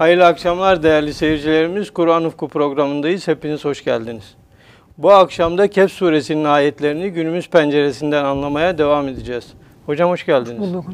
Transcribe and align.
Hayırlı 0.00 0.26
akşamlar 0.26 0.82
değerli 0.82 1.14
seyircilerimiz. 1.14 1.90
Kur'an 1.90 2.24
Ufku 2.24 2.48
programındayız. 2.48 3.28
Hepiniz 3.28 3.64
hoş 3.64 3.84
geldiniz. 3.84 4.34
Bu 4.98 5.12
akşam 5.12 5.58
da 5.58 5.68
Kehf 5.68 5.92
suresinin 5.92 6.44
ayetlerini 6.44 7.10
günümüz 7.10 7.50
penceresinden 7.50 8.24
anlamaya 8.24 8.78
devam 8.78 9.08
edeceğiz. 9.08 9.52
Hocam 9.86 10.10
hoş 10.10 10.26
geldiniz. 10.26 10.60
Bulduk. 10.60 10.84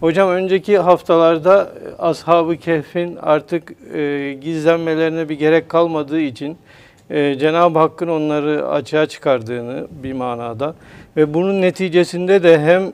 Hocam 0.00 0.28
önceki 0.28 0.78
haftalarda 0.78 1.72
Ashab-ı 1.98 2.56
Kehf'in 2.56 3.18
artık 3.22 3.72
e, 3.94 4.32
gizlenmelerine 4.40 5.28
bir 5.28 5.38
gerek 5.38 5.68
kalmadığı 5.68 6.20
için 6.20 6.56
e, 7.10 7.38
Cenab-ı 7.38 7.78
Hakk'ın 7.78 8.08
onları 8.08 8.68
açığa 8.68 9.06
çıkardığını 9.06 9.86
bir 10.02 10.12
manada 10.12 10.74
ve 11.16 11.34
bunun 11.34 11.62
neticesinde 11.62 12.42
de 12.42 12.60
hem 12.60 12.92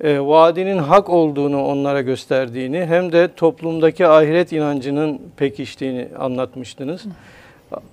e, 0.00 0.20
vaadinin 0.20 0.78
hak 0.78 1.10
olduğunu 1.10 1.64
onlara 1.64 2.00
gösterdiğini 2.00 2.86
hem 2.86 3.12
de 3.12 3.28
toplumdaki 3.36 4.06
ahiret 4.06 4.52
inancının 4.52 5.20
pekiştiğini 5.36 6.08
anlatmıştınız. 6.18 7.04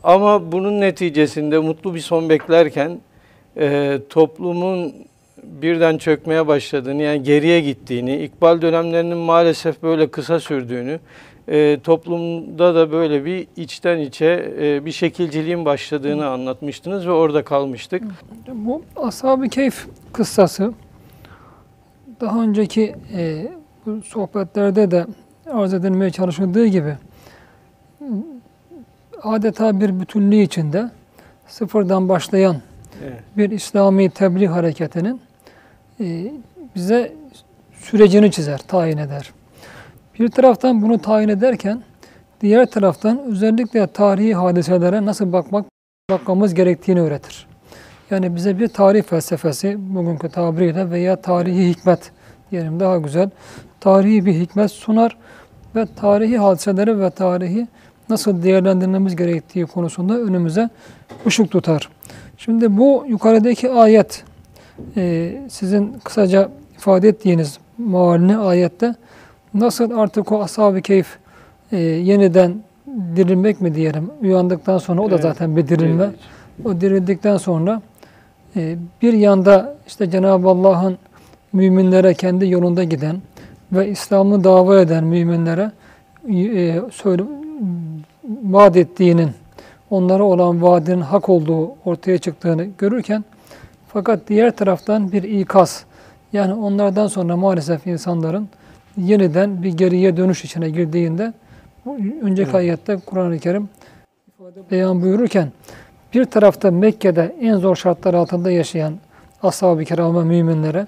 Ama 0.04 0.52
bunun 0.52 0.82
neticesinde 0.82 1.60
mutlu 1.60 1.96
bir 1.96 2.00
son 2.00 2.30
beklerken 2.30 3.00
e, 3.58 4.00
toplumun 4.10 4.94
birden 5.44 5.98
çökmeye 5.98 6.48
başladığını 6.48 7.02
yani 7.02 7.24
geriye 7.24 7.62
gittiğini, 7.62 8.24
ikbal 8.24 8.62
dönemlerinin 8.62 9.18
maalesef 9.18 9.84
böyle 9.84 10.08
kısa 10.08 10.40
sürdüğünü, 10.40 11.00
e, 11.48 11.80
toplumda 11.84 12.76
da 12.76 12.92
böyle 12.92 13.26
bir 13.26 13.48
içten 13.56 13.98
içe 13.98 14.54
e, 14.62 14.86
bir 14.86 14.92
şekilciliğin 14.92 15.66
başladığını 15.66 16.28
anlatmıştınız 16.28 17.08
ve 17.08 17.12
orada 17.12 17.44
kalmıştık. 17.44 18.04
Bu 18.54 18.82
Ashab-ı 18.96 19.50
Keyf 19.50 19.88
kıssası 20.14 20.74
daha 22.22 22.42
önceki 22.42 22.96
e, 23.14 23.48
bu 23.86 24.02
sohbetlerde 24.02 24.92
de 24.92 25.06
arz 25.52 25.74
edilmeye 25.74 26.12
çalışıldığı 26.12 26.66
gibi 26.66 26.96
adeta 29.24 29.80
bir 29.80 30.00
bütünlüğü 30.00 30.42
içinde 30.42 30.90
sıfırdan 31.48 32.10
başlayan 32.10 32.56
Evet. 33.04 33.20
bir 33.38 33.52
İslami 33.52 34.10
tebliğ 34.10 34.48
hareketinin 34.48 35.22
e, 36.00 36.32
bize 36.76 37.14
sürecini 37.74 38.32
çizer, 38.32 38.58
tayin 38.58 38.98
eder. 38.98 39.32
Bir 40.20 40.28
taraftan 40.28 40.82
bunu 40.82 41.00
tayin 41.00 41.30
ederken 41.30 41.82
diğer 42.42 42.66
taraftan 42.66 43.20
özellikle 43.20 43.88
tarihi 43.88 44.34
hadiselere 44.36 45.06
nasıl 45.06 45.34
bakmak 45.34 45.66
bakmamız 46.10 46.54
gerektiğini 46.54 47.02
öğretir. 47.02 47.47
Yani 48.12 48.36
bize 48.36 48.60
bir 48.60 48.68
tarih 48.68 49.04
felsefesi 49.04 49.78
bugünkü 49.80 50.30
tabiriyle 50.30 50.90
veya 50.90 51.16
tarihi 51.16 51.70
hikmet 51.70 52.12
diyelim 52.52 52.80
daha 52.80 52.98
güzel. 52.98 53.30
Tarihi 53.80 54.26
bir 54.26 54.34
hikmet 54.34 54.72
sunar 54.72 55.18
ve 55.76 55.86
tarihi 55.96 56.38
hadiseleri 56.38 57.00
ve 57.00 57.10
tarihi 57.10 57.68
nasıl 58.10 58.44
değerlendirmemiz 58.44 59.16
gerektiği 59.16 59.66
konusunda 59.66 60.20
önümüze 60.20 60.70
ışık 61.26 61.52
tutar. 61.52 61.90
Şimdi 62.38 62.78
bu 62.78 63.06
yukarıdaki 63.08 63.72
ayet 63.72 64.24
e, 64.98 65.34
sizin 65.50 65.94
kısaca 66.04 66.50
ifade 66.78 67.08
ettiğiniz 67.08 67.60
mealini 67.78 68.38
ayette 68.38 68.96
nasıl 69.54 69.92
artık 69.92 70.32
o 70.32 70.44
ashab-ı 70.44 70.82
keyif 70.82 71.18
e, 71.72 71.78
yeniden 71.78 72.56
dirilmek 73.16 73.62
mi 73.62 73.76
diyelim 73.76 74.12
uyandıktan 74.22 74.78
sonra 74.78 75.02
o 75.02 75.12
da 75.12 75.18
zaten 75.18 75.58
bir 75.58 75.68
dirilme. 75.68 76.10
O 76.66 76.82
dirildikten 76.82 77.38
sonra 77.38 77.82
bir 79.02 79.14
yanda 79.14 79.76
işte 79.88 80.10
Cenab-ı 80.10 80.48
Allah'ın 80.50 80.98
müminlere 81.54 82.14
kendi 82.14 82.50
yolunda 82.50 82.84
giden 82.84 83.22
ve 83.72 83.90
İslam'ı 83.90 84.44
dava 84.44 84.80
eden 84.80 85.04
müminlere 85.04 85.72
e, 86.30 86.82
söyle, 86.92 87.24
vaat 88.44 88.78
ettiğinin, 88.78 89.30
onlara 89.90 90.24
olan 90.24 90.62
vaadinin 90.62 91.02
hak 91.02 91.30
olduğu 91.30 91.72
ortaya 91.86 92.18
çıktığını 92.18 92.68
görürken 92.78 93.26
fakat 93.88 94.20
diğer 94.28 94.56
taraftan 94.56 95.12
bir 95.12 95.24
ikaz 95.24 95.86
yani 96.34 96.54
onlardan 96.54 97.08
sonra 97.08 97.38
maalesef 97.38 97.88
insanların 97.88 98.50
yeniden 98.98 99.64
bir 99.64 99.74
geriye 99.74 100.18
dönüş 100.18 100.46
içine 100.46 100.70
girdiğinde 100.70 101.34
önceki 102.22 102.50
Evet. 102.50 102.56
ayette 102.56 102.98
Kur'an-ı 103.06 103.40
Kerim 103.40 103.70
beyan 104.72 105.02
buyururken 105.02 105.52
bir 106.14 106.26
tarafta 106.26 106.72
Mekke'de 106.72 107.36
en 107.42 107.56
zor 107.56 107.76
şartlar 107.76 108.14
altında 108.14 108.52
yaşayan 108.52 108.94
ashab-ı 109.44 109.84
kirama 109.86 110.24
müminlere 110.24 110.88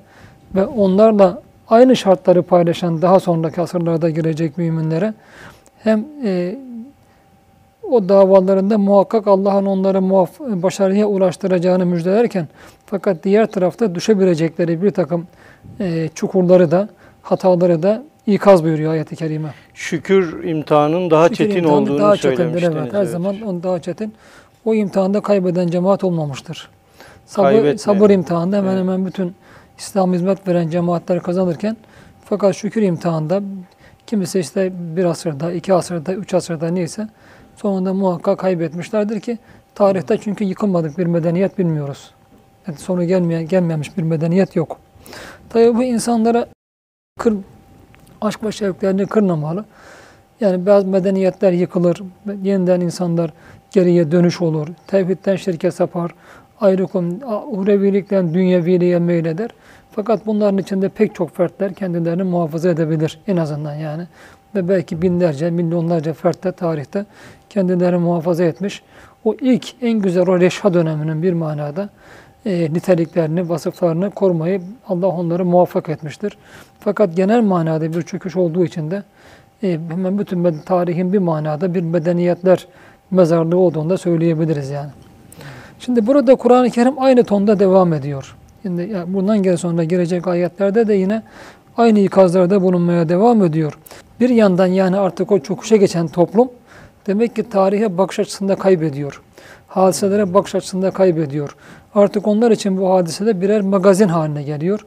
ve 0.55 0.65
onlarla 0.65 1.41
aynı 1.69 1.95
şartları 1.95 2.43
paylaşan 2.43 3.01
daha 3.01 3.19
sonraki 3.19 3.61
asırlarda 3.61 4.09
girecek 4.09 4.57
müminlere 4.57 5.13
hem 5.83 6.05
e, 6.25 6.55
o 7.89 8.09
davalarında 8.09 8.77
muhakkak 8.77 9.27
Allah'ın 9.27 9.65
onları 9.65 9.97
muaf- 9.97 10.63
başarıya 10.63 11.05
ulaştıracağını 11.07 11.85
müjdelerken 11.85 12.47
fakat 12.85 13.23
diğer 13.23 13.45
tarafta 13.45 13.95
düşebilecekleri 13.95 14.81
bir 14.81 14.91
takım 14.91 15.27
e, 15.79 16.09
çukurları 16.15 16.71
da 16.71 16.89
hataları 17.21 17.83
da 17.83 18.03
ikaz 18.27 18.63
buyuruyor 18.63 18.91
ayet-i 18.91 19.15
kerime. 19.15 19.49
Şükür 19.73 20.43
imtihanın 20.43 21.09
daha 21.09 21.23
Şükür 21.29 21.35
çetin 21.37 21.57
imtihanı 21.57 21.75
olduğunu 21.77 21.99
daha 21.99 22.15
çetindir, 22.17 22.37
söylemiştiniz. 22.37 22.77
evet. 22.77 22.93
Her 22.93 22.99
evet. 22.99 23.09
zaman 23.09 23.41
on 23.41 23.63
daha 23.63 23.79
çetin. 23.81 24.13
O 24.65 24.73
imtihanda 24.73 25.21
kaybeden 25.21 25.67
cemaat 25.67 26.03
olmamıştır. 26.03 26.69
Sabır, 27.25 27.47
Kaybetmeyen. 27.47 27.77
sabır 27.77 28.09
imtihanında 28.09 28.57
hemen 28.57 28.71
Evet. 28.71 28.79
hemen 28.81 29.05
bütün 29.05 29.35
İslam 29.77 30.13
hizmet 30.13 30.47
veren 30.47 30.69
cemaatler 30.69 31.23
kazanırken 31.23 31.77
fakat 32.25 32.55
şükür 32.55 32.81
imtihanında 32.81 33.41
kimisi 34.07 34.39
işte 34.39 34.71
bir 34.95 35.05
asırda, 35.05 35.51
iki 35.51 35.73
asırda, 35.73 36.13
üç 36.13 36.33
asırda 36.33 36.67
neyse 36.69 37.07
sonunda 37.55 37.93
muhakkak 37.93 38.39
kaybetmişlerdir 38.39 39.19
ki 39.19 39.37
tarihte 39.75 40.17
çünkü 40.17 40.43
yıkılmadık 40.43 40.97
bir 40.97 41.05
medeniyet 41.05 41.57
bilmiyoruz. 41.57 42.11
Yani 42.67 42.77
sonu 42.77 43.03
gelmeyen, 43.03 43.47
gelmemiş 43.47 43.97
bir 43.97 44.03
medeniyet 44.03 44.55
yok. 44.55 44.77
Tabii 45.49 45.75
bu 45.75 45.83
insanlara 45.83 46.45
kır, 47.19 47.33
aşk 48.21 48.43
ve 48.43 48.51
şevklerini 48.51 49.05
kırmamalı. 49.05 49.65
Yani 50.41 50.65
bazı 50.65 50.87
medeniyetler 50.87 51.51
yıkılır, 51.51 52.01
yeniden 52.43 52.81
insanlar 52.81 53.33
geriye 53.71 54.11
dönüş 54.11 54.41
olur, 54.41 54.67
tevhidden 54.87 55.35
şirke 55.35 55.71
sapar, 55.71 56.11
ayrıkım, 56.61 57.19
uhrevilikten 57.51 58.33
dünyeviliğe 58.33 58.99
meyleder. 58.99 59.49
Fakat 59.91 60.25
bunların 60.25 60.57
içinde 60.57 60.89
pek 60.89 61.15
çok 61.15 61.35
fertler 61.35 61.73
kendilerini 61.73 62.23
muhafaza 62.23 62.69
edebilir 62.69 63.19
en 63.27 63.37
azından 63.37 63.75
yani. 63.75 64.03
Ve 64.55 64.69
belki 64.69 65.01
binlerce, 65.01 65.49
milyonlarca 65.49 66.13
fert 66.13 66.43
de 66.43 66.51
tarihte 66.51 67.05
kendilerini 67.49 67.97
muhafaza 67.97 68.43
etmiş. 68.43 68.83
O 69.23 69.35
ilk 69.41 69.65
en 69.81 69.99
güzel 69.99 70.29
o 70.29 70.39
reşha 70.39 70.73
döneminin 70.73 71.23
bir 71.23 71.33
manada 71.33 71.89
e, 72.45 72.73
niteliklerini, 72.73 73.49
vasıflarını 73.49 74.11
korumayı 74.11 74.61
Allah 74.87 75.07
onları 75.07 75.45
muvaffak 75.45 75.89
etmiştir. 75.89 76.37
Fakat 76.79 77.15
genel 77.15 77.41
manada 77.41 77.93
bir 77.93 78.01
çöküş 78.01 78.35
olduğu 78.35 78.65
için 78.65 78.91
de 78.91 79.03
e, 79.63 79.79
hemen 79.89 80.19
bütün 80.19 80.53
tarihin 80.65 81.13
bir 81.13 81.19
manada 81.19 81.73
bir 81.73 81.81
medeniyetler 81.81 82.67
mezarlığı 83.11 83.57
olduğunu 83.57 83.89
da 83.89 83.97
söyleyebiliriz 83.97 84.69
yani. 84.69 84.89
Şimdi 85.79 86.07
burada 86.07 86.35
Kur'an-ı 86.35 86.69
Kerim 86.69 86.93
aynı 87.01 87.23
tonda 87.23 87.59
devam 87.59 87.93
ediyor. 87.93 88.35
Şimdi 88.61 88.81
ya 88.81 89.13
bundan 89.13 89.43
geri 89.43 89.57
sonra 89.57 89.83
gelecek 89.83 90.27
ayetlerde 90.27 90.87
de 90.87 90.93
yine 90.93 91.23
aynı 91.77 91.99
ikazlarda 91.99 92.61
bulunmaya 92.61 93.09
devam 93.09 93.43
ediyor. 93.43 93.77
Bir 94.19 94.29
yandan 94.29 94.67
yani 94.67 94.97
artık 94.97 95.31
o 95.31 95.39
çöküşe 95.39 95.77
geçen 95.77 96.07
toplum 96.07 96.49
demek 97.07 97.35
ki 97.35 97.49
tarihe 97.49 97.97
bakış 97.97 98.19
açısında 98.19 98.55
kaybediyor. 98.55 99.21
Hadiselere 99.67 100.33
bakış 100.33 100.55
açısında 100.55 100.91
kaybediyor. 100.91 101.55
Artık 101.95 102.27
onlar 102.27 102.51
için 102.51 102.77
bu 102.77 102.93
hadisede 102.93 103.41
birer 103.41 103.61
magazin 103.61 104.07
haline 104.07 104.43
geliyor. 104.43 104.85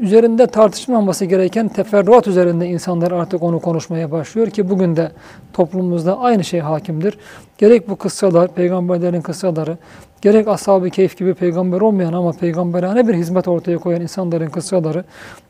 Üzerinde 0.00 0.46
tartışmaması 0.46 1.24
gereken 1.24 1.68
teferruat 1.68 2.26
üzerinde 2.26 2.66
insanlar 2.66 3.12
artık 3.12 3.42
onu 3.42 3.60
konuşmaya 3.60 4.10
başlıyor 4.10 4.50
ki 4.50 4.70
bugün 4.70 4.96
de 4.96 5.12
toplumumuzda 5.52 6.18
aynı 6.18 6.44
şey 6.44 6.60
hakimdir. 6.60 7.18
Gerek 7.58 7.88
bu 7.88 7.96
kıssalar, 7.96 8.54
peygamberlerin 8.54 9.20
kıssaları, 9.20 9.78
gerek 10.22 10.48
ashab-ı 10.48 10.90
keyif 10.90 11.18
gibi 11.18 11.34
peygamber 11.34 11.80
olmayan 11.80 12.12
ama 12.12 12.32
peygamberane 12.32 13.08
bir 13.08 13.14
hizmet 13.14 13.48
ortaya 13.48 13.78
koyan 13.78 14.00
insanların 14.00 14.50
kıssaları, 14.50 15.04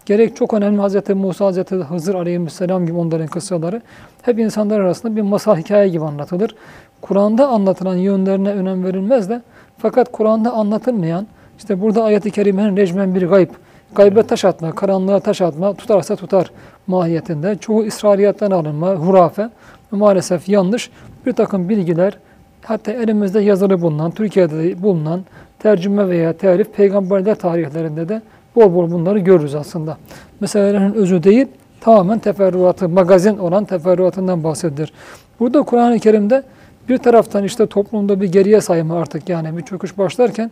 gerek 0.07 0.37
çok 0.37 0.55
önemli 0.55 0.83
Hz. 0.83 1.09
Musa, 1.15 1.53
Hz. 1.53 1.57
Hızır 1.71 2.15
aleyhisselam 2.15 2.87
gibi 2.87 2.99
onların 2.99 3.27
kıssaları 3.27 3.83
hep 4.23 4.39
insanlar 4.39 4.81
arasında 4.81 5.17
bir 5.17 5.23
masal 5.23 5.57
hikaye 5.57 5.89
gibi 5.89 6.05
anlatılır. 6.05 6.55
Kur'an'da 7.01 7.49
anlatılan 7.49 7.97
yönlerine 7.97 8.51
önem 8.51 8.85
verilmez 8.85 9.29
de 9.29 9.43
fakat 9.79 10.13
Kur'an'da 10.13 10.53
anlatılmayan, 10.53 11.27
işte 11.59 11.81
burada 11.81 12.05
ayet-i 12.05 12.31
kerimenin 12.31 12.77
recmen 12.77 13.15
bir 13.15 13.29
gayb, 13.29 13.49
gaybe 13.95 14.23
taş 14.23 14.45
atma, 14.45 14.75
karanlığa 14.75 15.21
taş 15.21 15.43
atma, 15.43 15.75
tutarsa 15.75 16.17
tutar 16.17 16.51
mahiyetinde. 16.87 17.57
Çoğu 17.61 17.85
İsrailiyattan 17.85 18.51
alınma, 18.51 18.95
hurafe, 18.95 19.49
maalesef 19.91 20.49
yanlış 20.49 20.91
bir 21.27 21.33
takım 21.33 21.69
bilgiler, 21.69 22.19
hatta 22.65 22.93
elimizde 22.93 23.41
yazılı 23.41 23.83
bulunan, 23.83 24.11
Türkiye'de 24.11 24.83
bulunan 24.83 25.25
tercüme 25.59 26.09
veya 26.09 26.33
telif 26.33 26.75
peygamberler 26.75 27.35
tarihlerinde 27.35 28.09
de 28.09 28.23
bol 28.57 28.75
bol 28.75 28.91
bunları 28.91 29.19
görürüz 29.19 29.55
aslında. 29.55 29.97
Meselelerin 30.41 30.95
özü 30.95 31.23
değil, 31.23 31.47
tamamen 31.81 32.19
teferruatı, 32.19 32.89
magazin 32.89 33.39
olan 33.39 33.65
teferruatından 33.65 34.45
bahsedilir. 34.45 34.93
Burada 35.41 35.63
Kur'an-ı 35.63 35.99
Kerim'de 35.99 36.43
bir 36.89 36.99
taraftan 36.99 37.45
işte 37.45 37.67
toplumda 37.67 38.21
bir 38.21 38.33
geriye 38.33 38.61
sayma 38.61 39.01
artık 39.01 39.29
yani 39.29 39.57
bir 39.57 39.63
çöküş 39.63 39.99
başlarken 39.99 40.51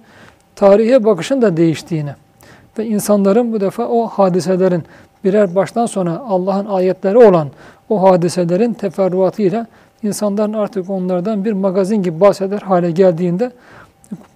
tarihe 0.56 1.05
bakışın 1.05 1.43
da 1.43 1.56
değiştiğini 1.56 2.11
ve 2.78 2.86
insanların 2.86 3.52
bu 3.52 3.60
defa 3.60 3.86
o 3.88 4.06
hadiselerin 4.06 4.82
birer 5.25 5.54
baştan 5.54 5.86
sona 5.86 6.19
Allah'ın 6.28 6.66
ayetleri 6.66 7.19
olan 7.19 7.48
o 7.88 8.02
hadiselerin 8.02 8.72
teferruatıyla 8.72 9.66
insanların 10.02 10.52
artık 10.52 10.90
onlardan 10.90 11.44
bir 11.44 11.52
magazin 11.52 12.02
gibi 12.02 12.20
bahseder 12.20 12.58
hale 12.58 12.90
geldiğinde 12.90 13.52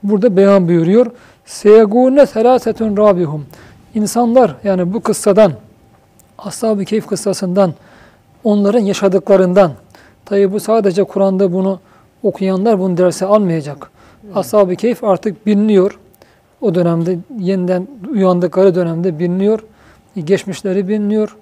burada 0.02 0.36
beyan 0.36 0.68
buyuruyor. 0.68 1.06
Seyegûne 1.46 2.26
selâsetun 2.26 2.96
rabihum. 2.96 3.46
İnsanlar 3.94 4.56
yani 4.64 4.92
bu 4.92 5.00
kıssadan, 5.00 5.52
Ashab-ı 6.38 6.84
Keyif 6.84 7.06
kıssasından, 7.06 7.74
onların 8.44 8.80
yaşadıklarından, 8.80 9.72
tabi 10.24 10.52
bu 10.52 10.60
sadece 10.60 11.04
Kur'an'da 11.04 11.52
bunu 11.52 11.80
okuyanlar 12.22 12.78
bunu 12.78 12.96
derse 12.96 13.26
almayacak. 13.26 13.90
Ashab-ı 14.34 14.76
Keyif 14.76 15.04
artık 15.04 15.46
biliniyor. 15.46 15.98
O 16.62 16.75
dönemde 16.75 17.19
yeniden 17.38 17.88
uyandıkları 18.11 18.75
dönemde 18.75 19.19
biliniyor. 19.19 19.64
Geçmişleri 20.25 20.88
biliniyor. 20.88 21.37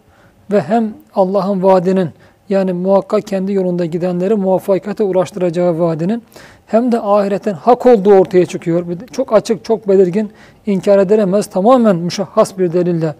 Ve 0.53 0.61
hem 0.61 0.95
Allah'ın 1.15 1.63
vaadinin 1.63 2.11
yani 2.49 2.73
muhakkak 2.73 3.27
kendi 3.27 3.53
yolunda 3.53 3.85
gidenleri 3.85 4.35
muvaffakiyete 4.35 5.03
ulaştıracağı 5.03 5.79
vaadinin 5.79 6.23
hem 6.67 6.93
de 6.93 7.01
ahiretin 7.01 7.53
hak 7.53 7.87
olduğu 7.87 8.15
ortaya 8.15 8.47
çıkıyor. 8.47 8.87
Çok 9.13 9.33
açık, 9.33 9.65
çok 9.65 9.89
belirgin, 9.89 10.31
inkar 10.67 10.99
edilemez, 10.99 11.47
tamamen 11.47 11.97
müşahhas 11.97 12.59
bir 12.59 12.73
delille 12.73 13.15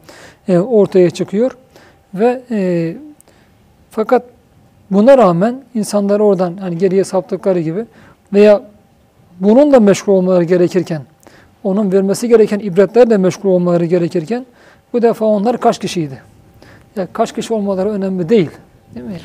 e, 0.49 0.59
ortaya 0.59 1.11
çıkıyor. 1.11 1.57
Ve 2.15 2.43
e, 2.51 2.97
fakat 3.91 4.23
buna 4.91 5.19
rağmen 5.19 5.63
insanlar 5.75 6.21
oradan 6.21 6.57
hani 6.57 6.79
geriye 6.79 7.05
saptıkları 7.05 7.61
gibi 7.61 7.85
veya 8.33 8.63
bununla 9.41 9.81
meşgul 9.81 10.13
olmaları 10.13 10.45
gerekirken, 10.45 11.03
onun 11.65 11.93
vermesi 11.93 12.29
gereken 12.29 12.59
ibretlerle 12.59 13.17
meşgul 13.17 13.51
olmaları 13.51 13.85
gerekirken 13.85 14.47
bu 14.93 15.03
defa 15.03 15.25
onlar 15.25 15.61
kaç 15.61 15.79
kişiydi? 15.79 16.23
Ya 16.97 17.09
kaç 17.13 17.35
kişi 17.35 17.55
olmaları 17.55 17.91
önemli 17.91 18.29
değil. 18.29 18.51
Değil 18.95 19.07
mi? 19.07 19.17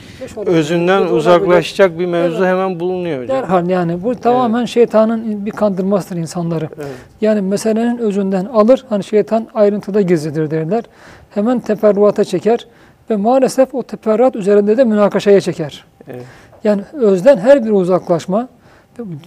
Özünden 0.45 1.01
uzaklaşacak 1.01 1.99
bir 1.99 2.05
mevzu 2.05 2.37
evet. 2.37 2.47
hemen 2.47 2.79
bulunuyor 2.79 3.23
hocam. 3.23 3.37
Derhal 3.37 3.69
yani 3.69 4.03
bu 4.03 4.15
tamamen 4.15 4.59
evet. 4.59 4.69
şeytanın 4.69 5.45
bir 5.45 5.51
kandırmasıdır 5.51 6.17
insanları. 6.17 6.69
Evet. 6.77 6.87
Yani 7.21 7.41
meselenin 7.41 7.97
özünden 7.97 8.45
alır. 8.45 8.85
Hani 8.89 9.03
şeytan 9.03 9.47
ayrıntıda 9.53 10.01
gizlidir 10.01 10.51
derler. 10.51 10.83
Hemen 11.29 11.59
teferruata 11.59 12.23
çeker 12.23 12.67
ve 13.09 13.15
maalesef 13.15 13.75
o 13.75 13.83
teferruat 13.83 14.35
üzerinde 14.35 14.77
de 14.77 14.83
münakaşaya 14.83 15.41
çeker. 15.41 15.85
Evet. 16.07 16.23
Yani 16.63 16.81
özden 16.93 17.37
her 17.37 17.65
bir 17.65 17.71
uzaklaşma, 17.71 18.47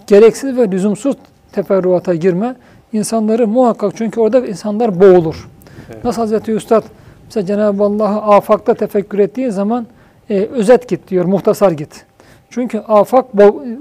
gereksiz 0.06 0.56
ve 0.56 0.70
lüzumsuz 0.70 1.16
teferruata 1.52 2.14
girme 2.14 2.56
insanları 2.92 3.48
muhakkak 3.48 3.92
çünkü 3.96 4.20
orada 4.20 4.46
insanlar 4.46 5.00
boğulur. 5.00 5.48
Evet. 5.90 6.04
Nasıl 6.04 6.22
Hazreti 6.22 6.52
Üstad 6.52 6.82
mesela 7.24 7.46
Cenab-ı 7.46 7.84
Allah'ı 7.84 8.34
afakta 8.34 8.74
tefekkür 8.74 9.18
ettiği 9.18 9.50
zaman 9.50 9.86
e, 10.30 10.40
özet 10.40 10.88
git 10.88 11.08
diyor, 11.08 11.24
muhtasar 11.24 11.72
git. 11.72 12.04
Çünkü 12.50 12.78
afak 12.78 13.24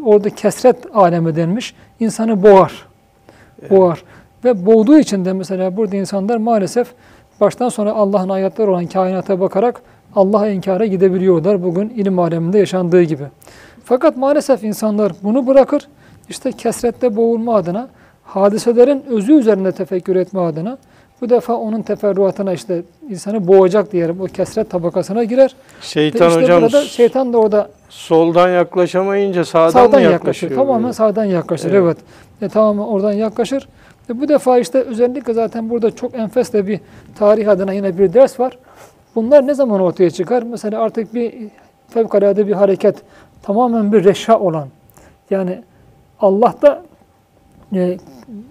orada 0.05 0.29
kesret 0.29 0.77
alemi 0.93 1.35
denmiş, 1.35 1.75
insanı 1.99 2.43
boğar. 2.43 2.85
Evet. 3.61 3.71
Boğar. 3.71 4.03
Ve 4.43 4.65
boğduğu 4.65 4.99
için 4.99 5.25
de 5.25 5.33
mesela 5.33 5.77
burada 5.77 5.95
insanlar 5.95 6.37
maalesef 6.37 6.87
baştan 7.41 7.69
sonra 7.69 7.93
Allah'ın 7.93 8.29
ayetleri 8.29 8.69
olan 8.69 8.87
kainata 8.87 9.39
bakarak 9.39 9.81
Allah'a 10.15 10.47
inkara 10.47 10.85
gidebiliyorlar. 10.85 11.63
Bugün 11.63 11.89
ilim 11.89 12.19
aleminde 12.19 12.59
yaşandığı 12.59 13.03
gibi. 13.03 13.23
Fakat 13.83 14.17
maalesef 14.17 14.63
insanlar 14.63 15.11
bunu 15.23 15.47
bırakır. 15.47 15.87
İşte 16.29 16.51
kesrette 16.51 17.15
boğulma 17.15 17.55
adına, 17.55 17.87
hadiselerin 18.27 19.03
özü 19.09 19.33
üzerinde 19.33 19.71
tefekkür 19.71 20.15
etme 20.15 20.39
adına 20.39 20.77
bu 21.21 21.29
defa 21.29 21.53
onun 21.53 21.81
teferruatına 21.81 22.53
işte 22.53 22.83
insanı 23.09 23.47
boğacak 23.47 23.91
diyelim. 23.91 24.21
O 24.21 24.25
kesret 24.25 24.69
tabakasına 24.69 25.23
girer. 25.23 25.55
Şeytan 25.81 26.29
işte 26.29 26.41
hocam 26.41 26.61
burada, 26.61 26.81
şeytan 26.81 27.33
da 27.33 27.37
orada 27.37 27.69
soldan 27.89 28.49
yaklaşamayınca 28.49 29.45
sağdan, 29.45 29.69
sağdan 29.69 30.01
mı 30.01 30.11
yaklaşır? 30.11 30.55
Tamamen 30.55 30.91
sağdan 30.91 31.25
yaklaşır. 31.25 31.73
Evet. 31.73 31.97
evet. 32.41 32.51
E, 32.51 32.53
tamamen 32.53 32.83
oradan 32.83 33.13
yaklaşır. 33.13 33.67
E, 34.09 34.21
bu 34.21 34.27
defa 34.27 34.59
işte 34.59 34.79
özellikle 34.79 35.33
zaten 35.33 35.69
burada 35.69 35.95
çok 35.95 36.15
enfes 36.15 36.53
de 36.53 36.67
bir 36.67 36.79
tarih 37.19 37.49
adına 37.49 37.73
yine 37.73 37.97
bir 37.97 38.13
ders 38.13 38.39
var. 38.39 38.57
Bunlar 39.15 39.47
ne 39.47 39.53
zaman 39.53 39.81
ortaya 39.81 40.09
çıkar? 40.09 40.43
Mesela 40.43 40.81
artık 40.81 41.13
bir 41.13 41.33
fevkalade 41.89 42.47
bir 42.47 42.53
hareket, 42.53 42.95
tamamen 43.43 43.93
bir 43.93 44.03
reşa 44.03 44.39
olan. 44.39 44.67
Yani 45.29 45.63
Allah'ta 46.19 46.83
e, 47.75 47.97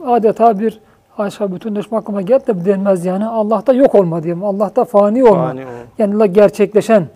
adeta 0.05 0.61
bir 0.61 0.81
haşa 1.11 1.53
bütünleşme 1.53 1.99
aklıma 1.99 2.23
geldi 2.23 2.47
de 2.47 2.65
denmez 2.65 3.05
yani. 3.05 3.27
Allah'ta 3.27 3.73
yok 3.73 3.95
olma 3.95 4.23
diyelim. 4.23 4.45
Allah'ta 4.45 4.85
fani 4.85 5.25
olma. 5.25 5.47
Fani 5.47 5.65
yani 5.99 6.33
gerçekleşen 6.33 7.07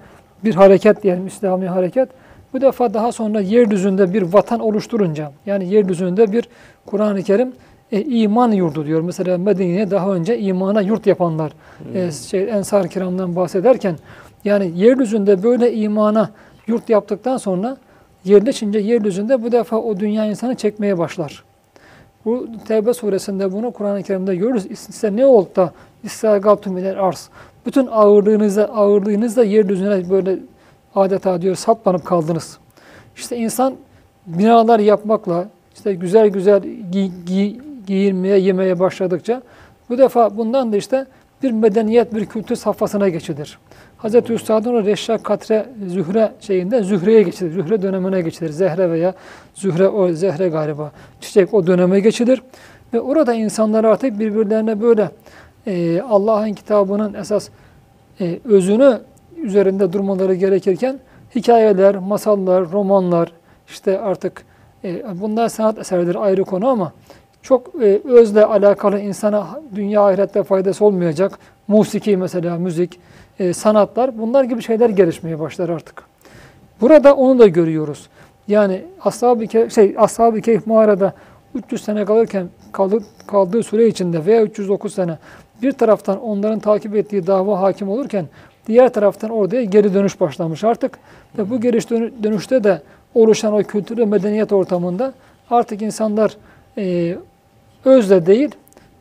bir 0.44 0.54
hareket 0.54 1.02
diyelim 1.02 1.26
İslami 1.26 1.68
hareket. 1.68 2.08
Bu 2.52 2.60
defa 2.60 2.94
daha 2.94 3.12
sonra 3.12 3.40
yeryüzünde 3.40 4.14
bir 4.14 4.22
vatan 4.22 4.60
oluşturunca 4.60 5.32
yani 5.46 5.68
yeryüzünde 5.68 6.32
bir 6.32 6.48
Kur'an-ı 6.86 7.22
Kerim 7.22 7.52
e, 7.92 8.02
iman 8.02 8.52
yurdu 8.52 8.86
diyor. 8.86 9.00
Mesela 9.00 9.38
Medine'ye 9.38 9.90
daha 9.90 10.14
önce 10.14 10.38
imana 10.38 10.80
yurt 10.80 11.06
yapanlar 11.06 11.52
hmm. 11.78 11.96
e, 11.96 12.12
şey, 12.12 12.50
Ensar-ı 12.50 12.88
Kiram'dan 12.88 13.36
bahsederken 13.36 13.96
yani 14.44 14.72
yeryüzünde 14.76 15.42
böyle 15.42 15.72
imana 15.74 16.30
yurt 16.66 16.88
yaptıktan 16.88 17.36
sonra 17.36 17.76
yerleşince 18.24 18.78
yeryüzünde 18.78 19.42
bu 19.42 19.52
defa 19.52 19.76
o 19.76 20.00
dünya 20.00 20.24
insanı 20.24 20.54
çekmeye 20.54 20.98
başlar. 20.98 21.44
Bu 22.24 22.46
Tevbe 22.68 22.94
suresinde 22.94 23.52
bunu 23.52 23.70
Kur'an-ı 23.70 24.02
Kerim'de 24.02 24.36
görürüz. 24.36 24.78
Size 24.78 25.16
ne 25.16 25.26
oldu 25.26 25.48
da 25.56 25.72
İstâgâtum 26.04 26.78
ilel 26.78 27.02
arz. 27.02 27.28
Bütün 27.66 27.86
ağırlığınızla, 27.86 28.64
ağırlığınızla 28.64 29.44
yeryüzüne 29.44 30.10
böyle 30.10 30.38
adeta 30.94 31.42
diyor 31.42 31.54
saplanıp 31.54 32.04
kaldınız. 32.04 32.58
İşte 33.16 33.36
insan 33.36 33.74
binalar 34.26 34.78
yapmakla, 34.78 35.48
işte 35.74 35.94
güzel 35.94 36.28
güzel 36.28 36.62
gi 36.92 37.10
gi 37.26 37.60
giyinmeye, 37.86 38.38
yemeye 38.38 38.80
başladıkça 38.80 39.42
bu 39.88 39.98
defa 39.98 40.36
bundan 40.36 40.72
da 40.72 40.76
işte 40.76 41.06
bir 41.42 41.50
medeniyet, 41.50 42.14
bir 42.14 42.26
kültür 42.26 42.56
safhasına 42.56 43.08
geçilir. 43.08 43.58
Hazreti 43.98 44.32
Üstad'ın 44.32 44.74
o 44.74 44.84
Reşşak 44.84 45.24
Katre 45.24 45.66
Zühre 45.86 46.32
şeyinde 46.40 46.82
Zühre'ye 46.82 47.22
geçilir. 47.22 47.52
Zühre 47.52 47.82
dönemine 47.82 48.22
geçilir. 48.22 48.50
Zehre 48.50 48.90
veya 48.90 49.14
Zühre 49.54 49.88
o 49.88 50.12
Zehre 50.12 50.48
galiba. 50.48 50.92
Çiçek 51.20 51.54
o 51.54 51.66
döneme 51.66 52.00
geçilir. 52.00 52.42
Ve 52.94 53.00
orada 53.00 53.34
insanlar 53.34 53.84
artık 53.84 54.18
birbirlerine 54.18 54.80
böyle 54.80 55.10
e, 55.66 56.00
Allah'ın 56.00 56.52
kitabının 56.52 57.14
esas 57.14 57.48
e, 58.20 58.38
özünü 58.44 59.00
üzerinde 59.36 59.92
durmaları 59.92 60.34
gerekirken 60.34 60.98
hikayeler, 61.34 61.96
masallar, 61.96 62.72
romanlar 62.72 63.32
işte 63.68 64.00
artık 64.00 64.44
e, 64.84 65.20
bunlar 65.20 65.48
sanat 65.48 65.78
eseridir 65.78 66.14
ayrı 66.14 66.44
konu 66.44 66.68
ama 66.68 66.92
çok 67.42 67.82
e, 67.82 68.00
özle 68.04 68.44
alakalı 68.44 68.98
insana 68.98 69.60
dünya 69.74 70.02
ahirette 70.02 70.42
faydası 70.42 70.84
olmayacak 70.84 71.38
musiki 71.68 72.16
mesela 72.16 72.58
müzik, 72.58 73.00
e, 73.38 73.52
sanatlar 73.52 74.18
bunlar 74.18 74.44
gibi 74.44 74.62
şeyler 74.62 74.88
gelişmeye 74.88 75.40
başlar 75.40 75.68
artık. 75.68 76.02
Burada 76.80 77.14
onu 77.14 77.38
da 77.38 77.46
görüyoruz. 77.46 78.08
Yani 78.48 78.82
Ashab-ı 79.04 79.46
Kehf, 79.46 79.74
şey, 79.74 79.94
Ashab 79.98 80.40
Kehf 80.40 80.66
mağarada 80.66 81.12
300 81.54 81.84
sene 81.84 82.04
kalırken 82.04 82.48
kaldı, 82.72 82.98
kaldığı 83.26 83.62
süre 83.62 83.86
içinde 83.86 84.26
veya 84.26 84.42
309 84.42 84.94
sene 84.94 85.18
bir 85.62 85.72
taraftan 85.72 86.20
onların 86.20 86.58
takip 86.58 86.96
ettiği 86.96 87.26
dava 87.26 87.60
hakim 87.60 87.88
olurken 87.88 88.26
diğer 88.66 88.92
taraftan 88.92 89.30
oraya 89.30 89.64
geri 89.64 89.94
dönüş 89.94 90.20
başlamış 90.20 90.64
artık. 90.64 90.98
Ve 91.38 91.50
bu 91.50 91.60
geri 91.60 91.78
dönüşte 92.22 92.64
de 92.64 92.82
oluşan 93.14 93.52
o 93.52 93.62
kültür 93.62 93.98
ve 93.98 94.04
medeniyet 94.04 94.52
ortamında 94.52 95.12
artık 95.50 95.82
insanlar 95.82 96.36
e, 96.78 97.16
özle 97.84 98.26
değil 98.26 98.50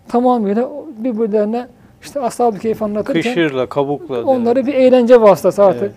tamamıyla 0.07 0.69
birbirlerine 0.97 1.67
işte 2.01 2.19
Ashab-ı 2.19 2.59
Keyif 2.59 2.81
anlatırken 2.81 3.21
Kışırla, 3.21 3.65
kabukla. 3.65 4.23
Onları 4.23 4.65
bir 4.65 4.73
eğlence 4.73 5.21
vasıtası 5.21 5.63
artık. 5.63 5.81
Evet. 5.81 5.95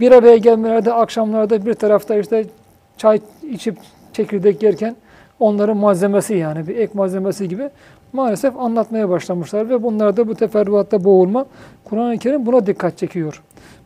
Bir 0.00 0.12
araya 0.12 0.36
gelmelerde, 0.36 0.92
akşamlarda 0.92 1.66
bir 1.66 1.74
tarafta 1.74 2.16
işte 2.16 2.44
çay 2.96 3.20
içip 3.50 3.76
çekirdek 4.12 4.62
yerken 4.62 4.96
onların 5.40 5.76
malzemesi 5.76 6.34
yani 6.34 6.68
bir 6.68 6.76
ek 6.76 6.92
malzemesi 6.94 7.48
gibi 7.48 7.70
maalesef 8.12 8.58
anlatmaya 8.58 9.08
başlamışlar 9.08 9.68
ve 9.68 9.82
bunlar 9.82 10.16
da 10.16 10.28
bu 10.28 10.34
teferruatta 10.34 11.04
boğulma 11.04 11.46
Kur'an-ı 11.84 12.18
Kerim 12.18 12.46
buna 12.46 12.66
dikkat 12.66 12.98
çekiyor. 12.98 13.42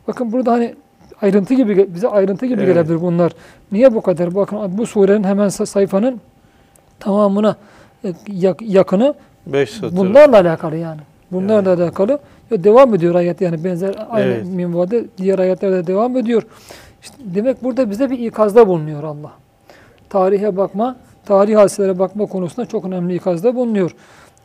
Bakın 0.07 0.31
burada 0.31 0.51
hani 0.51 0.75
ayrıntı 1.21 1.53
gibi 1.53 1.93
bize 1.93 2.07
ayrıntı 2.07 2.45
gibi 2.45 2.61
evet. 2.61 2.73
gelebilir 2.73 3.01
bunlar. 3.01 3.31
Niye 3.71 3.95
bu 3.95 4.01
kadar? 4.01 4.35
Bakın 4.35 4.77
bu 4.77 4.85
surenin 4.85 5.23
hemen 5.23 5.49
sayfanın 5.49 6.21
tamamına 6.99 7.55
yakını 8.61 9.13
Beş 9.47 9.69
satır. 9.69 9.97
bunlarla 9.97 10.39
alakalı 10.39 10.75
yani. 10.75 10.99
Bunlarla 11.31 11.73
alakalı 11.73 12.19
ya 12.51 12.63
devam 12.63 12.95
ediyor 12.95 13.15
ayet 13.15 13.41
yani 13.41 13.63
benzer 13.63 13.95
aynı 14.09 14.25
Evet. 14.25 14.45
minvalde 14.45 15.05
diğer 15.17 15.39
ayetlerde 15.39 15.87
devam 15.87 16.17
ediyor. 16.17 16.43
İşte 17.01 17.15
demek 17.19 17.63
burada 17.63 17.89
bize 17.89 18.09
bir 18.09 18.19
ikazda 18.19 18.67
bulunuyor 18.67 19.03
Allah. 19.03 19.31
Tarihe 20.09 20.57
bakma, 20.57 20.95
tarih 21.25 21.55
hadiselere 21.57 21.99
bakma 21.99 22.25
konusunda 22.25 22.65
çok 22.65 22.85
önemli 22.85 23.15
ikazda 23.15 23.55
bulunuyor. 23.55 23.95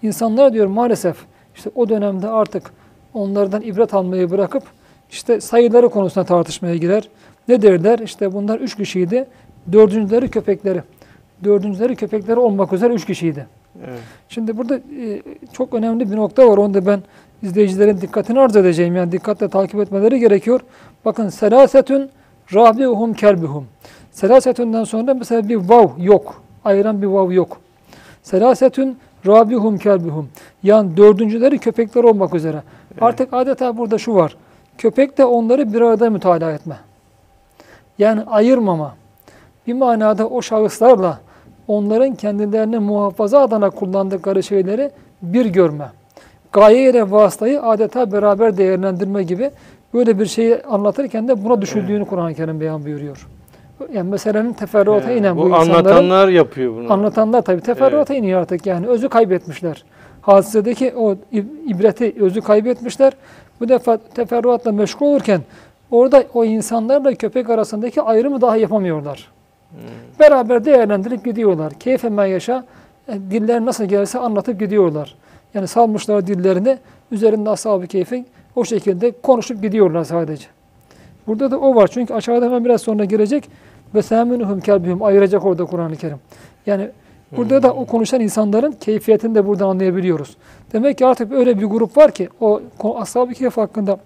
İnsanlar 0.02 0.52
diyor 0.52 0.67
maalesef 0.67 1.17
işte 1.57 1.71
o 1.75 1.88
dönemde 1.88 2.29
artık 2.29 2.71
onlardan 3.14 3.62
ibret 3.62 3.95
almayı 3.95 4.31
bırakıp 4.31 4.62
işte 5.11 5.40
sayıları 5.40 5.88
konusunda 5.88 6.25
tartışmaya 6.26 6.76
girer. 6.76 7.09
Ne 7.49 7.62
derler? 7.62 7.99
İşte 7.99 8.33
bunlar 8.33 8.59
üç 8.61 8.76
kişiydi. 8.76 9.26
Dördüncüleri 9.73 10.29
köpekleri. 10.31 10.83
Dördüncüleri 11.44 11.97
köpekleri 11.97 12.38
olmak 12.38 12.73
üzere 12.73 12.94
üç 12.94 13.06
kişiydi. 13.06 13.47
Evet. 13.87 13.99
Şimdi 14.28 14.56
burada 14.56 14.76
e, 14.76 15.23
çok 15.52 15.75
önemli 15.75 16.11
bir 16.11 16.16
nokta 16.16 16.49
var. 16.49 16.59
Onu 16.59 16.75
da 16.75 16.87
ben 16.87 17.02
izleyicilerin 17.42 18.00
dikkatini 18.00 18.40
arz 18.40 18.56
edeceğim. 18.56 18.97
Yani 18.97 19.12
dikkatle 19.12 19.49
takip 19.49 19.80
etmeleri 19.80 20.20
gerekiyor. 20.20 20.61
Bakın 21.04 21.28
selasetün 21.28 22.11
rabiuhum 22.54 23.14
kelbuhum. 23.14 23.66
Selasetünden 24.12 24.85
sonra 24.85 25.14
mesela 25.14 25.49
bir 25.49 25.56
vav 25.56 25.88
yok. 25.99 26.42
Ayıran 26.64 27.02
bir 27.02 27.06
vav 27.06 27.30
yok. 27.32 27.61
Selasetün 28.23 28.99
rabiuhum 29.26 29.78
kelbuhum. 29.78 30.28
Yani 30.62 30.97
dördüncüleri 30.97 31.59
köpekler 31.59 32.04
olmak 32.04 32.35
üzere. 32.35 32.62
Artık 33.00 33.28
adeta 33.32 33.76
burada 33.76 33.99
şu 33.99 34.14
var. 34.14 34.37
Köpek 34.78 35.18
de 35.18 35.25
onları 35.25 35.73
bir 35.73 35.80
arada 35.80 36.11
mütalaa 36.11 36.52
etme. 36.52 36.76
Yani 37.99 38.23
ayırmama. 38.23 38.94
Bir 39.66 39.73
manada 39.75 40.28
o 40.28 40.42
şahıslarla 40.42 41.20
onların 41.71 42.15
kendilerini 42.15 42.79
muhafaza 42.79 43.41
adına 43.41 43.71
kullandıkları 43.71 44.43
şeyleri 44.43 44.91
bir 45.23 45.47
görme. 45.47 45.85
Gaye 46.53 46.91
ile 46.91 47.11
vasıtayı 47.11 47.62
adeta 47.62 48.12
beraber 48.12 48.57
değerlendirme 48.57 49.23
gibi 49.23 49.50
böyle 49.95 50.19
bir 50.19 50.27
şeyi 50.27 50.62
anlatırken 50.62 51.29
de 51.29 51.45
buna 51.45 51.62
düşüldüğünü 51.62 52.05
Kur'an-ı 52.05 52.35
Kerim 52.35 52.61
beyan 52.61 52.85
buyuruyor. 52.85 53.27
Yani 53.93 54.11
meselenin 54.11 54.53
teferruata 54.53 55.12
inen 55.12 55.37
bu, 55.37 55.41
bu 55.43 55.49
insanların 55.49 55.75
anlatanlar 55.77 56.29
yapıyor 56.29 56.75
bunu. 56.77 56.93
anlatanlar 56.93 57.43
tabii 57.43 57.61
teferruata 57.61 58.15
iniyor 58.15 58.41
artık 58.41 58.67
yani 58.67 58.87
özü 58.87 59.09
kaybetmişler. 59.09 59.85
Hadisedeki 60.23 60.93
o 60.97 61.12
ib- 61.12 61.67
ibreti 61.67 62.15
özü 62.21 62.41
kaybetmişler. 62.41 63.12
Bu 63.61 63.69
defa 63.69 63.99
teferruatla 64.15 64.73
meşgul 64.73 65.07
olurken 65.07 65.41
orada 65.91 66.25
o 66.35 66.45
insanlarla 66.45 67.15
köpek 67.15 67.50
arasındaki 67.50 68.03
ayrımı 68.03 68.41
daha 68.41 68.57
yapamıyorlar. 68.57 69.29
Beraber 70.21 70.65
değerlendirip 70.65 71.25
gidiyorlar. 71.25 71.73
Keyfe 71.73 72.09
men 72.09 72.27
yaşa, 72.27 72.65
e, 73.09 73.12
diller 73.12 73.65
nasıl 73.65 73.85
gelirse 73.85 74.19
anlatıp 74.19 74.61
gidiyorlar. 74.61 75.15
Yani 75.55 75.69
salmışlar 75.69 76.27
dillerini, 76.27 76.79
üzerinde 77.11 77.50
ashab-ı 77.50 77.87
keyfin 77.87 78.27
o 78.57 78.65
şekilde 78.65 79.12
konuşup 79.23 79.62
gidiyorlar 79.62 80.05
sadece. 80.05 80.47
Burada 81.27 81.50
da 81.50 81.59
o 81.59 81.75
var. 81.75 81.89
Çünkü 81.93 82.15
aşağıda 82.15 82.47
hemen 82.47 82.65
biraz 82.65 82.83
sonra 82.83 83.05
gelecek. 83.05 83.49
Ve 83.95 84.03
seminuhum 84.03 84.61
kelbihum 84.61 85.03
ayıracak 85.03 85.45
orada 85.45 85.65
Kur'an-ı 85.65 85.97
Kerim. 85.97 86.19
Yani 86.67 86.89
burada 87.37 87.62
da 87.62 87.73
o 87.73 87.87
konuşan 87.87 88.21
insanların 88.21 88.73
keyfiyetini 88.73 89.35
de 89.35 89.47
buradan 89.47 89.69
anlayabiliyoruz. 89.69 90.37
Demek 90.73 90.99
ki 90.99 91.07
artık 91.07 91.33
öyle 91.33 91.61
bir 91.61 91.65
grup 91.65 91.97
var 91.97 92.12
ki 92.12 92.29
o 92.41 92.61
ashab-ı 92.99 93.33
keyif 93.33 93.57
hakkında 93.57 93.99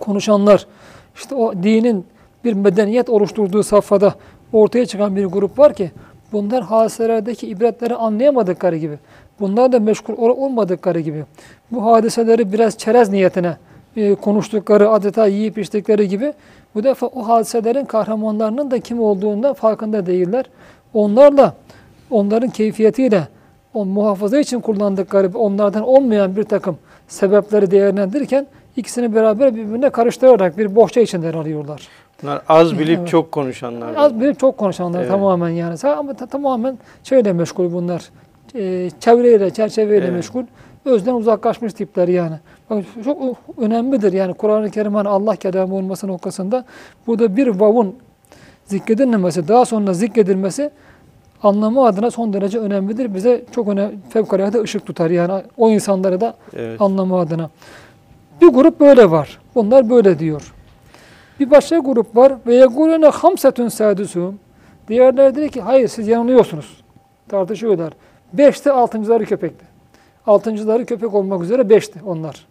konuşanlar 0.00 0.66
işte 1.14 1.34
o 1.34 1.62
dinin 1.62 2.06
bir 2.44 2.52
medeniyet 2.52 3.08
oluşturduğu 3.08 3.62
safhada 3.62 4.14
ortaya 4.52 4.86
çıkan 4.86 5.16
bir 5.16 5.24
grup 5.24 5.58
var 5.58 5.74
ki 5.74 5.90
bunlar 6.32 6.62
hadiselerdeki 6.62 7.46
ibretleri 7.46 7.94
anlayamadıkları 7.94 8.76
gibi, 8.76 8.98
bunlar 9.40 9.72
da 9.72 9.80
meşgul 9.80 10.14
ol- 10.14 10.36
olmadıkları 10.36 11.00
gibi, 11.00 11.24
bu 11.70 11.84
hadiseleri 11.84 12.52
biraz 12.52 12.78
çerez 12.78 13.10
niyetine 13.10 13.56
e, 13.96 14.14
konuştukları, 14.14 14.90
adeta 14.90 15.26
yiyip 15.26 15.58
içtikleri 15.58 16.08
gibi 16.08 16.32
bu 16.74 16.84
defa 16.84 17.06
o 17.06 17.28
hadiselerin 17.28 17.84
kahramanlarının 17.84 18.70
da 18.70 18.80
kim 18.80 19.00
olduğunda 19.02 19.54
farkında 19.54 20.06
değiller. 20.06 20.44
Onlarla, 20.94 21.54
onların 22.10 22.50
keyfiyetiyle, 22.50 23.28
o 23.74 23.84
muhafaza 23.84 24.40
için 24.40 24.60
kullandıkları, 24.60 25.38
onlardan 25.38 25.82
olmayan 25.82 26.36
bir 26.36 26.44
takım 26.44 26.78
sebepleri 27.08 27.70
değerlendirirken 27.70 28.46
ikisini 28.76 29.14
beraber 29.14 29.56
birbirine 29.56 29.90
karıştırarak 29.90 30.58
bir 30.58 30.76
bohça 30.76 31.00
içinde 31.00 31.28
arıyorlar. 31.28 31.88
Bunlar 32.22 32.42
az 32.48 32.78
bilip 32.78 32.98
Evet. 32.98 33.08
çok 33.08 33.32
konuşanlar. 33.32 33.94
Az 33.96 34.20
bilip 34.20 34.38
çok 34.38 34.58
konuşanlar 34.58 35.00
Evet. 35.00 35.10
tamamen 35.10 35.48
yani. 35.48 35.76
Ama 35.82 36.14
ta- 36.14 36.26
tamamen 36.26 36.78
şeyle 37.04 37.32
meşgul 37.32 37.72
bunlar. 37.72 38.02
Ee, 38.54 38.90
çevreyle, 39.00 39.50
çerçeveyle 39.50 40.04
Evet. 40.04 40.14
meşgul. 40.16 40.42
Özden 40.84 41.14
uzaklaşmış 41.14 41.72
tipler 41.72 42.08
yani. 42.08 42.34
Bak, 42.70 42.84
çok 43.04 43.18
önemlidir 43.58 44.12
yani 44.12 44.34
Kur'an-ı 44.34 44.70
Kerim 44.70 44.94
hani 44.94 45.08
Allah 45.08 45.36
kelamı 45.36 45.74
olması 45.74 46.08
noktasında. 46.08 46.64
Burada 47.06 47.36
bir 47.36 47.46
vavun 47.46 47.94
zikredilmemesi, 48.64 49.48
daha 49.48 49.64
sonra 49.64 49.92
zikredilmesi 49.94 50.70
anlamı 51.42 51.84
adına 51.86 52.10
son 52.10 52.32
derece 52.32 52.58
önemlidir. 52.58 53.14
Bize 53.14 53.44
çok 53.54 53.68
önemli, 53.68 53.94
fevkalade 54.10 54.60
ışık 54.60 54.86
tutar 54.86 55.10
yani 55.10 55.42
o 55.56 55.70
insanları 55.70 56.20
da 56.20 56.34
Evet. 56.56 56.80
anlamı 56.80 57.16
adına. 57.18 57.50
Bir 58.42 58.48
grup 58.48 58.80
böyle 58.80 59.10
var. 59.10 59.38
Bunlar 59.54 59.90
böyle 59.90 60.18
diyor. 60.18 60.54
Bir 61.40 61.50
başka 61.50 61.78
grup 61.78 62.16
var. 62.16 62.32
Ve 62.46 62.54
yekulune 62.54 63.06
hamsetun 63.06 63.68
sadisuhum. 63.68 64.38
Diğerleri 64.88 65.34
diyor 65.34 65.48
ki 65.48 65.60
hayır 65.60 65.88
siz 65.88 66.08
yanılıyorsunuz. 66.08 66.84
Tartışıyorlar. 67.28 67.92
Beşti 68.32 68.72
altıncıları 68.72 69.24
köpekti. 69.24 69.64
Altıncıları 70.26 70.86
köpek 70.86 71.14
olmak 71.14 71.42
üzere 71.42 71.68
beşti 71.68 72.00
onlar. 72.06 72.46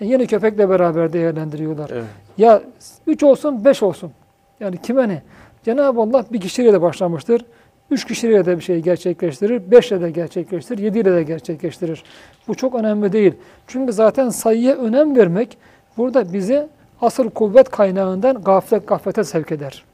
Yani 0.00 0.12
yine 0.12 0.26
köpekle 0.26 0.68
beraber 0.68 1.12
değerlendiriyorlar. 1.12 1.90
Evet. 1.92 2.04
Ya 2.38 2.62
üç 3.06 3.22
olsun 3.22 3.64
beş 3.64 3.82
olsun. 3.82 4.12
Yani 4.60 4.82
kime 4.82 5.08
ne? 5.08 5.22
Cenab-ı 5.64 6.00
Allah 6.00 6.24
bir 6.32 6.40
kişiyle 6.40 6.72
de 6.72 6.82
başlamıştır. 6.82 7.44
Üç 7.90 8.04
kişiyle 8.04 8.46
de 8.46 8.56
bir 8.56 8.62
şey 8.62 8.80
gerçekleştirir. 8.80 9.70
Beşle 9.70 10.00
de 10.00 10.10
gerçekleştirir. 10.10 10.82
Yediyle 10.82 11.12
de 11.12 11.22
gerçekleştirir. 11.22 12.04
Bu 12.48 12.54
çok 12.54 12.74
önemli 12.74 13.12
değil. 13.12 13.34
Çünkü 13.66 13.92
zaten 13.92 14.28
sayıya 14.28 14.74
önem 14.74 15.16
vermek 15.16 15.58
burada 15.96 16.32
bizi 16.32 16.68
asıl 17.00 17.30
kuvvet 17.30 17.70
kaynağından 17.70 18.42
gaflet 18.42 18.88
gaflete 18.88 19.24
sevk 19.24 19.52
eder. 19.52 19.84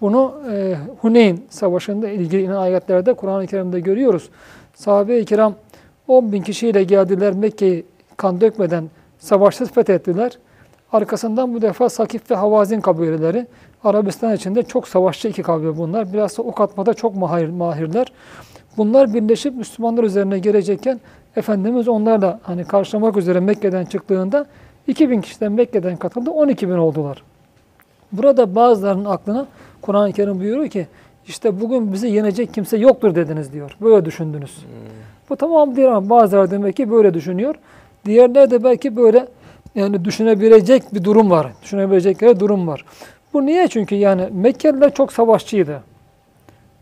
Bunu 0.00 0.34
e, 0.52 0.76
Huneyn 1.00 1.40
Savaşı'nda 1.50 2.08
ilgili 2.08 2.42
inen 2.42 2.56
ayetlerde 2.56 3.14
Kur'an-ı 3.14 3.46
Kerim'de 3.46 3.80
görüyoruz. 3.80 4.30
Sahabe-i 4.74 5.24
kiram 5.24 5.54
10 6.08 6.32
bin 6.32 6.42
kişiyle 6.42 6.84
geldiler 6.84 7.32
Mekke'yi 7.32 7.86
kan 8.16 8.40
dökmeden 8.40 8.84
savaşsız 9.18 9.70
fethettiler. 9.70 10.38
Arkasından 10.92 11.54
bu 11.54 11.62
defa 11.62 11.88
Sakif 11.88 12.30
ve 12.30 12.34
Havazin 12.34 12.80
kabileleri 12.80 13.46
Arabistan 13.84 14.34
içinde 14.34 14.62
çok 14.62 14.88
savaşçı 14.88 15.28
iki 15.28 15.42
kabile 15.42 15.76
bunlar. 15.76 16.12
Biraz 16.12 16.38
da 16.38 16.42
ok 16.42 16.60
atmada 16.60 16.94
çok 16.94 17.16
mahir, 17.16 17.48
mahirler. 17.48 18.12
Bunlar 18.76 19.14
birleşip 19.14 19.54
Müslümanlar 19.54 20.04
üzerine 20.04 20.38
gelecekken 20.38 21.00
Efendimiz 21.36 21.88
onlarla 21.88 22.40
hani 22.42 22.64
karşılamak 22.64 23.16
üzere 23.16 23.40
Mekke'den 23.40 23.84
çıktığında 23.84 24.46
2000 24.86 25.20
kişiden 25.20 25.52
Mekke'den 25.52 25.96
katıldı 25.96 26.30
12 26.30 26.68
bin 26.68 26.74
oldular. 26.74 27.22
Burada 28.12 28.54
bazılarının 28.54 29.04
aklına 29.04 29.46
Kur'an-ı 29.82 30.12
Kerim 30.12 30.40
buyuruyor 30.40 30.68
ki 30.68 30.86
işte 31.26 31.60
bugün 31.60 31.92
bizi 31.92 32.08
yenecek 32.08 32.54
kimse 32.54 32.76
yoktur 32.76 33.14
dediniz 33.14 33.52
diyor. 33.52 33.76
Böyle 33.80 34.04
düşündünüz. 34.04 34.58
Bu 35.30 35.36
tamam 35.36 35.76
değil 35.76 35.88
ama 35.88 36.10
bazıları 36.10 36.50
demek 36.50 36.76
ki 36.76 36.90
böyle 36.90 37.14
düşünüyor. 37.14 37.54
Diğerler 38.04 38.50
de 38.50 38.64
belki 38.64 38.96
böyle 38.96 39.26
yani 39.74 40.04
düşünebilecek 40.04 40.94
bir 40.94 41.04
durum 41.04 41.30
var. 41.30 41.46
Düşünebilecekleri 41.62 42.40
durum 42.40 42.66
var. 42.66 42.84
Bu 43.32 43.46
niye? 43.46 43.68
Çünkü 43.68 43.94
yani 43.94 44.28
Mekkeliler 44.32 44.94
çok 44.94 45.12
savaşçıydı. 45.12 45.82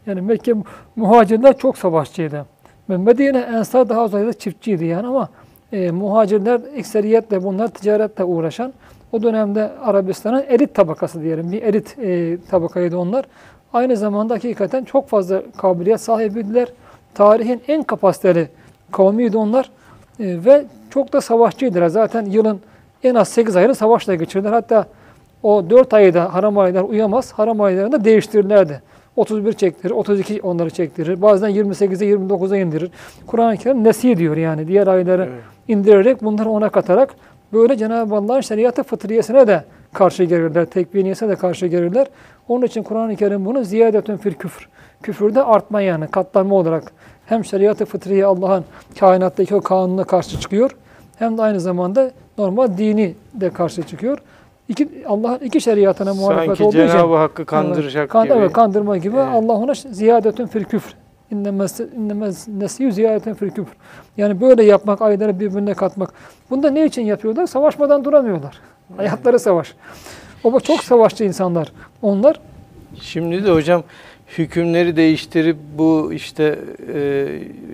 Yani 0.06 0.21
Mekke 0.21 0.54
muhacirler 0.97 1.59
çok 1.59 1.78
savaşçıydı. 1.78 2.47
Medine 2.88 3.38
Ensar 3.38 3.88
daha 3.88 4.09
ziyade 4.09 4.32
çiftçiydi 4.32 4.85
yani 4.85 5.06
ama 5.06 5.28
e, 5.73 5.91
muhacirler 5.91 6.61
ekseriyetle 6.75 7.45
bunlar 7.45 7.69
ticaretle 7.69 8.25
uğraşan 8.25 8.73
o 9.12 9.23
dönemde 9.23 9.71
Arabistan'ın 9.85 10.45
elit 10.49 10.75
tabakası 10.75 11.23
diyelim. 11.23 11.52
Bir 11.52 11.62
elit 11.62 11.99
e, 11.99 12.38
tabakaydı 12.50 12.97
onlar. 12.97 13.25
Aynı 13.73 13.97
zamanda 13.97 14.35
hakikaten 14.35 14.85
çok 14.85 15.09
fazla 15.09 15.43
kabiliyet 15.57 16.00
sahibiydiler. 16.00 16.69
Tarihin 17.14 17.62
en 17.69 17.83
kapasiteli 17.83 18.49
kavmiydi 18.93 19.37
onlar. 19.37 19.71
E, 20.21 20.45
ve 20.45 20.64
çok 20.91 21.12
da 21.12 21.21
savaşçıydılar. 21.21 21.88
Zaten 21.88 22.25
yılın 22.25 22.61
en 23.05 23.14
az 23.14 23.29
8 23.29 23.57
ayını 23.57 23.75
savaşla 23.75 24.14
geçirdiler. 24.14 24.52
Hatta 24.52 24.87
o 25.43 25.71
4 25.71 25.95
ayı 25.95 26.14
da 26.14 26.35
haram 26.35 26.59
aylar 26.59 26.83
uyamaz. 26.83 27.33
Haram 27.33 27.61
aylarını 27.61 27.93
da 27.93 28.05
değiştirirlerdi. 28.05 28.83
31 29.16 29.52
çektirir, 29.52 29.90
32 29.90 30.40
onları 30.42 30.71
çektirir. 30.71 31.23
Bazen 31.23 31.50
28'e 31.50 32.11
29'a 32.11 32.57
indirir. 32.57 32.90
Kur'an-ı 33.26 33.57
Kerim 33.57 33.85
nesi 33.85 34.16
diyor 34.16 34.37
yani. 34.37 34.69
Diğer 34.69 34.87
ayları 34.87 35.23
Evet. 35.23 35.42
indirerek 35.69 36.25
bunları 36.25 36.49
ona 36.49 36.69
katarak 36.69 37.14
böyle 37.52 37.76
Cenab-ı 37.76 38.14
Allah'ın 38.14 38.40
şeriatı 38.40 38.83
fıtriyesine 38.83 39.47
de 39.47 39.64
karşı 39.92 40.25
gelirler. 40.25 40.64
Tekviniyesine 40.64 41.28
de 41.28 41.37
karşı 41.37 41.66
gelirler. 41.66 42.07
Onun 42.49 42.66
için 42.66 42.83
Kur'an-ı 42.83 43.16
Kerim 43.16 43.45
bunu 43.45 43.64
ziyadetün 43.64 44.16
fil 44.16 44.35
küfür. 44.35 44.69
Küfürde 45.02 45.42
artma 45.42 45.81
yani 45.81 46.07
katlanma 46.07 46.54
olarak 46.54 46.92
hem 47.26 47.45
şeriatı 47.45 47.85
fıtriye 47.85 48.26
Allah'ın 48.26 48.64
kainattaki 49.00 49.54
o 49.54 49.61
kanununa 49.61 50.04
karşı 50.04 50.40
çıkıyor 50.40 50.71
hem 51.19 51.38
de 51.38 51.42
aynı 51.42 51.61
zamanda 51.61 52.11
normal 52.38 52.78
dini 52.78 53.14
de 53.35 53.50
karşı 53.50 53.83
çıkıyor. 53.83 54.19
İki, 54.73 54.88
Allah'ın 55.07 55.38
iki 55.38 55.61
şeriatına 55.61 56.14
muhalefet 56.14 56.47
Sanki 56.47 56.64
olduğu 56.64 56.76
için 56.76 56.87
Cenab-ı 56.87 57.17
Hakkı 57.17 57.45
kandıracak 57.45 58.11
kan, 58.11 58.25
gibi. 58.25 58.35
Evet, 58.35 58.52
kandırma 58.52 58.97
gibi. 58.97 59.17
Evet. 59.17 59.29
Allah 59.33 59.52
ona 59.52 59.75
ziyadetün 59.75 60.47
fil 60.47 60.64
küfr. 60.64 60.95
İnnemez 61.31 62.49
nesiyü 62.49 62.93
ziyadetün 62.93 63.35
fil 63.35 63.50
küfr. 63.50 63.76
Yani 64.17 64.41
böyle 64.41 64.64
yapmak, 64.64 65.02
ayları 65.02 65.41
birbirine 65.41 65.75
katmak. 65.75 66.12
Bunda 66.50 66.71
ne 66.71 66.85
için 66.85 67.02
yapıyorlar? 67.02 67.47
Savaşmadan 67.47 68.05
duramıyorlar. 68.05 68.61
Hayatları 68.97 69.38
savaş. 69.38 69.75
O 70.45 70.61
çok 70.61 70.85
savaşçı 70.85 71.25
insanlar. 71.25 71.73
Onlar 72.02 72.41
Şimdi 73.00 73.45
de 73.45 73.50
hocam 73.50 73.83
hükümleri 74.38 74.97
değiştirip 74.97 75.57
bu 75.79 76.12
işte 76.12 76.59
e, 76.95 77.29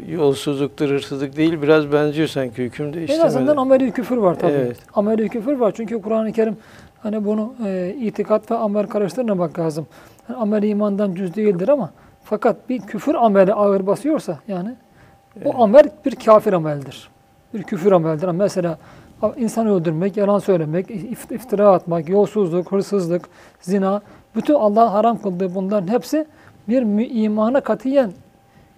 yolsuzluktur, 0.08 0.90
hırsızlık 0.90 1.36
değil 1.36 1.62
biraz 1.62 1.92
benziyor 1.92 2.28
sanki 2.28 2.62
hüküm 2.62 2.86
en 2.86 2.92
değiştirmede. 2.92 3.26
azından 3.26 3.56
ameli 3.56 3.92
küfür 3.92 4.16
var 4.16 4.38
tabii. 4.38 4.52
Evet. 4.52 4.76
Ameli 4.94 5.28
küfür 5.28 5.52
var. 5.52 5.72
Çünkü 5.76 6.02
Kur'an-ı 6.02 6.32
Kerim 6.32 6.56
hani 7.02 7.24
bunu 7.24 7.54
e, 7.66 7.94
itikat 8.00 8.50
ve 8.50 8.56
amel 8.56 8.86
karıştırmamak 8.86 9.58
lazım. 9.58 9.86
Yani 10.28 10.38
amel 10.38 10.62
imandan 10.62 11.14
cüz 11.14 11.34
değildir 11.36 11.68
ama 11.68 11.90
fakat 12.24 12.68
bir 12.68 12.80
küfür 12.80 13.14
ameli 13.14 13.54
ağır 13.54 13.86
basıyorsa 13.86 14.38
yani 14.48 14.74
o 15.44 15.62
amel 15.62 15.90
bir 16.04 16.14
kafir 16.14 16.52
ameldir. 16.52 17.08
Bir 17.54 17.62
küfür 17.62 17.92
ameldir. 17.92 18.28
Mesela 18.28 18.78
insan 19.36 19.66
öldürmek, 19.66 20.16
yalan 20.16 20.38
söylemek, 20.38 20.90
ift- 20.90 21.34
iftira 21.34 21.70
atmak, 21.72 22.08
yolsuzluk, 22.08 22.72
hırsızlık, 22.72 23.28
zina, 23.60 24.02
bütün 24.36 24.54
Allah'ın 24.54 24.88
haram 24.88 25.22
kıldığı 25.22 25.54
bunların 25.54 25.88
hepsi 25.88 26.26
bir 26.68 27.10
imana 27.24 27.60
katiyen 27.60 28.12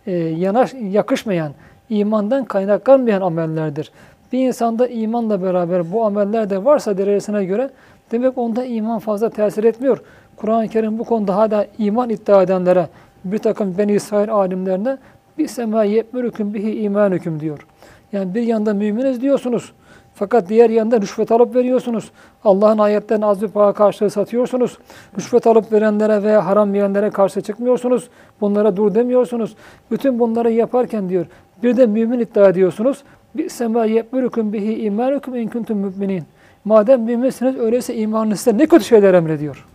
e, 0.07 0.13
yanaş, 0.17 0.75
yakışmayan, 0.75 1.53
imandan 1.89 2.45
kaynaklanmayan 2.45 3.21
amellerdir. 3.21 3.93
Bir 4.33 4.47
insanda 4.47 4.89
imanla 4.89 5.43
beraber 5.43 5.93
bu 5.93 6.05
ameller 6.05 6.51
de 6.51 6.65
varsa 6.65 6.99
derecesine 6.99 7.45
göre 7.45 7.71
demek 8.11 8.39
onda 8.39 8.65
iman 8.65 8.99
fazla 8.99 9.31
tesir 9.31 9.65
etmiyor. 9.65 10.03
Kur'an-ı 10.37 10.69
Kerim 10.69 10.99
bu 10.99 11.05
konuda 11.05 11.37
hala 11.37 11.67
iman 11.79 12.11
iddia 12.11 12.43
edenlere, 12.43 12.89
bir 13.25 13.39
takım 13.39 13.79
Beni 13.79 13.93
İsrail 13.93 14.33
alimlerine 14.33 14.99
bir 15.39 15.49
sema 15.49 15.85
yetmürüküm 15.85 16.55
bihi 16.55 16.81
imanüküm 16.81 17.41
diyor. 17.41 17.67
Yani 18.13 18.35
bir 18.35 18.43
yanda 18.43 18.75
müminiz 18.75 19.21
diyorsunuz. 19.21 19.73
Fakat 20.15 20.49
diğer 20.49 20.71
yanda 20.71 21.01
rüşvet 21.01 21.33
alıp 21.33 21.55
veriyorsunuz. 21.55 22.11
Allah'ın 22.45 22.79
ayetlerini 22.79 23.27
az 23.27 23.43
bir 23.43 23.49
para 23.49 23.73
karşılığı 23.73 24.11
satıyorsunuz. 24.11 24.79
Rüşvet 25.19 25.47
alıp 25.47 25.73
verenlere 25.73 26.23
veya 26.23 26.47
haram 26.47 26.75
yiyenlere 26.75 27.11
karşı 27.11 27.41
çıkmıyorsunuz. 27.41 28.09
Bunlara 28.41 28.77
dur 28.77 28.95
demiyorsunuz. 28.95 29.57
Bütün 29.91 30.19
bunları 30.19 30.51
yaparken 30.51 31.09
diyor. 31.09 31.27
Bir 31.63 31.77
de 31.77 31.87
mümin 31.87 32.21
iddia 32.21 32.49
ediyorsunuz. 32.49 33.03
Bir 33.35 33.49
sema 33.49 33.85
yetmürüküm 33.85 34.53
bihi 34.53 34.83
imanüküm 34.83 35.35
in 35.35 35.49
kuntum 35.49 35.79
müminin. 35.79 36.25
Madem 36.65 37.03
müminsiniz 37.03 37.57
öyleyse 37.57 37.95
imanınız 37.95 38.41
size 38.41 38.59
ne 38.59 38.67
kötü 38.67 38.85
şeyler 38.85 39.15
emrediyor. 39.15 39.67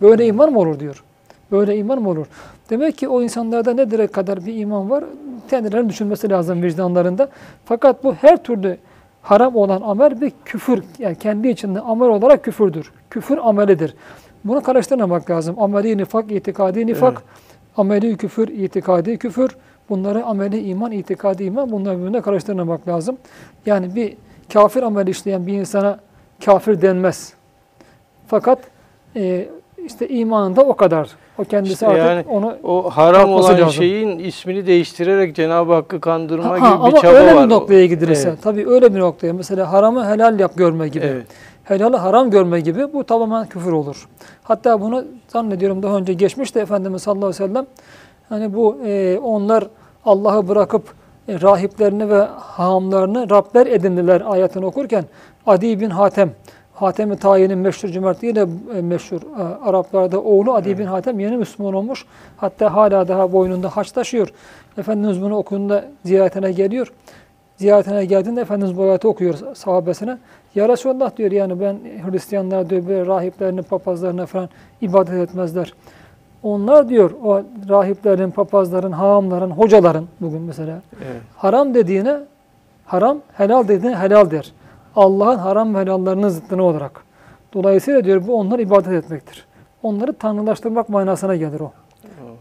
Böyle 0.00 0.26
iman 0.26 0.52
mı 0.52 0.58
olur 0.58 0.80
diyor. 0.80 1.04
Böyle 1.52 1.76
iman 1.76 2.02
mı 2.02 2.08
olur? 2.08 2.26
Demek 2.70 2.98
ki 2.98 3.08
o 3.08 3.22
insanlarda 3.22 3.74
ne 3.74 3.90
direk 3.90 4.12
kadar 4.12 4.46
bir 4.46 4.54
iman 4.56 4.90
var 4.90 5.04
kendilerinin 5.50 5.88
düşünmesi 5.88 6.30
lazım 6.30 6.62
vicdanlarında. 6.62 7.28
Fakat 7.64 8.04
bu 8.04 8.14
her 8.14 8.42
türlü 8.42 8.78
haram 9.22 9.56
olan 9.56 9.82
amel 9.82 10.20
bir 10.20 10.32
küfür. 10.44 10.82
Yani 10.98 11.16
kendi 11.18 11.48
içinde 11.48 11.80
amel 11.80 12.08
olarak 12.08 12.44
küfürdür. 12.44 12.92
Küfür 13.10 13.38
amelidir. 13.38 13.94
Bunu 14.44 14.62
karıştırmamak 14.62 15.30
lazım. 15.30 15.56
Ameli 15.58 15.98
nifak, 15.98 16.32
itikadi 16.32 16.86
nifak, 16.86 17.12
Evet. 17.12 17.22
ameli 17.76 18.16
küfür, 18.16 18.48
itikadi 18.48 19.18
küfür. 19.18 19.56
Bunları 19.88 20.24
ameli 20.24 20.60
iman, 20.68 20.92
itikadi 20.92 21.44
iman 21.44 21.70
bunları 21.70 21.98
birbirine 21.98 22.20
karıştırmamak 22.20 22.88
lazım. 22.88 23.16
Yani 23.66 23.94
bir 23.94 24.16
kafir 24.52 24.82
amel 24.82 25.06
işleyen 25.06 25.46
bir 25.46 25.52
insana 25.52 25.98
kafir 26.44 26.82
denmez. 26.82 27.32
Fakat 28.26 28.58
e, 29.16 29.48
işte 29.86 30.08
imanında 30.08 30.62
o 30.62 30.76
kadar. 30.76 31.10
O 31.38 31.44
kendisi 31.44 31.72
İşte 31.72 31.86
artık 31.86 31.98
yani 32.04 32.24
onu 32.28 32.56
O 32.62 32.90
haram 32.90 33.32
olan 33.32 33.52
lazım. 33.54 33.70
şeyin 33.70 34.18
ismini 34.18 34.66
değiştirerek 34.66 35.36
Cenab-ı 35.36 35.72
Hakk'ı 35.74 36.00
kandırma 36.00 36.50
Ha, 36.50 36.56
gibi 36.56 36.66
ama 36.66 36.90
bir 36.92 37.00
çaba 37.00 37.12
öyle 37.12 37.34
var. 37.34 37.44
bir 37.44 37.54
noktaya 37.54 37.86
gidilirse, 37.86 38.28
Evet. 38.28 38.38
tabii 38.42 38.68
öyle 38.68 38.94
bir 38.94 39.00
noktaya, 39.00 39.32
mesela 39.32 39.72
haramı 39.72 40.08
helal 40.08 40.40
yap 40.40 40.52
görme 40.56 40.88
gibi, 40.88 41.04
Evet. 41.06 41.26
helalı 41.64 41.96
haram 41.96 42.30
görme 42.30 42.60
gibi 42.60 42.92
bu 42.92 43.04
tamamen 43.04 43.46
küfür 43.46 43.72
olur. 43.72 44.08
Hatta 44.42 44.80
bunu 44.80 45.04
zannediyorum 45.28 45.82
daha 45.82 45.96
önce 45.96 46.12
geçmişti 46.12 46.58
Efendimiz 46.58 47.02
sallallahu 47.02 47.26
aleyhi 47.26 47.42
ve 47.44 47.48
sellem. 47.48 47.66
Hani 48.28 48.54
bu 48.54 48.76
e, 48.86 49.18
onlar 49.22 49.64
Allah'ı 50.04 50.48
bırakıp 50.48 50.82
e, 51.28 51.40
rahiplerini 51.40 52.10
ve 52.10 52.20
hahamlarını 52.36 53.30
Rabler 53.30 53.66
edindiler 53.66 54.22
ayetini 54.26 54.66
okurken 54.66 55.04
Adi 55.46 55.80
bin 55.80 55.90
Hatem, 55.90 56.30
Hatem-i 56.74 57.16
Tayin'in 57.16 57.58
meşhur 57.58 57.88
cömertliğiyle 57.88 58.46
e, 58.76 58.80
meşhur 58.82 59.20
e, 59.22 59.42
Araplarda 59.68 60.20
oğlu 60.20 60.54
Adi 60.54 60.78
bin 60.78 60.86
Hatem 60.86 61.20
yeni 61.20 61.36
Müslüman 61.36 61.74
olmuş. 61.74 62.06
Hatta 62.36 62.74
hala 62.74 63.08
daha 63.08 63.32
boynunda 63.32 63.68
haç 63.68 63.92
taşıyor. 63.92 64.28
Efendimiz 64.78 65.22
bunu 65.22 65.36
okuyunda 65.36 65.84
ziyaretine 66.04 66.52
geliyor. 66.52 66.92
Ziyaretine 67.56 68.04
geldiğinde 68.04 68.40
Efendimiz 68.40 68.76
bu 68.76 68.82
ayeti 68.82 69.08
okuyor 69.08 69.54
sahabesine. 69.54 70.18
Ya 70.54 70.68
Resulallah 70.68 71.16
diyor 71.16 71.32
yani 71.32 71.60
ben 71.60 71.78
Hristiyanlar 72.10 72.70
diyor 72.70 72.86
böyle 72.86 73.06
rahiplerini, 73.06 73.62
papazlarına 73.62 74.26
falan 74.26 74.48
ibadet 74.80 75.28
etmezler. 75.28 75.74
Onlar 76.44 76.88
diyor 76.88 77.10
o 77.24 77.42
rahiplerin, 77.68 78.30
papazların, 78.30 78.92
hahamların, 78.92 79.50
hocaların 79.50 80.04
bugün 80.20 80.40
mesela 80.40 80.82
Evet. 80.96 81.22
haram 81.36 81.74
dediğine 81.74 82.16
haram, 82.84 83.18
helal 83.32 83.68
dediğine 83.68 83.96
helal 83.96 84.30
der. 84.30 84.52
Allah'ın 84.96 85.38
haram 85.38 85.74
ve 85.74 85.78
helallarının 85.78 86.28
zıttını 86.28 86.62
olarak. 86.62 87.04
Dolayısıyla 87.54 88.04
diyor 88.04 88.26
bu 88.26 88.34
onlar 88.34 88.58
ibadet 88.58 88.92
etmektir. 88.92 89.46
Onları 89.82 90.12
tanrılaştırmak 90.12 90.88
manasına 90.88 91.36
gelir 91.36 91.60
o. 91.60 91.72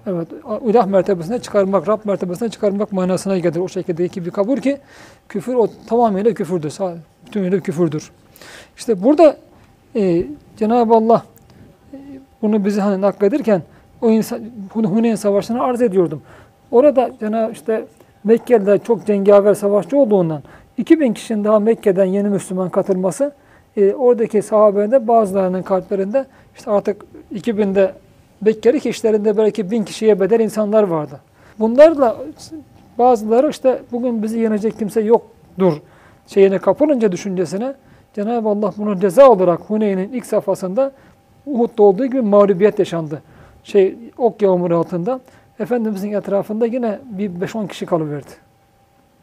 Evet, 0.08 0.28
ilah 0.66 0.86
mertebesine 0.86 1.40
çıkarmak, 1.40 1.88
Rab 1.88 2.00
mertebesine 2.04 2.50
çıkarmak 2.50 2.92
manasına 2.92 3.38
gelir. 3.38 3.60
O 3.60 3.68
şekildeki 3.68 4.26
bir 4.26 4.32
kabul 4.32 4.58
ki 4.58 4.78
küfür 5.30 5.56
o 5.56 5.68
tamamıyla 5.88 6.34
küfürdür. 6.34 6.78
Tümüyle 7.32 7.60
küfürdür. 7.60 8.12
İşte 8.78 9.04
burada 9.04 9.38
e, 9.96 10.26
Cenab-ı 10.58 10.94
Allah 10.94 11.24
e, 11.94 11.98
bunu 12.42 12.66
bize 12.66 12.82
hani 12.82 13.02
nakledirken 13.02 13.62
o 14.04 14.10
insan 14.12 14.40
Hun- 14.74 14.84
Huneyn 14.84 15.16
Savaşı'nı 15.16 15.64
arz 15.64 15.82
ediyordum. 15.82 16.22
Orada 16.72 17.12
Cenab-ı 17.20 17.52
işte 17.52 17.86
Mekkeliler 18.24 18.84
çok 18.84 19.06
cengaver 19.06 19.54
savaşçı 19.54 19.98
olduğundan 19.98 20.44
2000 20.78 21.14
kişinin 21.14 21.44
daha 21.44 21.60
Mekke'den 21.60 22.06
yeni 22.06 22.30
Müslüman 22.30 22.70
katılması 22.70 23.32
e, 23.78 23.94
oradaki 23.94 24.42
sahabelerin 24.42 25.08
bazılarının 25.08 25.62
kalplerinde 25.64 26.26
işte 26.56 26.72
artık 26.72 27.06
2000'de 27.34 27.94
Mekkeli 28.42 28.80
kişilerinde 28.80 29.38
belki 29.38 29.72
bin 29.72 29.84
kişiye 29.84 30.20
bedel 30.20 30.40
insanlar 30.40 30.84
vardı. 30.84 31.20
Bunlarla 31.60 32.18
bazıları 32.98 33.50
işte 33.50 33.82
bugün 33.92 34.24
bizi 34.24 34.40
yenecek 34.40 34.80
kimse 34.80 35.02
yoktur 35.02 35.74
şeyine 36.28 36.58
kapılınca 36.58 37.12
düşüncesine 37.12 37.74
Cenab-ı 38.16 38.50
Allah 38.50 38.74
bunu 38.78 39.00
ceza 39.00 39.30
olarak 39.30 39.60
Huneyn'in 39.60 40.14
ilk 40.14 40.26
safhasında 40.26 40.92
Uhud'da 41.46 41.84
olduğu 41.84 42.06
gibi 42.06 42.22
mağlubiyet 42.22 42.80
yaşandı. 42.80 43.22
Şey 43.64 43.96
ok 44.18 44.42
yağmuru 44.42 44.78
altında. 44.78 45.20
Efendimizin 45.60 46.14
etrafında 46.14 46.66
yine 46.66 47.00
bir 47.06 47.30
5-10 47.30 47.68
kişi 47.68 47.86
kalıverdi. 47.86 48.32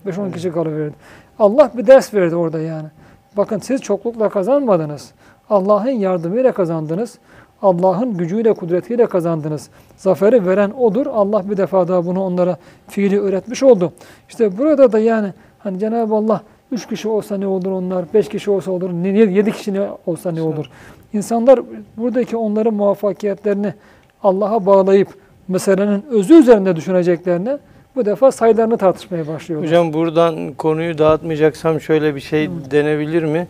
5-10 0.07 0.33
kişi 0.33 0.53
kalıverdi. 0.53 0.95
Allah 1.39 1.71
bir 1.75 1.87
ders 1.87 2.15
verdi 2.15 2.37
orada 2.37 2.61
yani. 2.61 2.89
Bakın 3.37 3.59
siz 3.59 3.81
çoklukla 3.81 4.29
kazanmadınız. 4.29 5.13
Allah'ın 5.51 5.91
yardımıyla 5.91 6.53
kazandınız. 6.53 7.19
Allah'ın 7.63 8.17
gücüyle, 8.17 8.53
kudretiyle 8.53 9.07
kazandınız. 9.07 9.71
Zaferi 9.97 10.47
veren 10.47 10.71
O'dur. 10.71 11.07
Allah 11.07 11.51
bir 11.51 11.57
defa 11.57 11.89
daha 11.89 12.07
bunu 12.07 12.25
onlara 12.25 12.57
fiili 12.89 13.21
öğretmiş 13.21 13.63
oldu. 13.63 13.93
İşte 14.29 14.59
burada 14.59 14.93
da 14.93 14.99
yani 14.99 15.33
hani 15.59 15.79
Cenab-ı 15.79 16.15
Allah 16.15 16.43
üç 16.73 16.89
kişi 16.89 17.09
olsa 17.09 17.37
ne 17.37 17.47
olur 17.47 17.71
onlar, 17.71 18.05
beş 18.15 18.29
kişi 18.29 18.51
olsa 18.51 18.71
olur, 18.71 18.91
yedi 19.05 19.53
kişi 19.53 19.75
ne 19.75 19.89
olsa 20.07 20.33
ne 20.33 20.43
olur. 20.43 20.67
İnsanlar 21.13 21.61
buradaki 21.97 22.37
onların 22.37 22.75
muvaffakiyetlerini 22.75 23.75
Allah'a 24.23 24.67
bağlayıp 24.67 25.09
meselenin 25.49 26.05
özü 26.11 26.35
üzerinde 26.35 26.77
düşüneceklerine 26.77 27.59
bu 27.97 28.05
defa 28.05 28.33
sayılarını 28.33 28.77
tartışmaya 28.79 29.29
başlıyorlar. 29.29 29.69
Hocam 29.71 29.93
buradan 29.93 30.53
konuyu 30.53 30.99
dağıtmayacaksam 30.99 31.81
şöyle 31.81 32.15
bir 32.15 32.21
şey 32.21 32.51
denebilir 32.71 33.23
mi? 33.23 33.47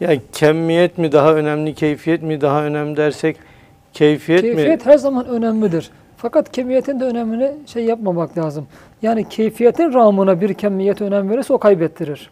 Yani 0.00 0.20
kemmiyet 0.32 0.98
mi 0.98 1.12
daha 1.12 1.34
önemli, 1.34 1.74
keyfiyet 1.74 2.22
mi 2.22 2.40
daha 2.40 2.64
önemli 2.64 2.96
dersek 2.96 3.36
keyfiyet, 3.92 4.40
Keyfiyet 4.40 4.86
mi? 4.86 4.92
her 4.92 4.98
zaman 4.98 5.26
önemlidir. 5.26 5.90
Fakat 6.16 6.52
kemiyetin 6.52 7.00
de 7.00 7.04
önemini 7.04 7.52
şey 7.66 7.84
yapmamak 7.84 8.38
lazım. 8.38 8.66
Yani 9.02 9.28
keyfiyetin 9.28 9.94
ramına 9.94 10.40
bir 10.40 10.54
kemiyet 10.54 11.00
önem 11.02 11.30
verirse 11.30 11.52
o 11.52 11.58
kaybettirir. 11.58 12.30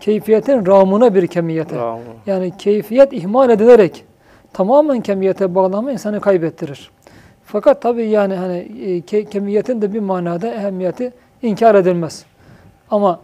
Keyfiyetin 0.00 0.66
ramına 0.66 1.14
bir 1.14 1.26
kemiyete. 1.26 1.76
Bravo. 1.76 2.00
Yani 2.26 2.52
keyfiyet 2.58 3.12
ihmal 3.12 3.50
edilerek 3.50 4.04
tamamen 4.52 5.00
kemiyete 5.00 5.54
bağlama 5.54 5.92
insanı 5.92 6.20
kaybettirir. 6.20 6.90
Fakat 7.52 7.82
tabii 7.82 8.06
yani 8.08 8.34
hani 8.34 8.56
e, 8.56 8.98
ke- 8.98 9.30
kemiyetin 9.30 9.82
de 9.82 9.92
bir 9.92 10.00
manada 10.00 10.54
ehemmiyeti 10.54 11.12
inkar 11.42 11.74
edilmez. 11.74 12.24
Ama 12.90 13.20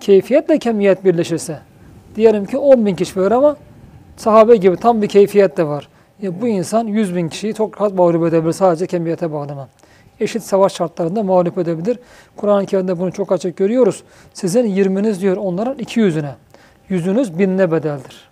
keyfiyetle 0.00 0.58
kemiyet 0.58 1.04
birleşirse 1.04 1.58
Diyelim 2.16 2.46
ki 2.46 2.58
10 2.58 2.86
bin 2.86 2.94
kişi 2.94 3.20
var 3.20 3.32
ama 3.32 3.56
sahabe 4.16 4.56
gibi 4.56 4.76
tam 4.76 5.02
bir 5.02 5.08
keyfiyet 5.08 5.56
de 5.56 5.66
var. 5.66 5.88
Ya 6.22 6.40
bu 6.40 6.48
insan 6.48 6.86
100 6.86 7.16
bin 7.16 7.28
kişiyi 7.28 7.54
çok 7.54 7.80
rahat 7.80 7.94
mağlup 7.94 8.26
edebilir 8.26 8.52
sadece 8.52 8.86
kemiyete 8.86 9.32
bağlanan. 9.32 9.68
Eşit 10.20 10.42
savaş 10.42 10.74
şartlarında 10.74 11.22
mağlup 11.22 11.58
edebilir. 11.58 11.98
Kur'an-ı 12.36 12.66
Kerim'de 12.66 12.98
bunu 12.98 13.12
çok 13.12 13.32
açık 13.32 13.56
görüyoruz. 13.56 14.02
Sizin 14.34 14.64
20'niz 14.64 15.20
diyor 15.20 15.36
onların 15.36 15.78
200'üne. 15.78 16.32
Yüzünüz 16.88 17.38
binine 17.38 17.72
bedeldir. 17.72 18.28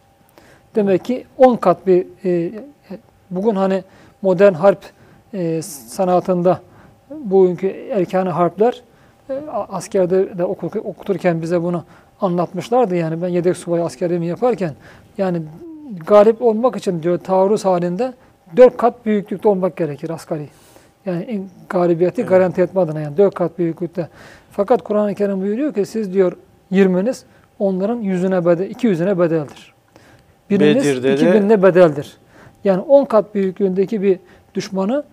Demek 0.74 1.04
ki 1.04 1.24
10 1.38 1.56
kat 1.56 1.86
bir 1.86 2.06
e, 2.24 2.52
bugün 3.30 3.54
hani 3.54 3.84
modern 4.22 4.52
harp 4.52 4.80
e, 5.34 5.62
sanatında 5.62 6.60
bugünkü 7.10 7.66
erkanı 7.66 8.30
harpler 8.30 8.82
e, 9.30 9.34
askerde 9.50 10.38
de 10.38 10.44
oku- 10.44 10.80
okuturken 10.84 11.42
bize 11.42 11.62
bunu 11.62 11.84
anlatmışlardı. 12.20 12.96
Yani 12.96 13.22
ben 13.22 13.28
yedek 13.28 13.56
subay 13.56 13.82
askerliğimi 13.82 14.26
yaparken 14.26 14.72
yani 15.18 15.42
galip 16.06 16.42
olmak 16.42 16.76
için 16.76 17.02
diyor 17.02 17.18
taarruz 17.18 17.64
halinde 17.64 18.12
dört 18.56 18.76
kat 18.76 19.06
büyüklükte 19.06 19.48
olmak 19.48 19.76
gerekir 19.76 20.10
asgari. 20.10 20.48
Yani 21.06 21.42
galibiyeti 21.68 22.20
Evet. 22.20 22.30
garanti 22.30 22.62
etme 22.62 22.80
adına 22.80 23.00
yani 23.00 23.16
dört 23.16 23.34
kat 23.34 23.58
büyüklükte. 23.58 24.08
Fakat 24.50 24.82
Kur'an-ı 24.84 25.14
Kerim 25.14 25.40
buyuruyor 25.40 25.74
ki 25.74 25.86
siz 25.86 26.14
diyor 26.14 26.32
20'niz 26.72 27.24
onların 27.58 27.96
yüzüne 28.00 28.46
bedel, 28.46 28.70
iki 28.70 28.86
yüzüne 28.86 29.18
bedeldir. 29.18 29.74
Biriniz 30.50 30.84
Bedir'de 30.84 31.14
iki 31.14 31.32
binine 31.32 31.62
bedeldir. 31.62 32.16
Yani 32.64 32.80
10 32.80 33.04
kat 33.04 33.34
büyüklüğündeki 33.34 34.02
bir 34.02 34.18
düşmanı 34.54 35.04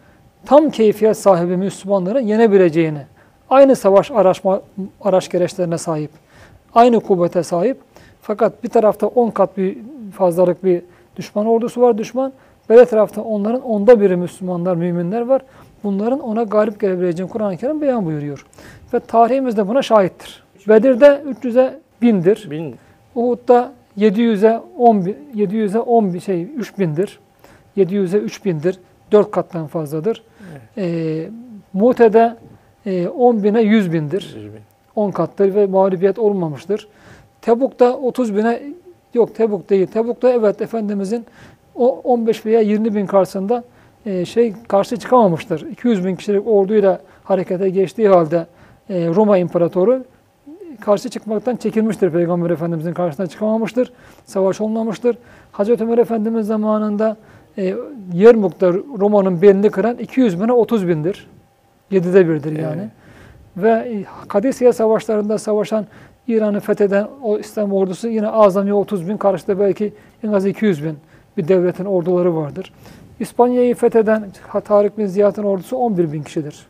tam 0.45 0.69
keyfiyet 0.69 1.17
sahibi 1.17 1.57
Müslümanların 1.57 2.19
yenebileceğini, 2.19 3.01
aynı 3.49 3.75
savaş 3.75 4.11
araçma, 4.11 4.61
araç 5.01 5.29
gereçlerine 5.29 5.77
sahip, 5.77 6.11
aynı 6.75 6.99
kuvvete 6.99 7.43
sahip 7.43 7.77
fakat 8.21 8.63
bir 8.63 8.69
tarafta 8.69 9.07
10 9.07 9.29
kat 9.29 9.57
bir 9.57 9.77
fazlalık 10.17 10.63
bir 10.63 10.81
düşman 11.15 11.45
ordusu 11.45 11.81
var 11.81 11.97
düşman, 11.97 12.33
böyle 12.69 12.85
tarafta 12.85 13.21
onların 13.21 13.61
onda 13.61 14.01
biri 14.01 14.15
Müslümanlar, 14.15 14.75
müminler 14.75 15.21
var. 15.21 15.41
Bunların 15.83 16.19
ona 16.19 16.43
galip 16.43 16.79
gelebileceğini 16.79 17.31
Kur'an-ı 17.31 17.57
Kerim 17.57 17.81
beyan 17.81 18.05
buyuruyor. 18.05 18.45
Ve 18.93 18.99
tarihimiz 18.99 19.57
de 19.57 19.67
buna 19.67 19.81
şahittir. 19.81 20.43
Bedir'de 20.67 21.23
300'e 21.43 21.79
bindir. 22.01 22.47
Bin. 22.51 22.75
Uhud'da 23.15 23.71
700'e 23.97 24.61
10 24.77 25.05
bin- 25.05 25.17
700'e 25.35 25.79
10 25.79 26.13
bin 26.13 26.19
şey 26.19 26.43
3000'dir. 26.43 27.19
700'e 27.77 28.19
3000'dir. 28.19 28.79
4 29.11 29.31
kattan 29.31 29.67
fazladır. 29.67 30.23
Ee, 30.77 31.29
Mute'de 31.73 32.35
e, 32.85 33.07
10 33.07 33.43
bine 33.43 33.61
100 33.61 33.93
bindir. 33.93 34.33
Yüz 34.35 34.45
bin. 34.45 34.61
10 34.95 35.11
kattır 35.11 35.55
ve 35.55 35.67
mağlubiyet 35.67 36.19
olmamıştır. 36.19 36.87
Tebuk'ta 37.41 37.97
30 37.97 38.35
bine 38.35 38.61
yok 39.13 39.35
Tebuk 39.35 39.69
değil. 39.69 39.87
Tebuk'ta 39.87 40.29
evet 40.29 40.61
Efendimizin 40.61 41.25
o 41.75 42.01
15 42.03 42.45
veya 42.45 42.61
20 42.61 42.95
bin 42.95 43.05
karşısında 43.05 43.63
e, 44.05 44.25
şey 44.25 44.53
karşı 44.67 44.97
çıkamamıştır. 44.97 45.71
200 45.71 46.05
bin 46.05 46.15
kişilik 46.15 46.47
orduyla 46.47 47.01
harekete 47.23 47.69
geçtiği 47.69 48.09
halde 48.09 48.45
e, 48.89 49.07
Roma 49.07 49.37
İmparatoru 49.37 50.03
karşı 50.81 51.09
çıkmaktan 51.09 51.55
çekilmiştir. 51.55 52.11
Peygamber 52.11 52.49
Efendimizin 52.49 52.93
karşısına 52.93 53.27
çıkamamıştır. 53.27 53.93
Savaş 54.25 54.61
olmamıştır. 54.61 55.17
Hazreti 55.51 55.83
Ömer 55.83 55.97
Efendimiz 55.97 56.47
zamanında 56.47 57.17
e, 57.57 57.75
Yermuk'ta 58.13 58.73
Roma'nın 58.99 59.41
belini 59.41 59.69
kıran 59.69 59.97
200 59.97 60.41
bine 60.41 60.51
30 60.51 60.87
bindir. 60.87 61.27
7'de 61.91 62.29
birdir 62.29 62.59
yani. 62.59 62.89
Ve 63.57 63.69
e, 63.69 64.05
Kadisiye 64.27 64.73
savaşlarında 64.73 65.37
savaşan 65.37 65.85
İran'ı 66.27 66.59
fetheden 66.59 67.07
o 67.23 67.39
İslam 67.39 67.73
ordusu 67.73 68.07
yine 68.07 68.27
azami 68.27 68.73
30 68.73 69.09
bin, 69.09 69.17
karşıda 69.17 69.59
belki 69.59 69.93
en 70.23 70.31
az 70.33 70.45
200 70.45 70.83
bin 70.83 70.97
bir 71.37 71.47
devletin 71.47 71.85
orduları 71.85 72.35
vardır. 72.35 72.73
İspanya'yı 73.19 73.75
fetheden 73.75 74.23
Tarık 74.65 74.97
bin 74.97 75.05
Ziyad'ın 75.05 75.43
ordusu 75.43 75.77
11 75.77 76.11
bin 76.11 76.23
kişidir. 76.23 76.65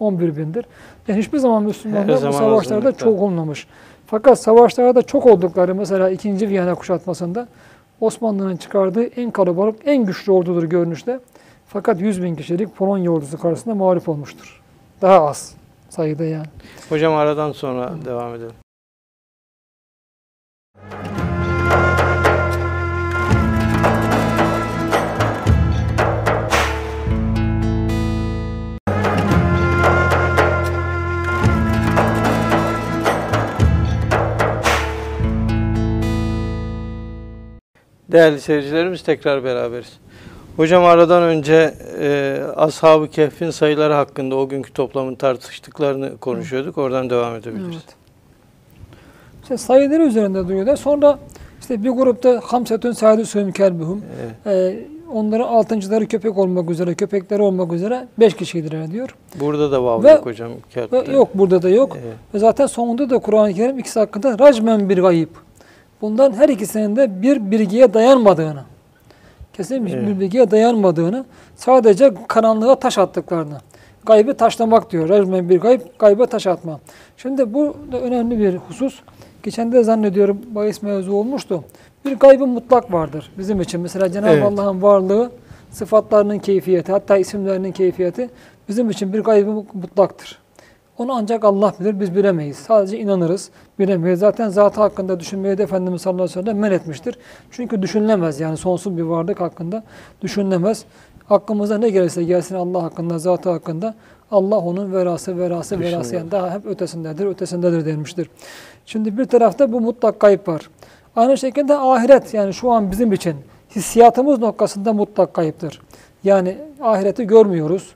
11 0.00 0.36
bindir. 0.36 0.64
Yani 1.08 1.18
hiçbir 1.18 1.38
zaman 1.38 1.62
Müslümanlar 1.62 2.08
bu 2.14 2.16
zaman 2.16 2.38
savaşlarda 2.38 2.78
azınlıkta. 2.88 3.04
çok 3.04 3.22
olmamış. 3.22 3.66
Fakat 4.06 4.38
savaşlarda 4.38 5.02
çok 5.02 5.26
oldukları 5.26 5.74
mesela 5.74 6.10
2. 6.10 6.48
Viyana 6.48 6.74
kuşatmasında 6.74 7.48
Osmanlı'nın 8.00 8.56
çıkardığı 8.56 9.04
en 9.04 9.30
kalabalık, 9.30 9.76
en 9.84 10.04
güçlü 10.04 10.32
ordudur 10.32 10.62
görünüşte. 10.62 11.20
Fakat 11.66 12.00
100 12.00 12.22
bin 12.22 12.34
kişilik 12.34 12.76
Polonya 12.76 13.10
ordusu 13.10 13.38
karşısında 13.38 13.74
mağlup 13.74 14.08
olmuştur. 14.08 14.60
Daha 15.02 15.28
az 15.28 15.54
sayıda 15.88 16.24
yani. 16.24 16.46
Hocam 16.88 17.14
aradan 17.14 17.52
sonra 17.52 17.92
devam 18.04 18.34
edelim. 18.34 18.54
Değerli 38.12 38.40
seyircilerimiz 38.40 39.02
tekrar 39.02 39.44
beraberiz. 39.44 39.92
Hocam 40.56 40.84
aradan 40.84 41.22
önce 41.22 41.74
e, 42.00 42.40
Ashab-ı 42.56 43.08
Kehf'in 43.08 43.50
sayıları 43.50 43.92
hakkında 43.92 44.36
o 44.36 44.48
günkü 44.48 44.72
toplamın 44.72 45.14
tartıştıklarını 45.14 46.18
konuşuyorduk. 46.18 46.78
Oradan 46.78 47.10
devam 47.10 47.34
edebiliriz. 47.34 47.74
Evet. 47.74 47.94
İşte 49.42 49.56
sayıları 49.56 50.02
üzerinde 50.02 50.44
duruyorlar. 50.44 50.76
Sonra 50.76 51.18
işte 51.60 51.84
bir 51.84 51.90
grupta 51.90 52.40
Hamsetün 52.44 52.92
Sadüsüm 52.92 53.52
Kelbuhum. 53.52 54.02
Evet. 54.46 54.74
Ee, 54.76 54.84
onların 55.12 55.44
altıncıları 55.44 56.06
köpek 56.06 56.38
olmak 56.38 56.70
üzere, 56.70 56.94
köpekleri 56.94 57.42
olmak 57.42 57.72
üzere 57.72 58.08
beş 58.18 58.34
kişidir 58.36 58.92
diyor. 58.92 59.16
Burada 59.40 59.72
da 59.72 59.84
vav 59.84 60.04
yok 60.04 60.26
hocam. 60.26 60.50
Kağıtta. 60.74 61.12
yok 61.12 61.28
burada 61.34 61.62
da 61.62 61.68
yok. 61.68 61.96
Evet. 62.04 62.14
Ve 62.34 62.38
zaten 62.38 62.66
sonunda 62.66 63.10
da 63.10 63.18
Kur'an-ı 63.18 63.54
Kerim 63.54 63.78
ikisi 63.78 63.98
hakkında 64.00 64.38
racmen 64.38 64.88
bir 64.88 64.98
gayip. 64.98 65.30
Bundan 66.00 66.32
her 66.32 66.48
ikisinin 66.48 66.96
de 66.96 67.22
bir 67.22 67.50
bilgiye 67.50 67.94
dayanmadığını, 67.94 68.62
kesin 69.52 69.86
bir 69.86 69.94
Evet. 69.94 70.20
bilgiye 70.20 70.50
dayanmadığını, 70.50 71.24
sadece 71.56 72.14
karanlığa 72.28 72.74
taş 72.74 72.98
attıklarını, 72.98 73.58
gaybı 74.06 74.34
taşlamak 74.34 74.92
diyor. 74.92 75.08
Racmen 75.08 75.48
bir 75.48 75.60
gayb, 75.60 75.80
gayba 75.98 76.26
taş 76.26 76.46
atma. 76.46 76.80
Şimdi 77.16 77.54
bu 77.54 77.76
da 77.92 78.00
önemli 78.00 78.38
bir 78.38 78.56
husus. 78.56 79.00
Geçen 79.42 79.72
de 79.72 79.82
zannediyorum 79.84 80.40
bahis 80.50 80.82
mevzu 80.82 81.12
olmuştu. 81.12 81.64
Bir 82.04 82.16
gaybı 82.16 82.46
mutlak 82.46 82.92
vardır 82.92 83.32
bizim 83.38 83.60
için. 83.60 83.80
Mesela 83.80 84.12
Cenab-ı 84.12 84.30
Evet. 84.30 84.44
Allah'ın 84.44 84.82
varlığı, 84.82 85.30
sıfatlarının 85.70 86.38
keyfiyeti, 86.38 86.92
hatta 86.92 87.16
isimlerinin 87.16 87.72
keyfiyeti 87.72 88.30
bizim 88.68 88.90
için 88.90 89.12
bir 89.12 89.20
gaybı 89.20 89.50
mutlaktır. 89.50 90.38
Onu 91.00 91.12
ancak 91.12 91.44
Allah 91.44 91.74
bilir, 91.80 92.00
biz 92.00 92.16
bilemeyiz. 92.16 92.56
Sadece 92.56 92.98
inanırız, 92.98 93.50
bilemeyiz. 93.78 94.18
Zaten 94.18 94.48
zatı 94.48 94.80
hakkında 94.80 95.20
düşünmeyi 95.20 95.58
de 95.58 95.62
Efendimiz 95.62 96.02
sallallahu 96.02 96.22
aleyhi 96.22 96.38
ve 96.38 96.42
sellem 96.42 96.58
men 96.58 96.72
etmiştir. 96.72 97.18
Çünkü 97.50 97.82
düşünülemez 97.82 98.40
yani 98.40 98.56
sonsuz 98.56 98.96
bir 98.96 99.02
varlık 99.02 99.40
hakkında 99.40 99.82
düşünülemez. 100.22 100.84
Aklımıza 101.30 101.78
ne 101.78 101.90
gelirse 101.90 102.24
gelsin 102.24 102.54
Allah 102.54 102.82
hakkında, 102.82 103.18
zatı 103.18 103.50
hakkında 103.50 103.94
Allah 104.30 104.58
onun 104.58 104.92
verası, 104.92 105.38
verası, 105.38 105.80
verası 105.80 106.14
yani 106.14 106.30
daha 106.30 106.54
hep 106.54 106.66
ötesindedir, 106.66 107.26
ötesindedir 107.26 107.86
denmiştir. 107.86 108.30
Şimdi 108.86 109.18
bir 109.18 109.24
tarafta 109.24 109.72
bu 109.72 109.80
mutlak 109.80 110.20
kayıp 110.20 110.48
var. 110.48 110.70
Aynı 111.16 111.38
şekilde 111.38 111.76
ahiret 111.76 112.34
yani 112.34 112.54
şu 112.54 112.70
an 112.70 112.90
bizim 112.90 113.12
için 113.12 113.36
hissiyatımız 113.76 114.38
noktasında 114.38 114.92
mutlak 114.92 115.34
kayıptır. 115.34 115.80
Yani 116.24 116.58
ahireti 116.80 117.26
görmüyoruz, 117.26 117.94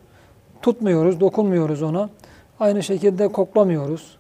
tutmuyoruz, 0.62 1.21
dokunmuyoruz 1.21 1.83
ona. 1.83 2.09
Aynı 2.61 2.83
şekilde 2.83 3.29
koklamıyoruz 3.29 4.17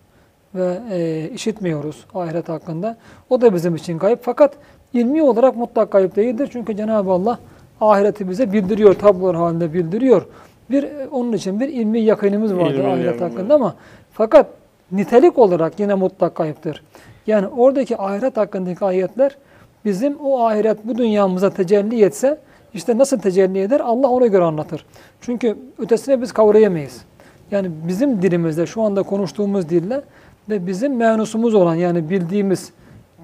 ve 0.54 0.78
e, 0.90 1.30
işitmiyoruz 1.34 2.04
ahiret 2.14 2.48
hakkında. 2.48 2.96
O 3.30 3.40
da 3.40 3.54
bizim 3.54 3.74
için 3.74 3.98
kayıp. 3.98 4.18
Fakat 4.22 4.54
ilmi 4.92 5.22
olarak 5.22 5.56
mutlak 5.56 5.90
kayıp 5.90 6.16
değildir. 6.16 6.48
Çünkü 6.52 6.76
Cenab-ı 6.76 7.10
Allah 7.10 7.38
ahireti 7.80 8.30
bize 8.30 8.52
bildiriyor, 8.52 8.94
tablolar 8.94 9.36
halinde 9.36 9.74
bildiriyor. 9.74 10.26
Bir 10.70 10.82
e, 10.82 11.08
onun 11.12 11.32
için 11.32 11.60
bir 11.60 11.68
ilmi 11.68 12.00
yakınımız 12.00 12.56
vardır 12.56 12.74
İlmi 12.74 12.86
ahiret 12.86 13.20
hakkında 13.20 13.54
ama 13.54 13.74
fakat 14.12 14.46
nitelik 14.92 15.38
olarak 15.38 15.80
yine 15.80 15.94
mutlak 15.94 16.34
kayıptır. 16.34 16.82
Yani 17.26 17.46
oradaki 17.46 17.98
ahiret 17.98 18.36
hakkındaki 18.36 18.84
ayetler 18.84 19.36
bizim 19.84 20.16
o 20.16 20.44
ahiret 20.46 20.78
bu 20.84 20.98
dünyamıza 20.98 21.50
tecelli 21.50 22.04
etse 22.04 22.38
işte 22.74 22.98
nasıl 22.98 23.18
tecelli 23.18 23.58
eder 23.58 23.80
Allah 23.80 24.08
ona 24.08 24.26
göre 24.26 24.44
anlatır. 24.44 24.86
Çünkü 25.20 25.56
ötesine 25.78 26.22
biz 26.22 26.32
kavrayamayız. 26.32 27.04
Yani 27.50 27.70
bizim 27.88 28.22
dilimizde 28.22 28.66
şu 28.66 28.82
anda 28.82 29.02
konuştuğumuz 29.02 29.68
dille 29.68 30.00
ve 30.48 30.66
bizim 30.66 30.96
menusumuz 30.96 31.54
olan 31.54 31.74
yani 31.74 32.10
bildiğimiz, 32.10 32.72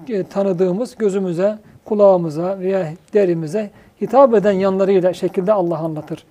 e, 0.09 0.23
tanıdığımız 0.23 0.95
gözümüze, 0.97 1.57
kulağımıza 1.85 2.59
veya 2.59 2.87
derimize 3.13 3.69
hitap 4.01 4.33
eden 4.35 4.51
yanlarıyla 4.51 5.13
şekilde 5.13 5.53
Allah 5.53 5.77
anlatır. 5.77 6.23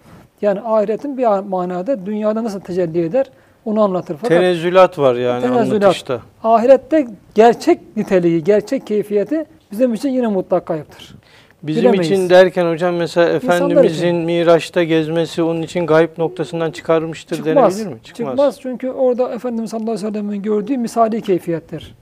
Yani 0.42 0.61
ahiretin 0.61 1.18
bir 1.18 1.48
manada 1.48 2.07
dünyada 2.07 2.44
nasıl 2.44 2.61
tecelli 2.61 3.05
eder 3.05 3.31
onu 3.64 3.83
anlatır. 3.83 4.16
Fakat 4.16 4.29
Tenezzülat 4.29 4.98
var 4.98 5.14
yani 5.14 5.42
Tenezzülat. 5.42 5.83
anlatışta. 5.83 6.20
ahirette 6.44 7.07
gerçek 7.35 7.96
niteliği, 7.96 8.44
gerçek 8.44 8.87
keyfiyeti 8.87 9.44
bizim 9.72 9.94
için 9.94 10.09
yine 10.09 10.26
mutlak 10.26 10.66
kayıptır. 10.66 11.14
Bizim 11.62 11.83
Bilemeyiz. 11.83 12.11
için 12.11 12.31
derken 12.31 12.70
hocam 12.73 12.94
mesela 12.94 13.29
Efendimizin. 13.29 14.16
Miraç'ta 14.16 14.85
gezmesi 14.85 15.42
onun 15.42 15.62
için 15.62 15.87
gayb 15.87 16.09
noktasından 16.18 16.70
çıkarmıştır 16.70 17.37
Çıkmaz. 17.37 17.79
denebilir 17.79 17.94
mi? 17.94 18.01
Çıkmaz. 18.05 18.59
Çünkü 18.61 18.90
orada 18.90 19.35
Efendimiz 19.35 19.70
sallallahu 19.70 19.90
aleyhi 19.90 20.07
ve 20.07 20.12
sellem'in 20.12 20.42
gördüğü 20.42 20.79
misali 20.79 21.23
keyfiyettir. 21.23 21.94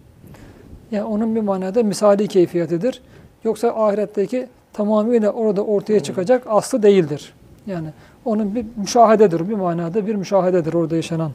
Yani 0.90 1.04
onun 1.04 1.34
bir 1.34 1.40
manada 1.40 1.82
misali 1.82 2.28
keyfiyetidir. 2.28 3.00
Yoksa 3.44 3.68
ahiretteki 3.68 4.46
tamamıyla 4.72 5.30
orada 5.30 5.64
ortaya 5.64 6.00
çıkacak 6.00 6.42
aslı 6.48 6.82
değildir. 6.82 7.32
Yani 7.66 7.88
onun 8.24 8.54
bir 8.54 8.64
müşahededir. 8.76 9.48
Bir 9.48 9.54
manada 9.54 10.06
bir 10.06 10.14
müşahededir 10.14 10.74
orada 10.74 10.96
yaşanan. 10.96 11.32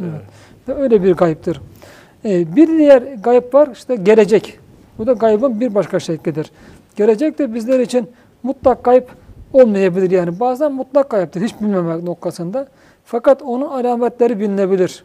Evet. 0.00 0.20
Ve 0.68 0.82
öyle 0.82 1.02
bir 1.02 1.12
gayiptir. 1.12 1.60
Ee, 2.24 2.56
bir 2.56 2.68
diğer 2.68 3.02
gayb 3.02 3.54
var 3.54 3.68
işte 3.72 3.96
gelecek. 3.96 4.58
Bu 4.98 5.06
da 5.06 5.12
gaybın 5.12 5.60
bir 5.60 5.74
başka 5.74 6.00
şeklidir. 6.00 6.50
Gelecek 6.98 7.38
de 7.38 7.54
bizler 7.54 7.80
için 7.80 8.10
mutlak 8.42 8.84
gayb 8.84 9.04
olmayabilir 9.52 10.10
yani. 10.10 10.40
Bazen 10.40 10.72
mutlak 10.72 11.10
gayiptir 11.10 11.40
hiç 11.40 11.60
bilmemek 11.60 12.02
noktasında. 12.02 12.66
Fakat 13.04 13.42
onun 13.42 13.66
alametleri 13.66 14.40
bilinebilir. 14.40 15.04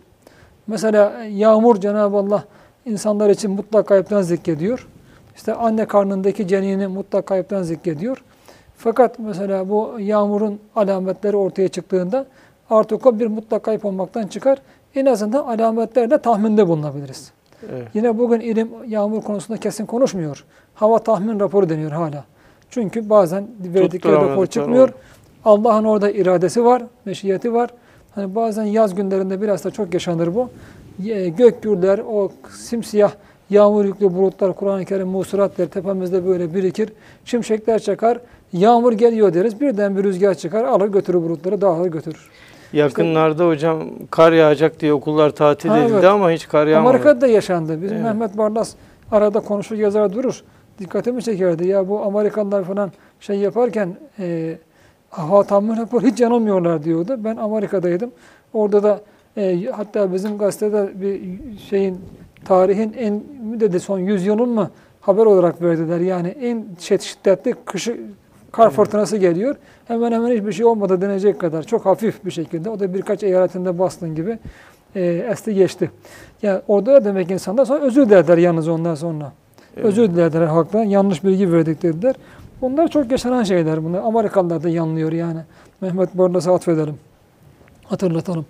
Mesela 0.67 1.23
yağmur 1.23 1.82
Cenab-ı 1.82 2.17
Allah 2.17 2.43
insanlar 2.86 3.29
için 3.29 3.51
mutlak 3.51 3.88
gayipten 3.88 4.21
zikrediyor. 4.21 4.88
İşte 5.36 5.53
anne 5.53 5.86
karnındaki 5.86 6.47
cenini 6.47 6.88
mutlak 6.88 7.27
gayipten 7.27 7.62
zikrediyor. 7.63 8.23
Fakat 8.77 9.19
mesela 9.19 9.69
bu 9.69 9.95
yağmurun 9.99 10.60
alametleri 10.75 11.38
ortaya 11.38 11.67
çıktığında 11.67 12.25
artık 12.69 13.06
o 13.06 13.19
bir 13.19 13.27
mutlak 13.27 13.63
kayıp 13.63 13.86
olmaktan 13.86 14.27
çıkar. 14.27 14.58
En 14.95 15.06
azından 15.06 15.43
alametlerle 15.43 16.17
tahminde 16.17 16.67
bulunabiliriz. 16.67 17.32
Evet. 17.71 17.88
Yine 17.93 18.17
bugün 18.17 18.39
ilim 18.39 18.69
yağmur 18.88 19.21
konusunda 19.21 19.60
kesin 19.60 19.86
konuşmuyor. 19.86 20.45
Hava 20.75 20.99
tahmin 20.99 21.39
raporu 21.39 21.69
deniyor 21.69 21.91
hala. 21.91 22.23
Çünkü 22.69 23.09
bazen 23.09 23.47
verdikleri 23.63 24.13
rapor 24.15 24.45
çıkmıyor. 24.45 24.83
olur. 24.83 24.93
Allah'ın 25.45 25.83
orada 25.83 26.12
iradesi 26.12 26.65
var, 26.65 26.83
meşiyeti 27.05 27.53
var. 27.53 27.69
Hani 28.15 28.36
bazen 28.36 28.63
yaz 28.63 28.95
günlerinde 28.95 29.41
biraz 29.41 29.63
da 29.63 29.71
çok 29.71 29.93
yaşanır 29.93 30.36
bu. 30.36 30.49
Gök 31.38 31.62
gürler, 31.63 31.99
o 32.09 32.31
simsiyah 32.49 33.12
yağmur 33.49 33.86
yüklü 33.86 34.13
bulutlar, 34.13 34.53
Kur'an-ı 34.55 34.86
Kerim 34.86 35.07
musuratlar 35.07 35.65
tepemizde 35.65 36.25
böyle 36.27 36.53
birikir. 36.53 36.89
Şimşekler 37.25 37.79
çakar, 37.79 38.19
yağmur 38.53 38.93
geliyor 38.93 39.33
deriz. 39.33 39.62
Birden 39.62 39.97
bir 39.97 40.03
rüzgar 40.03 40.33
çıkar, 40.33 40.63
alır 40.63 40.88
götürür 40.88 41.17
bulutları, 41.17 41.62
dağılır 41.62 41.88
götürür. 41.88 42.29
Yakınlarda 42.73 43.47
hocam 43.47 43.79
kar 44.12 44.31
yağacak 44.33 44.79
diye 44.79 44.93
okullar 44.93 45.29
tatil 45.29 45.69
Ha, 45.69 45.77
edildi 45.79 45.93
evet. 45.93 46.03
ama 46.05 46.31
hiç 46.31 46.47
kar 46.47 46.67
yağmadı. 46.67 46.89
Amerika'da 46.89 47.21
da 47.21 47.27
yaşandı. 47.27 47.81
Bizim 47.81 47.97
Evet. 47.97 48.05
Mehmet 48.05 48.38
Barlas 48.38 48.73
arada 49.12 49.39
konuşur 49.39 49.75
yazar 49.75 50.13
durur. 50.13 50.43
Dikkatimi 50.79 51.23
çekerdi. 51.23 51.67
Ya 51.67 51.89
bu 51.89 52.01
Amerikalılar 52.03 52.63
falan 52.63 52.91
şey 53.19 53.38
yaparken 53.38 53.95
e, 54.19 54.57
hava 55.09 55.43
tahmin 55.43 55.77
raporu 55.77 56.05
hiç 56.05 56.19
yanılmıyorlar 56.19 56.83
diyordu. 56.83 57.15
Ben 57.17 57.36
Amerika'daydım. 57.38 58.12
Orada 58.53 58.83
da 58.83 59.01
e, 59.38 59.65
hatta 59.65 60.13
bizim 60.13 60.38
gazetede 60.38 61.01
bir 61.01 61.21
şeyin 61.69 62.01
tarihin 62.45 62.93
en 62.97 63.23
dedi 63.59 63.79
son 63.79 63.99
100 63.99 64.25
yılın 64.25 64.49
mı 64.49 64.71
haber 65.01 65.25
olarak 65.25 65.62
verdiler. 65.62 65.99
Yani 65.99 66.27
en 66.27 66.65
şiddetli 66.79 67.55
kışı 67.65 67.97
kar 68.51 68.69
fırtınası 68.69 69.17
geliyor. 69.17 69.55
Hemen 69.88 70.12
hemen 70.12 70.31
hiçbir 70.31 70.51
şey 70.51 70.65
olmadı 70.65 71.01
denecek 71.01 71.39
kadar. 71.39 71.63
Çok 71.63 71.86
hafif 71.86 72.25
bir 72.25 72.31
şekilde. 72.31 72.69
O 72.69 72.79
da 72.79 72.93
birkaç 72.93 73.23
eyaletinde 73.23 73.77
Boston 73.77 74.15
gibi 74.15 74.39
e, 74.95 75.01
esti 75.31 75.53
geçti. 75.53 75.91
Yani 76.41 76.62
orada 76.67 76.93
da 76.93 77.05
demek 77.05 77.31
insanlar 77.31 77.65
sonra 77.65 77.79
özür 77.79 78.09
dilediler 78.09 78.38
yalnız 78.38 78.67
ondan 78.67 78.95
sonra. 78.95 79.31
Evet. 79.77 79.86
Özür 79.86 80.09
dilediler 80.09 80.47
halktan. 80.47 80.83
Yanlış 80.83 81.23
bilgi 81.23 81.51
verdik 81.51 81.83
dediler. 81.83 82.15
Bunlar 82.62 82.88
çok 82.88 83.12
yaşanan 83.12 83.43
şeyler 83.43 83.83
bunlar. 83.83 84.01
Amerikalılar 84.03 84.63
da 84.63 84.69
yanlıyor 84.69 85.12
yani. 85.12 85.39
Mehmet 85.81 86.17
Barlas'a 86.17 86.53
atfedelim. 86.53 86.95
Hatırlatalım. 87.86 88.45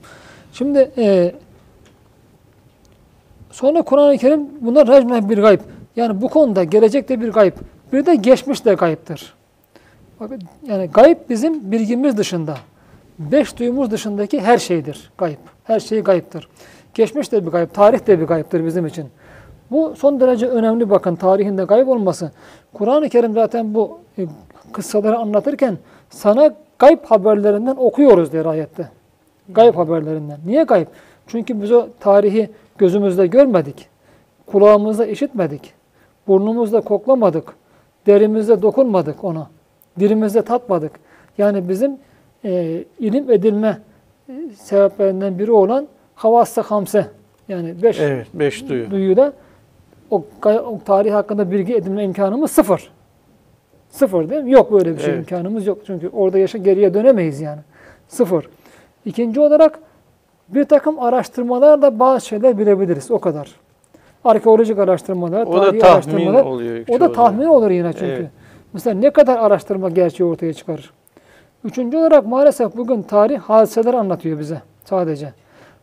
Şimdi 0.53 0.91
e, 0.97 1.36
sonra 3.51 3.81
Kur'an-ı 3.81 4.17
Kerim 4.17 4.41
bunlar 4.62 4.88
recmen 4.88 5.29
bir 5.29 5.38
gayb. 5.38 5.59
Yani 5.95 6.21
bu 6.21 6.29
konuda 6.29 6.63
gelecekte 6.63 7.21
bir 7.21 7.29
gayb. 7.29 7.53
Bir 7.93 8.05
de 8.05 8.15
geçmiş 8.15 8.65
de 8.65 8.73
gayiptir. 8.73 9.33
Yani 10.67 10.89
gayb 10.93 11.17
bizim 11.29 11.71
bilgimiz 11.71 12.17
dışında. 12.17 12.57
Beş 13.19 13.59
duyumuz 13.59 13.91
dışındaki 13.91 14.41
her 14.41 14.57
şeydir 14.57 15.12
gayb. 15.17 15.38
Her 15.63 15.79
şey 15.79 16.01
gayiptir. 16.01 16.47
Geçmiş 16.93 17.31
de 17.31 17.45
bir 17.45 17.51
gayb, 17.51 17.69
tarih 17.73 18.07
de 18.07 18.19
bir 18.19 18.25
gayiptir 18.25 18.65
bizim 18.65 18.86
için. 18.86 19.07
Bu 19.73 19.95
son 19.95 20.19
derece 20.19 20.47
önemli 20.47 20.89
bakın 20.89 21.15
tarihin 21.15 21.57
de 21.57 21.63
gayb 21.63 21.88
olması. 21.88 22.31
Kur'an-ı 22.73 23.09
Kerim 23.09 23.33
zaten 23.33 23.73
bu 23.73 23.99
e, 24.17 24.25
kıssaları 24.73 25.17
anlatırken 25.17 25.77
sana 26.09 26.55
gayb 26.79 26.99
haberlerinden 27.03 27.75
okuyoruz 27.79 28.31
diyor 28.31 28.45
ayette. 28.45 28.89
Gayb 29.49 29.75
haberlerinden. 29.75 30.38
Niye 30.45 30.63
gayb? 30.63 30.88
Çünkü 31.27 31.62
biz 31.62 31.71
o 31.71 31.88
tarihi 31.99 32.49
gözümüzde 32.77 33.27
görmedik. 33.27 33.88
Kulağımızda 34.45 35.05
işitmedik. 35.05 35.73
Burnumuzda 36.27 36.81
koklamadık. 36.81 37.53
Derimizde 38.05 38.62
dokunmadık 38.62 39.23
ona. 39.23 39.49
Dilimizde 39.99 40.41
tatmadık. 40.41 40.91
Yani 41.38 41.69
bizim 41.69 41.97
e, 42.45 42.83
ilim 42.99 43.31
edilme 43.31 43.77
e, 44.29 44.33
sebeplerinden 44.55 45.39
biri 45.39 45.51
olan 45.51 45.88
havasta 46.15 46.62
hamse 46.62 47.07
yani 47.47 47.83
beş 47.83 47.99
Evet, 47.99 48.27
beş 48.33 48.69
duyu. 48.69 48.91
duyuyla 48.91 49.33
o, 50.15 50.23
o 50.49 50.80
tarih 50.86 51.13
hakkında 51.13 51.52
bilgi 51.52 51.76
edinme 51.76 52.04
imkanımız 52.04 52.52
sıfır. 52.52 52.91
Sıfır 53.89 54.30
değil 54.30 54.43
mi? 54.43 54.52
Yok 54.52 54.71
böyle 54.71 54.93
bir 54.95 54.99
şey 54.99 55.10
Evet. 55.13 55.19
imkanımız 55.19 55.67
yok. 55.67 55.78
Çünkü 55.88 56.10
orada 56.10 56.38
yaşa 56.38 56.58
geriye 56.58 56.93
dönemeyiz 56.93 57.41
yani. 57.41 57.60
Sıfır. 58.08 58.49
İkinci 59.06 59.39
olarak 59.39 59.80
bir 60.49 60.63
takım 60.65 60.99
araştırmalarla 60.99 61.99
bazı 61.99 62.26
şeyler 62.26 62.58
bilebiliriz. 62.58 63.12
O 63.12 63.19
kadar. 63.19 63.56
Arkeolojik 64.26 64.80
araştırmalar, 64.80 65.45
O 65.47 65.54
da 65.54 65.60
tarihi 65.62 65.80
tahmin 65.80 65.93
araştırmalar. 65.95 66.45
oluyor. 66.45 66.86
O 66.89 66.99
da 66.99 67.12
tahmin 67.12 67.45
olur 67.45 67.71
yine 67.71 67.93
çünkü. 67.93 68.06
Evet. 68.06 68.30
Mesela 68.73 68.99
ne 68.99 69.10
kadar 69.10 69.38
araştırma 69.38 69.89
gerçeği 69.89 70.30
ortaya 70.30 70.54
çıkarır. 70.54 70.93
Üçüncü 71.63 71.97
olarak 71.97 72.26
maalesef 72.28 72.76
bugün 72.78 73.02
tarih 73.02 73.39
hadiseler 73.39 73.93
anlatıyor 73.93 74.39
bize 74.39 74.62
sadece. 74.86 75.34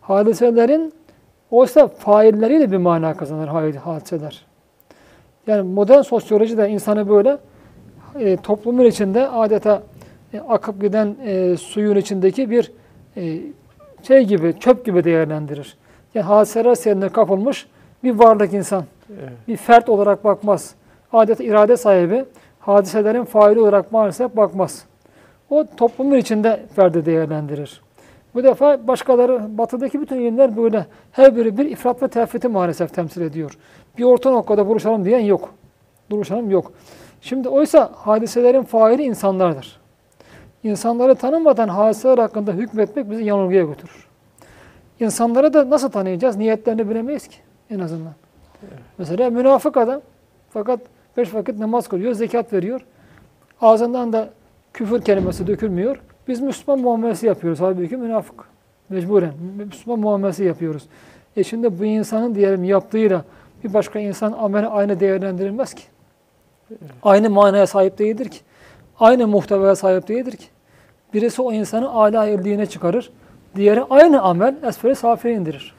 Hadiselerin 0.01 0.93
oysa 1.51 1.89
failleriyle 1.89 2.73
bir 2.73 2.77
mana 2.77 3.15
kazanır 3.17 3.49
ha- 3.49 3.85
hadiseler. 3.85 4.45
Yani 5.47 5.63
modern 5.73 6.01
sosyoloji 6.03 6.59
de 6.59 6.69
insanı 6.69 7.09
böyle 7.09 7.39
e, 8.19 8.37
toplumun 8.37 8.85
içinde 8.85 9.29
adeta 9.29 9.83
e, 10.35 10.41
akıp 10.41 10.81
giden 10.81 11.17
e, 11.25 11.57
suyun 11.57 11.97
içindeki 11.97 12.51
bir 12.51 12.73
e, 13.17 13.39
şey 14.03 14.25
gibi, 14.25 14.55
çöp 14.61 14.85
gibi 14.87 15.05
değerlendirir. 15.05 15.77
Yani 16.15 16.25
hadiseler 16.25 16.75
seyrine 16.75 17.09
kapılmış 17.09 17.67
bir 18.05 18.11
varlık 18.19 18.53
insan 18.55 18.85
Evet. 19.21 19.33
bir 19.49 19.57
fert 19.57 19.89
olarak 19.89 20.25
bakmaz. 20.25 20.75
Adeta 21.13 21.45
irade 21.45 21.77
sahibi 21.77 22.25
hadiselerin 22.61 23.25
faili 23.25 23.61
olarak 23.61 23.93
maalesef 23.93 24.37
bakmaz. 24.37 24.85
O 25.51 25.65
toplumun 25.77 26.17
içinde 26.17 26.61
ferdi 26.77 27.07
değerlendirir. 27.07 27.81
Bu 28.35 28.45
defa 28.45 28.89
başkaları, 28.89 29.59
batıdaki 29.59 30.01
bütün 30.01 30.17
ilimler 30.17 30.57
böyle 30.57 30.87
her 31.13 31.37
biri 31.37 31.59
bir 31.59 31.65
ifrat 31.65 32.03
ve 32.03 32.09
tefriti 32.09 32.49
maalesef 32.49 32.95
temsil 32.95 33.21
ediyor. 33.21 33.59
Bir 33.99 34.05
orta 34.05 34.31
noktada 34.31 34.67
buluşalım 34.67 35.05
diyen 35.05 35.21
yok. 35.21 35.55
Buluşalım 36.11 36.51
yok. 36.51 36.73
Şimdi 37.21 37.49
oysa 37.49 37.93
hadiselerin 37.95 38.63
faili 38.63 39.03
insanlardır. 39.03 39.81
İnsanları 40.63 41.15
tanımadan 41.15 41.69
hadiseler 41.69 42.19
hakkında 42.19 42.53
hükmetmek 42.53 43.11
bizi 43.11 43.25
yanılgıya 43.25 43.63
götürür. 43.63 44.07
İnsanları 45.01 45.55
da 45.55 45.71
nasıl 45.71 45.91
tanıyacağız? 45.91 46.37
Niyetlerini 46.37 46.91
bilemeyiz 46.91 47.29
ki 47.29 47.37
en 47.71 47.79
azından. 47.79 48.13
Mesela 48.99 49.31
münafık 49.31 49.77
adam 49.77 50.01
fakat 50.51 50.81
beş 51.17 51.35
vakit 51.35 51.59
namaz 51.59 51.89
kılıyor, 51.89 52.13
zekat 52.13 52.53
veriyor. 52.53 52.81
Ağzından 53.61 54.13
da 54.13 54.31
küfür 54.73 55.03
kelimesi 55.03 55.47
dökülmüyor. 55.47 56.03
Biz 56.31 56.41
Müslüman 56.41 56.81
muamelesi 56.81 57.27
yapıyoruz. 57.27 57.61
Halbuki 57.61 57.97
münafık. 57.97 58.45
Mecburen. 58.89 59.33
Müslüman 59.57 60.01
muamelesi 60.01 60.45
yapıyoruz. 60.45 60.83
E 61.37 61.45
şimdi 61.45 61.79
bu 61.79 61.85
insanın 61.85 62.35
diyelim 62.35 62.65
yaptığıyla 62.65 63.25
bir 63.65 63.75
başka 63.75 63.99
insan 63.99 64.33
ameli 64.33 64.67
aynı 64.67 65.01
değerlendirilmez 65.01 65.75
ki. 65.75 65.83
Aynı 67.03 67.31
manaya 67.31 67.67
sahip 67.67 67.99
değildir 67.99 68.29
ki. 68.29 68.39
Aynı 69.01 69.27
muhtevaya 69.27 69.77
sahip 69.77 70.09
değildir 70.09 70.37
ki. 70.37 70.45
Birisi 71.15 71.43
o 71.43 71.53
insanı 71.53 71.91
âlâ 71.91 72.27
ildiğine 72.27 72.67
çıkarır. 72.67 73.11
Diğeri 73.57 73.83
aynı 73.91 74.23
amel 74.23 74.57
esferi 74.63 74.97
safire 74.97 75.35
indirir. 75.35 75.75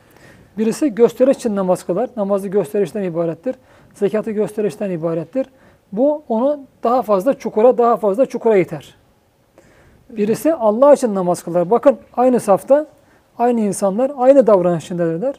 Birisi 0.58 0.96
gösteriş 0.96 1.38
için 1.38 1.56
namaz 1.56 1.84
kılar. 1.84 2.10
Namazı 2.18 2.48
gösterişten 2.48 3.04
ibarettir. 3.04 3.56
Zekatı 3.94 4.32
gösterişten 4.32 4.90
ibarettir. 4.90 5.48
Bu 5.92 6.24
onu 6.30 6.60
daha 6.84 7.02
fazla 7.02 7.34
çukura, 7.34 7.78
daha 7.78 7.98
fazla 7.98 8.26
çukura 8.26 8.58
iter. 8.58 9.01
Birisi 10.18 10.54
Allah 10.54 10.94
için 10.94 11.16
namaz 11.16 11.44
kılar. 11.44 11.72
Bakın 11.72 11.98
aynı 12.18 12.40
safta 12.40 12.88
Aynı 13.42 13.62
insanlar 13.62 14.12
aynı 14.18 14.48
davranış 14.48 14.84
içindedirler. 14.84 15.36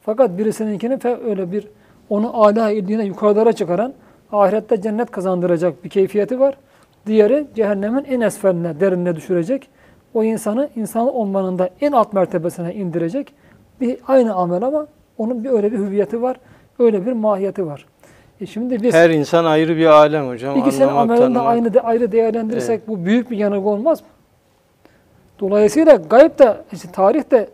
Fakat 0.00 0.38
birisininkini 0.38 0.98
öyle 1.26 1.52
bir 1.52 1.68
onu 2.08 2.44
âlâ 2.44 2.70
ildiğine 2.70 3.04
yukarılara 3.04 3.52
çıkaran 3.52 3.92
ahirette 4.32 4.82
cennet 4.82 5.10
kazandıracak 5.10 5.84
bir 5.84 5.88
keyfiyeti 5.88 6.40
var. 6.40 6.54
Diğeri 7.06 7.46
cehennemin 7.54 8.04
en 8.04 8.20
esfeline, 8.20 8.80
derinine 8.80 9.16
düşürecek. 9.16 9.68
O 10.14 10.24
insanı 10.24 10.68
insan 10.76 11.14
olmanın 11.14 11.58
da 11.58 11.70
en 11.80 11.92
alt 11.92 12.12
mertebesine 12.12 12.74
indirecek. 12.74 13.32
Bir 13.80 13.98
aynı 14.08 14.34
amel 14.34 14.62
ama 14.62 14.86
onun 15.18 15.44
bir 15.44 15.50
öyle 15.50 15.72
bir 15.72 15.78
hüviyeti 15.78 16.22
var. 16.22 16.36
Öyle 16.78 17.06
bir 17.06 17.12
mahiyeti 17.12 17.66
var. 17.66 17.86
E 18.40 18.46
şimdi 18.46 18.82
biz 18.82 18.94
Her 18.94 19.10
insan 19.10 19.44
ayrı 19.44 19.76
bir 19.76 19.86
alem 19.86 20.28
hocam. 20.28 20.58
İkisinin 20.58 20.88
amelini 20.88 21.34
de 21.34 21.40
aynı 21.40 21.74
de, 21.74 21.80
ayrı 21.80 22.12
değerlendirirsek 22.12 22.88
bu 22.88 23.04
büyük 23.04 23.30
bir 23.30 23.36
yanılgı 23.36 23.68
olmaz 23.68 24.00
mı? 24.00 24.06
Dolayısıyla 25.40 25.94
gayb 25.94 26.38
de, 26.38 26.56
işte 26.72 26.92
tarih 26.92 27.30
de 27.30 27.50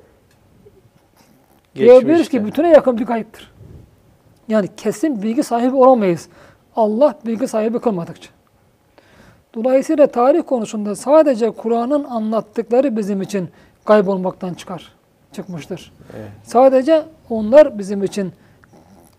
diyebiliriz 1.74 2.28
ki 2.28 2.46
bütüne 2.46 2.68
yakın 2.68 2.98
bir 2.98 3.06
gayiptir. 3.06 3.52
Yani 4.48 4.68
kesin 4.76 5.22
bilgi 5.22 5.42
sahibi 5.42 5.76
olamayız. 5.76 6.28
Allah 6.76 7.18
bilgi 7.26 7.48
sahibi 7.48 7.78
kılmadıkça. 7.78 8.30
Dolayısıyla 9.54 10.06
tarih 10.06 10.42
konusunda 10.46 10.96
sadece 10.96 11.50
Kur'an'ın 11.50 12.04
anlattıkları 12.04 12.96
bizim 12.96 13.22
için 13.22 13.48
kaybolmaktan 13.84 14.54
çıkar, 14.54 14.92
çıkmıştır. 15.32 15.92
Evet. 16.16 16.28
Sadece 16.44 17.02
onlar 17.30 17.78
bizim 17.78 18.04
için 18.04 18.32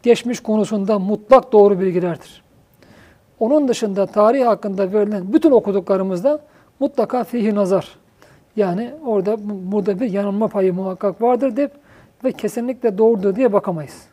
geçmiş 0.03 0.39
konusunda 0.39 0.99
mutlak 0.99 1.51
doğru 1.51 1.79
bilgilerdir. 1.79 2.43
Onun 3.39 3.67
dışında 3.67 4.05
tarih 4.05 4.47
hakkında 4.47 4.93
verilen 4.93 5.33
bütün 5.33 5.51
okuduklarımızda 5.51 6.39
mutlaka 6.79 7.23
fihi 7.23 7.55
nazar. 7.55 8.00
Yani 8.55 8.91
orada 9.05 9.37
bu- 9.37 9.71
burada 9.71 9.99
bir 9.99 10.11
yanılma 10.11 10.47
payı 10.47 10.73
muhakkak 10.73 11.21
vardır 11.21 11.55
deyip 11.57 11.71
ve 12.23 12.31
kesinlikle 12.31 12.97
doğrudur 12.97 13.35
diye 13.35 13.53
bakamayız. 13.53 14.05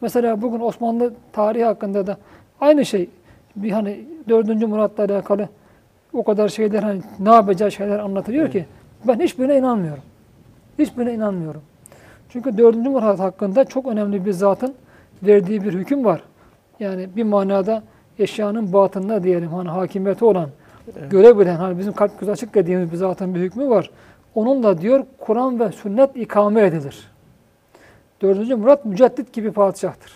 Mesela 0.00 0.42
bugün 0.42 0.60
Osmanlı 0.60 1.14
tarihi 1.32 1.64
hakkında 1.64 2.06
da 2.06 2.16
aynı 2.60 2.84
şey 2.84 3.10
bir 3.56 3.70
hani 3.70 4.00
4. 4.28 4.48
Murat'la 4.68 5.04
alakalı 5.04 5.48
o 6.12 6.24
kadar 6.24 6.48
şeyler 6.48 6.82
hani 6.82 7.00
ne 7.18 7.30
yapacağı 7.34 7.70
şeyler 7.72 7.98
anlatılıyor 7.98 8.50
ki 8.50 8.64
ben 9.08 9.20
hiçbirine 9.20 9.58
inanmıyorum. 9.58 10.02
Hiçbirine 10.78 11.14
inanmıyorum. 11.14 11.62
Çünkü 12.28 12.58
4. 12.58 12.76
Murat 12.76 13.18
hakkında 13.18 13.64
çok 13.64 13.86
önemli 13.86 14.24
bir 14.26 14.32
zatın 14.32 14.74
verdiği 15.22 15.64
bir 15.64 15.72
hüküm 15.74 16.04
var. 16.04 16.22
Yani 16.80 17.08
bir 17.16 17.22
manada 17.22 17.82
eşyanın 18.18 18.72
batında 18.72 19.22
diyelim 19.22 19.48
hani 19.48 19.68
hakimiyeti 19.68 20.24
olan, 20.24 20.48
görebilen, 21.10 21.56
hani 21.56 21.78
bizim 21.78 21.92
kalp 21.92 22.20
göz 22.20 22.28
açık 22.28 22.54
dediğimiz 22.54 22.92
bir 22.92 22.96
zatın 22.96 23.34
bir 23.34 23.40
hükmü 23.40 23.68
var. 23.68 23.90
Onun 24.34 24.62
da 24.62 24.80
diyor 24.80 25.04
Kur'an 25.18 25.60
ve 25.60 25.72
sünnet 25.72 26.16
ikame 26.16 26.62
edilir. 26.62 27.08
4. 28.22 28.48
Murat 28.58 28.84
müceddit 28.84 29.32
gibi 29.32 29.52
padişahtır. 29.52 30.12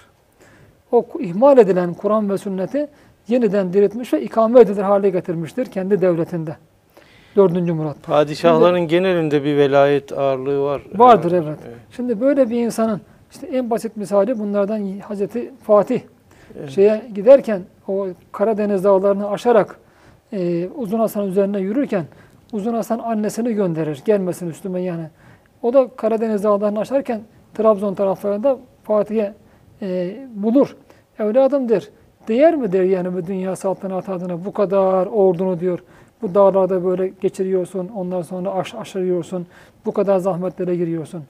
O 0.92 1.04
ihmal 1.18 1.58
edilen 1.58 1.94
Kur'an 1.94 2.30
ve 2.30 2.38
sünneti 2.38 2.88
yeniden 3.28 3.72
diriltmiş 3.72 4.12
ve 4.12 4.22
ikame 4.22 4.60
edilir 4.60 4.82
hale 4.82 5.10
getirmiştir 5.10 5.66
kendi 5.66 6.00
devletinde. 6.00 6.56
4. 7.36 7.52
Murat. 7.52 8.02
Padişahların 8.02 8.80
genelinde 8.80 9.44
bir 9.44 9.56
velayet 9.56 10.12
ağırlığı 10.12 10.62
var. 10.62 10.82
Vardır 10.94 11.32
evet. 11.32 11.58
Şimdi 11.90 12.20
böyle 12.20 12.50
bir 12.50 12.60
insanın 12.60 13.00
işte 13.30 13.46
en 13.46 13.70
basit 13.70 13.96
misali 13.96 14.38
bunlardan 14.38 14.98
Hazreti 14.98 15.50
Fatih 15.62 16.00
Evet. 16.58 16.70
şeye 16.70 17.02
giderken 17.14 17.62
o 17.88 18.06
Karadeniz 18.32 18.84
dağlarını 18.84 19.30
aşarak 19.30 19.76
e, 20.32 20.68
Uzun 20.76 20.98
Hasan 20.98 21.26
üzerine 21.26 21.58
yürürken 21.58 22.04
Uzun 22.52 22.74
Hasan 22.74 22.98
annesini 22.98 23.54
gönderir. 23.54 24.02
Gelmesin 24.04 24.50
üstüme 24.50 24.82
yani. 24.82 25.04
O 25.62 25.72
da 25.72 25.88
Karadeniz 25.96 26.44
dağlarını 26.44 26.78
aşarken 26.80 27.20
Trabzon 27.54 27.94
taraflarında 27.94 28.58
Fatih'e 28.82 29.34
e, 29.82 30.16
bulur. 30.34 30.76
Evladım 31.18 31.68
der. 31.68 31.88
Değer 32.28 32.56
mi 32.56 32.72
der 32.72 32.84
yani 32.84 33.14
bu 33.14 33.26
dünya 33.26 33.56
saltanatı 33.56 34.12
adına 34.12 34.44
bu 34.44 34.52
kadar 34.52 35.06
ordunu 35.06 35.60
diyor. 35.60 35.78
Bu 36.22 36.34
dağlarda 36.34 36.84
böyle 36.84 37.08
geçiriyorsun. 37.08 37.88
Ondan 37.88 38.22
sonra 38.22 38.50
aş 38.50 38.74
aşırıyorsun. 38.74 39.46
Bu 39.86 39.92
kadar 39.92 40.18
zahmetlere 40.18 40.76
giriyorsun. 40.76 41.22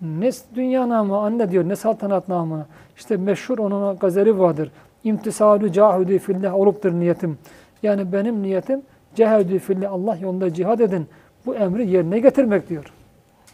Ne 0.00 0.30
dünya 0.54 0.88
namı 0.88 1.18
anne 1.18 1.50
diyor 1.50 1.68
ne 1.68 1.76
saltanat 1.76 2.28
namı. 2.28 2.66
İşte 2.96 3.16
meşhur 3.16 3.58
onun 3.58 3.98
gazeli 3.98 4.38
vardır. 4.38 4.70
İmtisalü 5.04 5.72
cahudi 5.72 6.18
fillah 6.18 6.54
oluptur 6.54 6.92
niyetim. 6.92 7.38
Yani 7.82 8.12
benim 8.12 8.42
niyetim 8.42 8.82
cehadü 9.14 9.58
fillah 9.58 9.92
Allah 9.92 10.16
yolunda 10.16 10.54
cihad 10.54 10.78
edin. 10.78 11.06
Bu 11.46 11.54
emri 11.54 11.90
yerine 11.90 12.18
getirmek 12.18 12.68
diyor. 12.68 12.92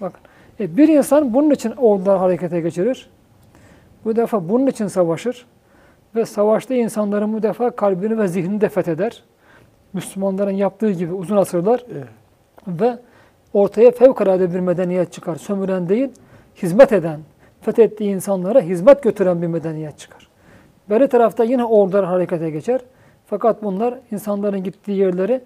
Bakın. 0.00 0.20
E 0.60 0.76
bir 0.76 0.88
insan 0.88 1.34
bunun 1.34 1.50
için 1.50 1.70
ordular 1.70 2.18
harekete 2.18 2.60
geçirir. 2.60 3.10
Bu 4.04 4.16
defa 4.16 4.48
bunun 4.48 4.66
için 4.66 4.86
savaşır. 4.86 5.46
Ve 6.14 6.24
savaşta 6.24 6.74
insanların 6.74 7.32
bu 7.32 7.42
defa 7.42 7.70
kalbini 7.70 8.18
ve 8.18 8.28
zihnini 8.28 8.60
de 8.60 8.68
fetheder. 8.68 9.22
Müslümanların 9.92 10.50
yaptığı 10.50 10.90
gibi 10.90 11.12
uzun 11.12 11.36
asırlar 11.36 11.84
Evet. 11.92 12.08
ve 12.68 12.98
ortaya 13.52 13.90
fevkalade 13.90 14.54
bir 14.54 14.60
medeniyet 14.60 15.12
çıkar. 15.12 15.36
Sömüren 15.36 15.88
değil, 15.88 16.08
hizmet 16.62 16.92
eden, 16.92 17.20
fethettiği 17.60 18.14
insanlara 18.14 18.60
hizmet 18.60 19.02
götüren 19.02 19.42
bir 19.42 19.46
medeniyet 19.46 19.98
çıkar. 19.98 20.28
Beri 20.90 21.08
tarafta 21.08 21.44
yine 21.44 21.64
ordular 21.64 22.04
harekete 22.04 22.50
geçer. 22.50 22.80
Fakat 23.26 23.62
bunlar 23.62 23.94
insanların 24.12 24.62
gittiği 24.64 24.98
yerleri 24.98 25.40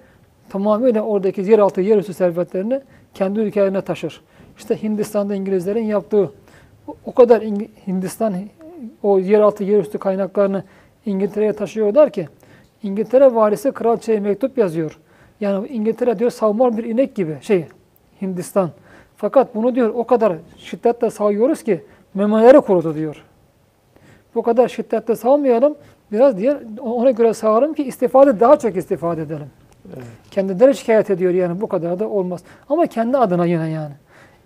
tamamıyla 0.48 1.02
oradaki 1.02 1.40
yeraltı, 1.40 1.80
yerüstü 1.80 2.14
servetlerini 2.14 2.80
kendi 3.14 3.40
ülkelerine 3.40 3.80
taşır. 3.80 4.20
İşte 4.58 4.82
Hindistan'da 4.82 5.34
İngilizlerin 5.34 5.84
yaptığı 5.84 6.32
o- 7.06 7.12
kadar 7.12 7.42
Hindistan 7.86 8.34
o 9.02 9.18
yeraltı, 9.18 9.64
yerüstü 9.64 9.98
kaynaklarını 9.98 10.64
İngiltere'ye 11.06 11.52
taşıyorlar 11.52 12.10
ki 12.10 12.28
İngiltere 12.82 13.34
varisi 13.34 13.72
kraliçeye 13.72 14.20
mektup 14.20 14.58
yazıyor. 14.58 14.98
Yani 15.40 15.68
İngiltere 15.68 16.18
diyor 16.18 16.30
savmal 16.30 16.76
bir 16.76 16.84
inek 16.84 17.14
gibi 17.14 17.36
şey 17.40 17.64
Hindistan. 18.22 18.70
Fakat 19.16 19.54
bunu 19.54 19.74
diyor 19.74 19.90
o 19.94 20.04
kadar 20.06 20.32
şiddetle 20.56 21.10
sağıyoruz 21.10 21.62
ki 21.62 21.84
memeleri 22.14 22.60
kurudu 22.60 22.94
diyor. 22.94 23.24
Bu 24.34 24.42
kadar 24.42 24.68
şiddetle 24.68 25.16
sağmayalım. 25.16 25.74
Biraz 26.12 26.38
diğer 26.38 26.58
ona 26.80 27.10
göre 27.10 27.34
sağalım 27.34 27.74
ki 27.74 27.84
istifade 27.84 28.40
daha 28.40 28.58
çok 28.58 28.76
istifade 28.76 29.22
edelim. 29.22 29.50
Evet. 29.94 30.06
Kendileri 30.30 30.74
şikayet 30.74 31.10
ediyor 31.10 31.32
yani 31.32 31.60
bu 31.60 31.68
kadar 31.68 31.98
da 31.98 32.08
olmaz. 32.08 32.40
Ama 32.68 32.86
kendi 32.86 33.16
adına 33.16 33.46
yine 33.46 33.70
yani. 33.70 33.94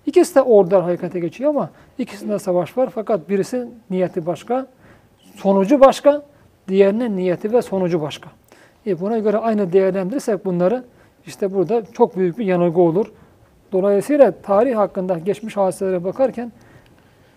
İkisi 0.07 0.35
de 0.35 0.43
ordular 0.43 0.83
harekete 0.83 1.21
geçiyor 1.21 1.51
ama 1.51 1.71
ikisinde 1.99 2.39
savaş 2.39 2.79
var. 2.79 2.91
Fakat 2.95 3.29
birisi 3.29 3.69
niyeti 3.91 4.27
başka, 4.27 4.67
sonucu 5.37 5.81
başka, 5.81 6.23
diğerinin 6.69 7.17
niyeti 7.17 7.53
ve 7.53 7.63
sonucu 7.63 8.03
başka. 8.03 8.31
E 8.87 9.01
buna 9.01 9.19
göre 9.19 9.39
aynı 9.39 9.73
değerlendirirsek 9.73 10.45
bunları 10.45 10.85
işte 11.27 11.55
burada 11.55 11.83
çok 11.93 12.17
büyük 12.17 12.39
bir 12.39 12.45
yanılgı 12.45 12.81
olur. 12.81 13.13
Dolayısıyla 13.73 14.33
tarih 14.43 14.77
hakkında 14.77 15.19
geçmiş 15.19 15.57
hadiselere 15.57 16.05
bakarken 16.05 16.53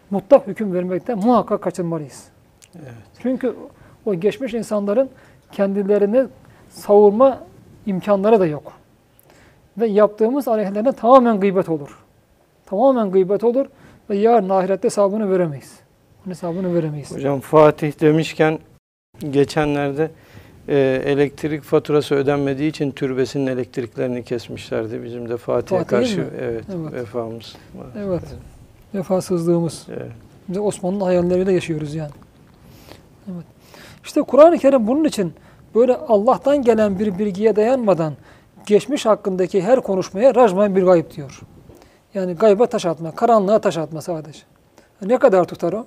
mutlak 0.09 0.47
hüküm 0.47 0.73
vermekten 0.73 1.17
muhakkak 1.17 1.61
kaçınmalıyız. 1.61 2.23
Evet. 2.75 2.93
Çünkü 3.21 3.55
o 4.05 4.15
geçmiş 4.15 4.53
insanların 4.53 5.09
kendilerini 5.51 6.25
savurma 6.69 7.39
imkanları 7.85 8.39
da 8.39 8.45
yok. 8.45 8.73
Ve 9.77 9.87
yaptığımız 9.87 10.47
aleyhlerine 10.47 10.91
tamamen 10.91 11.39
gıybet 11.39 11.69
olur. 11.69 11.99
Tamamen 12.65 13.11
gıybet 13.11 13.43
olur 13.43 13.65
ve 14.09 14.17
yarın 14.17 14.49
ahirette 14.49 14.85
hesabını 14.85 15.31
veremeyiz. 15.31 15.79
Bunun 16.25 16.33
hesabını 16.33 16.75
veremeyiz. 16.75 17.11
Hocam 17.15 17.39
Fatih 17.39 18.01
demişken 18.01 18.59
geçenlerde 19.29 20.11
e, 20.67 21.01
elektrik 21.05 21.63
faturası 21.63 22.15
ödenmediği 22.15 22.69
için 22.69 22.91
türbesinin 22.91 23.47
elektriklerini 23.47 24.23
kesmişlerdi. 24.23 25.03
Bizim 25.03 25.29
de 25.29 25.37
Fatih'e 25.37 25.77
Fatih'in 25.79 25.99
karşı 25.99 26.19
mi? 26.19 26.27
evet, 26.41 26.63
Evet. 26.75 26.93
vefamız 26.93 27.55
var. 27.75 27.87
Evet. 27.97 28.23
Vefasızlığımız. 28.95 29.87
Evet. 29.89 30.11
Biz 30.47 30.55
de 30.55 30.59
Osmanlı 30.59 31.03
hayalleriyle 31.03 31.51
yaşıyoruz 31.53 31.95
yani. 31.95 32.11
Evet. 33.33 33.45
İşte 34.05 34.21
Kur'an-ı 34.21 34.57
Kerim 34.57 34.87
bunun 34.87 35.03
için 35.03 35.33
böyle 35.75 35.95
Allah'tan 35.95 36.61
gelen 36.61 36.99
bir 36.99 37.19
bilgiye 37.19 37.55
dayanmadan 37.55 38.13
geçmiş 38.65 39.05
hakkındaki 39.05 39.61
her 39.61 39.81
konuşmaya 39.81 40.35
racmen 40.35 40.75
bir 40.75 40.83
gayb 40.83 41.11
diyor. 41.11 41.41
Yani 42.13 42.33
gayba 42.33 42.65
taş 42.65 42.85
atma, 42.85 43.11
karanlığa 43.11 43.59
taş 43.59 43.77
atma 43.77 44.01
sadece. 44.01 44.39
Ne 45.01 45.17
kadar 45.17 45.45
tutar 45.45 45.73
o? 45.73 45.85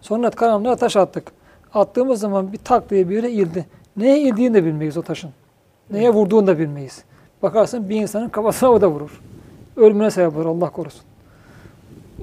Sonra 0.00 0.30
karanlığa 0.30 0.76
taş 0.76 0.96
attık. 0.96 1.32
Attığımız 1.74 2.20
zaman 2.20 2.52
bir 2.52 2.58
tak 2.58 2.90
diye 2.90 3.08
bir 3.08 3.16
yere 3.16 3.30
ildi. 3.30 3.66
Neye 3.96 4.20
ildiğini 4.20 4.54
de 4.54 4.64
bilmeyiz 4.64 4.96
o 4.96 5.02
taşın. 5.02 5.30
Neye 5.90 6.10
vurduğunu 6.10 6.46
da 6.46 6.58
bilmeyiz. 6.58 7.04
Bakarsın 7.42 7.88
bir 7.88 7.96
insanın 7.96 8.28
kafasına 8.28 8.70
o 8.70 8.80
da 8.80 8.88
vurur. 8.90 9.20
Ölümüne 9.76 10.10
sebep 10.10 10.36
olur 10.36 10.46
Allah 10.46 10.70
korusun. 10.70 11.02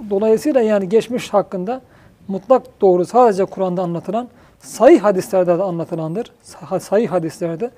Dolayısıyla 0.10 0.62
yani 0.62 0.90
geçmiş 0.90 1.34
hakkında 1.34 1.82
mutlak 2.28 2.82
doğru 2.82 3.06
sadece 3.06 3.46
Kur'an'da 3.46 3.82
anlatılan 3.82 4.28
sayı 4.64 5.00
hadislerde 5.00 5.58
de 5.58 5.64
anlatılandır. 5.64 6.32
Sa- 6.44 6.80
Sayı 6.80 7.08
hadislerde. 7.08 7.72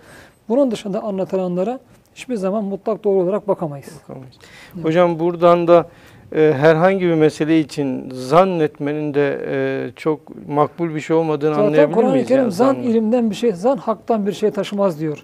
Bunun 0.50 0.72
dışında 0.72 1.04
anlatılanlara 1.04 1.80
hiçbir 2.16 2.36
zaman 2.36 2.64
mutlak 2.64 3.04
doğru 3.04 3.24
olarak 3.24 3.48
bakamayız. 3.48 3.88
Bakamayız. 4.10 4.36
Hocam 4.84 5.20
buradan 5.20 5.68
da 5.68 5.88
e, 6.36 6.54
herhangi 6.58 7.06
bir 7.06 7.14
mesele 7.14 7.60
için 7.60 8.10
zannetmenin 8.14 9.14
de 9.14 9.46
e, 9.48 9.92
çok 9.96 10.48
makbul 10.48 10.96
bir 10.96 11.00
şey 11.00 11.16
olmadığını 11.16 11.56
Zaten 11.56 11.68
anlayabilir 11.68 11.96
Kur'an-ı 11.96 12.12
miyiz? 12.12 12.28
Kerim 12.28 12.42
yani 12.44 12.52
zan 12.52 12.76
ilimden 12.76 13.30
bir 13.30 13.36
şey, 13.36 13.52
zan 13.52 13.78
haktan 13.78 14.28
bir 14.28 14.32
şey 14.34 14.52
taşımaz 14.52 15.00
diyor. 15.00 15.24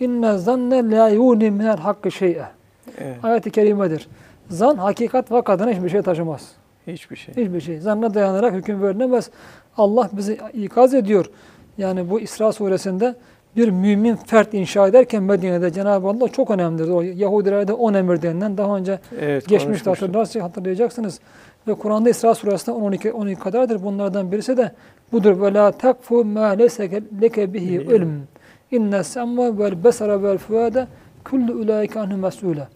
İnne 0.00 0.38
zanne 0.38 0.90
la 0.90 1.08
yuni 1.08 1.50
minel 1.50 1.76
hakkı 1.76 2.10
şey'e. 2.10 2.44
Evet, 2.98 3.16
Ayet-i 3.24 3.50
kerimedir. 3.50 4.08
Zan 4.50 4.76
hakikat 4.76 5.32
vakadına 5.32 5.70
hiçbir 5.70 5.88
şey 5.88 6.02
taşımaz. 6.02 6.48
hiçbir 6.86 7.16
şey. 7.16 7.34
Hiçbir 7.36 7.60
şey. 7.60 7.78
Zanna 7.78 8.14
dayanarak 8.14 8.54
hüküm 8.54 8.82
verilemez. 8.82 9.30
Allah 9.80 10.10
bizi 10.12 10.38
ikaz 10.54 10.94
ediyor. 10.94 11.30
Yani 11.78 12.10
bu 12.10 12.20
İsra 12.20 12.52
suresinde 12.52 13.14
bir 13.56 13.68
mümin 13.68 14.16
fert 14.16 14.54
inşa 14.54 14.88
ederken 14.88 15.22
Medine'de 15.22 15.72
Cenab-ı 15.72 16.08
Allah 16.08 16.28
çok 16.28 16.50
önemlidir. 16.50 16.88
O 16.88 17.02
Yahudilerde 17.02 17.72
on 17.72 17.94
emir 17.94 18.22
denilen 18.22 18.58
daha 18.58 18.76
önce 18.76 18.98
Evet, 19.20 19.48
geçmişte 19.48 19.90
hatırlarsınız, 19.90 20.44
hatırlayacaksınız. 20.44 21.20
Ve 21.68 21.74
Kur'an'da 21.74 22.10
İsra 22.10 22.34
suresinde 22.34 22.76
12 22.76 23.12
12 23.12 23.40
kadardır. 23.40 23.82
Bunlardan 23.82 24.32
birisi 24.32 24.56
de 24.56 24.72
budur. 25.12 25.42
Ve 25.42 25.54
la 25.54 25.72
takfu 25.72 26.24
ma 26.24 26.48
leke 27.22 27.54
bihi 27.54 27.74
ilm. 27.74 28.10
İnne 28.70 29.04
semma 29.04 29.58
vel 29.58 29.84
besara 29.84 30.22
vel 30.22 30.38
fuade 30.38 30.86
kullu 31.24 31.52
ulaike 31.52 32.00
anhu 32.00 32.16
mes'ule. 32.16 32.68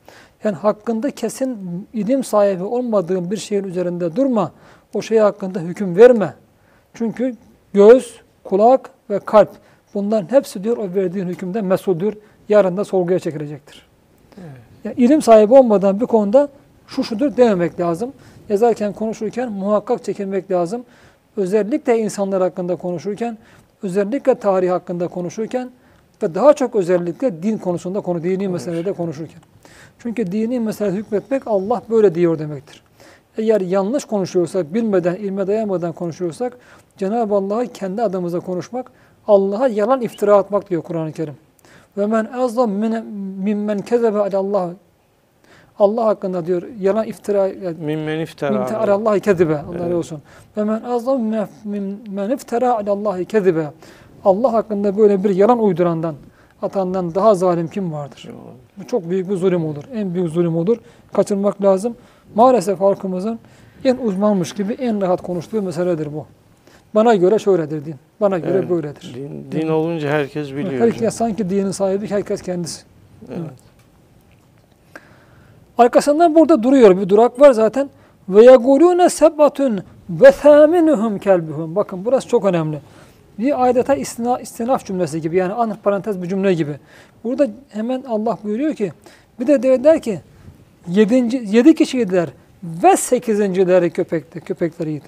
Yani 0.44 0.56
hakkında 0.56 1.10
kesin 1.10 1.58
ilim 1.92 2.24
sahibi 2.24 2.62
olmadığın 2.62 3.30
bir 3.30 3.36
şeyin 3.36 3.64
üzerinde 3.64 4.16
durma. 4.16 4.52
O 4.94 5.02
şey 5.02 5.18
hakkında 5.18 5.60
hüküm 5.60 5.96
verme. 5.96 6.34
Çünkü 6.94 7.34
göz, 7.72 8.20
kulak 8.44 8.90
ve 9.10 9.18
kalp 9.18 9.50
bunların 9.94 10.30
hepsi 10.30 10.64
diyor 10.64 10.76
o 10.76 10.94
verdiğin 10.94 11.26
hükümden 11.26 11.64
mesuldür. 11.64 12.18
Yarın 12.48 12.76
da 12.76 12.84
sorguya 12.84 13.18
çekilecektir. 13.18 13.86
Yani 14.84 14.96
ilim 14.96 15.22
sahibi 15.22 15.54
olmadan 15.54 16.00
bir 16.00 16.06
konuda 16.06 16.48
şu 16.86 17.04
şudur 17.04 17.36
dememek 17.36 17.80
lazım. 17.80 18.12
Yazarken, 18.48 18.92
konuşurken 18.92 19.52
muhakkak 19.52 20.04
çekilmek 20.04 20.50
lazım. 20.50 20.84
Özellikle 21.36 21.98
insanlar 21.98 22.42
hakkında 22.42 22.76
konuşurken, 22.76 23.38
özellikle 23.82 24.34
tarih 24.34 24.70
hakkında 24.70 25.08
konuşurken 25.08 25.70
ve 26.22 26.34
daha 26.34 26.52
çok 26.52 26.74
özellikle 26.74 27.42
din 27.42 27.58
konusunda, 27.58 28.00
konu 28.00 28.22
dini 28.22 28.48
meselede 28.48 28.92
konuşurken. 28.92 29.40
Çünkü 29.98 30.32
dini 30.32 30.60
meselede 30.60 30.96
hükmetmek 30.96 31.42
Allah 31.46 31.82
böyle 31.90 32.14
diyor 32.14 32.38
demektir. 32.38 32.82
Eğer 33.38 33.60
yanlış 33.60 34.04
konuşuyorsak, 34.04 34.74
bilmeden, 34.74 35.14
ilme 35.14 35.46
dayanmadan 35.46 35.92
konuşuyorsak, 35.92 36.58
Cenab-ı 36.96 37.34
Allah'ı 37.34 37.66
kendi 37.66 38.02
adımıza 38.02 38.40
konuşmak, 38.40 38.90
Allah'a 39.28 39.68
yalan 39.68 40.00
iftira 40.00 40.36
atmak 40.36 40.70
diyor 40.70 40.82
Kur'an-ı 40.82 41.12
Kerim. 41.12 41.34
Ve 41.98 42.06
men 42.06 42.24
azlam 42.24 42.70
mimmen 42.70 43.78
kezebe 43.78 44.18
alallah. 44.18 44.70
Allah 45.78 46.04
hakkında 46.04 46.46
diyor 46.46 46.62
yalan 46.80 47.06
iftira 47.06 47.48
Mimmen 47.78 48.20
iftara. 48.20 48.60
İmtihar 48.60 48.88
Allah'ı 48.88 49.20
kedibe. 49.20 49.58
Allah 49.58 49.84
razı 49.84 49.96
olsun. 49.96 50.22
Ve 50.56 50.64
men 50.64 50.82
azlam 50.82 51.22
men 52.10 52.30
iftara 52.30 52.76
alallahi 52.76 53.24
kedibe. 53.24 53.66
Allah 54.24 54.52
hakkında 54.52 54.96
böyle 54.96 55.24
bir 55.24 55.30
yalan 55.30 55.58
uydurandan, 55.58 56.14
atandan 56.62 57.14
daha 57.14 57.34
zalim 57.34 57.68
kim 57.68 57.92
vardır? 57.92 58.30
Bu 58.76 58.86
çok 58.86 59.10
büyük 59.10 59.30
bir 59.30 59.36
zulüm 59.36 59.64
olur. 59.64 59.84
En 59.94 60.14
büyük 60.14 60.28
zulüm 60.28 60.56
olur. 60.56 60.76
Kaçırmak 61.12 61.62
lazım. 61.62 61.96
Maalesef 62.34 62.80
halkımızın 62.80 63.38
en 63.84 63.96
uzmanmış 63.96 64.52
gibi 64.52 64.72
en 64.72 65.00
rahat 65.00 65.22
konuştuğu 65.22 65.62
meseledir 65.62 66.08
bu. 66.14 66.26
Bana 66.94 67.14
göre 67.14 67.38
şöyledir 67.38 67.84
din. 67.84 67.94
Bana 68.20 68.38
göre 68.38 68.58
Evet. 68.58 68.70
böyledir. 68.70 69.14
Din, 69.14 69.46
din 69.52 69.68
olunca 69.68 70.08
herkes 70.10 70.52
biliyor. 70.52 70.72
Herkes 70.86 71.14
sanki 71.14 71.50
dinin 71.50 71.70
sahibi 71.70 72.10
herkes 72.10 72.42
kendisi. 72.42 72.82
Evet. 73.28 73.50
Arkasından 75.78 76.34
burada 76.34 76.62
duruyor 76.62 77.00
bir 77.00 77.08
durak 77.08 77.40
var 77.40 77.52
zaten. 77.52 77.90
Ve 78.28 78.44
yegulune 78.44 79.08
sebbatun 79.08 79.80
ve 80.10 80.30
thaminuhum 80.30 81.18
kelbuhum. 81.18 81.76
Bakın 81.76 82.04
burası 82.04 82.28
çok 82.28 82.44
önemli. 82.44 82.78
Bir 83.38 83.68
adeta 83.68 83.94
istina, 83.94 84.40
istinaf 84.40 84.84
cümlesi 84.86 85.20
gibi 85.20 85.36
yani 85.36 85.52
an 85.52 85.76
parantez 85.82 86.22
bir 86.22 86.28
cümle 86.28 86.54
gibi. 86.54 86.76
Burada 87.24 87.46
hemen 87.68 88.02
Allah 88.08 88.38
buyuruyor 88.44 88.74
ki 88.74 88.92
bir 89.40 89.46
de 89.46 89.62
der, 89.62 89.84
der 89.84 90.02
ki 90.02 90.20
yedinci, 90.88 91.42
yedi 91.46 91.74
kişiydiler 91.74 92.28
ve 92.62 92.96
sekizincileri 92.96 93.90
köpekti, 93.90 94.40
köpekleriydi. 94.40 95.04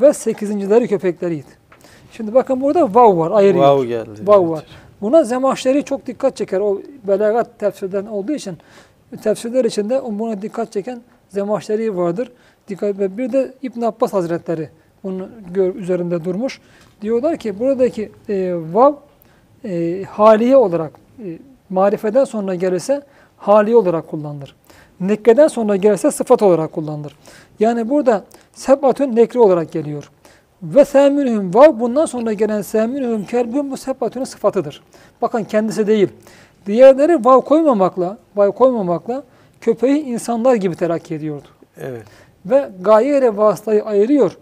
Ve 0.00 0.12
sekizincileri 0.12 0.88
köpekleriydi. 0.88 1.66
Şimdi 2.12 2.34
bakın 2.34 2.60
burada 2.60 2.94
vav 2.94 3.18
var 3.18 3.30
ayırıyor. 3.30 3.64
Vav 3.64 3.84
geldi. 3.84 4.10
Vav 4.24 4.50
var. 4.50 4.64
Buna 5.00 5.24
Zemahşeri 5.24 5.84
çok 5.84 6.06
dikkat 6.06 6.36
çeker. 6.36 6.60
O 6.60 6.80
belagat 7.08 7.58
tefsirden 7.58 8.06
olduğu 8.06 8.32
için 8.32 8.58
tefsirler 9.22 9.64
içinde 9.64 10.02
buna 10.04 10.42
dikkat 10.42 10.72
çeken 10.72 11.00
Zemahşeri 11.28 11.96
vardır. 11.96 12.32
Dikkat 12.68 12.98
ve 12.98 13.18
bir 13.18 13.32
de 13.32 13.54
İbn 13.62 13.82
Abbas 13.82 14.12
Hazretleri 14.12 14.68
bunun 15.04 15.30
üzerinde 15.74 16.24
durmuş. 16.24 16.60
Diyorlar 17.02 17.36
ki 17.36 17.58
buradaki 17.58 18.12
e, 18.28 18.54
vav 18.72 18.94
e, 19.64 20.02
haliye 20.04 20.56
olarak 20.56 20.92
e, 21.24 21.38
marifeden 21.70 22.24
sonra 22.24 22.54
gelirse 22.54 23.02
haliye 23.36 23.76
olarak 23.76 24.08
kullanılır. 24.08 24.56
Nekkeden 25.00 25.48
sonra 25.48 25.76
gelirse 25.76 26.10
sıfat 26.10 26.42
olarak 26.42 26.72
kullanılır. 26.72 27.16
Yani 27.60 27.88
burada 27.88 28.24
sebatün 28.56 29.16
nekri 29.16 29.38
olarak 29.40 29.72
geliyor. 29.72 30.10
Ve 30.62 30.84
seminühüm 30.84 31.54
vav 31.54 31.80
bundan 31.80 32.06
sonra 32.06 32.32
gelen 32.32 32.62
seminühüm 32.62 33.24
kelbün 33.24 33.70
bu 33.70 33.76
sebatünün 33.76 34.24
sıfatıdır. 34.24 34.82
Bakın 35.22 35.44
kendisi 35.44 35.86
değil. 35.86 36.08
Diğerleri 36.66 37.24
vav 37.24 37.40
koymamakla, 37.40 38.18
vav 38.36 38.50
koymamakla 38.52 39.22
köpeği 39.60 40.02
insanlar 40.02 40.54
gibi 40.54 40.76
terakki 40.76 41.14
ediyordu. 41.14 41.46
Evet. 41.80 42.02
Ve 42.46 42.68
gaye 42.80 43.18
ile 43.18 43.36
vasıtayı 43.36 43.84
ayırıyor. 43.84 44.36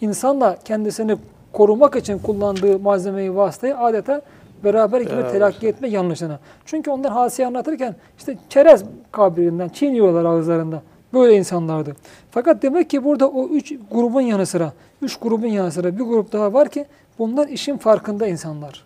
İnsanla 0.00 0.56
kendisini 0.64 1.16
korumak 1.52 1.96
için 1.96 2.18
kullandığı 2.18 2.78
malzemeyi 2.78 3.36
vasıtayı 3.36 3.78
adeta 3.78 4.20
beraber 4.64 5.00
gibi 5.00 5.10
Beraber. 5.10 5.32
telakki 5.32 5.68
etme 5.68 5.88
yanlışına. 5.88 6.38
Çünkü 6.64 6.90
onlar 6.90 7.12
hasiye 7.12 7.48
anlatırken 7.48 7.94
işte 8.18 8.38
çerez 8.48 8.84
kabirinden 9.12 9.68
çiğniyorlar 9.68 10.24
ağızlarında. 10.24 10.82
Böyle 11.14 11.36
insanlardı. 11.36 11.96
Fakat 12.30 12.62
demek 12.62 12.90
ki 12.90 13.04
burada 13.04 13.28
o 13.28 13.48
üç 13.48 13.72
grubun 13.90 14.20
yanı 14.20 14.46
sıra, 14.46 14.72
üç 15.02 15.16
grubun 15.16 15.46
yanı 15.46 15.72
sıra 15.72 15.98
bir 15.98 16.04
grup 16.04 16.32
daha 16.32 16.52
var 16.52 16.68
ki 16.68 16.86
bunlar 17.18 17.48
işin 17.48 17.76
farkında 17.76 18.26
insanlar. 18.26 18.84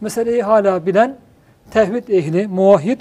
Meseleyi 0.00 0.42
hala 0.42 0.86
bilen, 0.86 1.16
tevhid 1.70 2.08
ehli, 2.08 2.46
muvahhid 2.46 3.00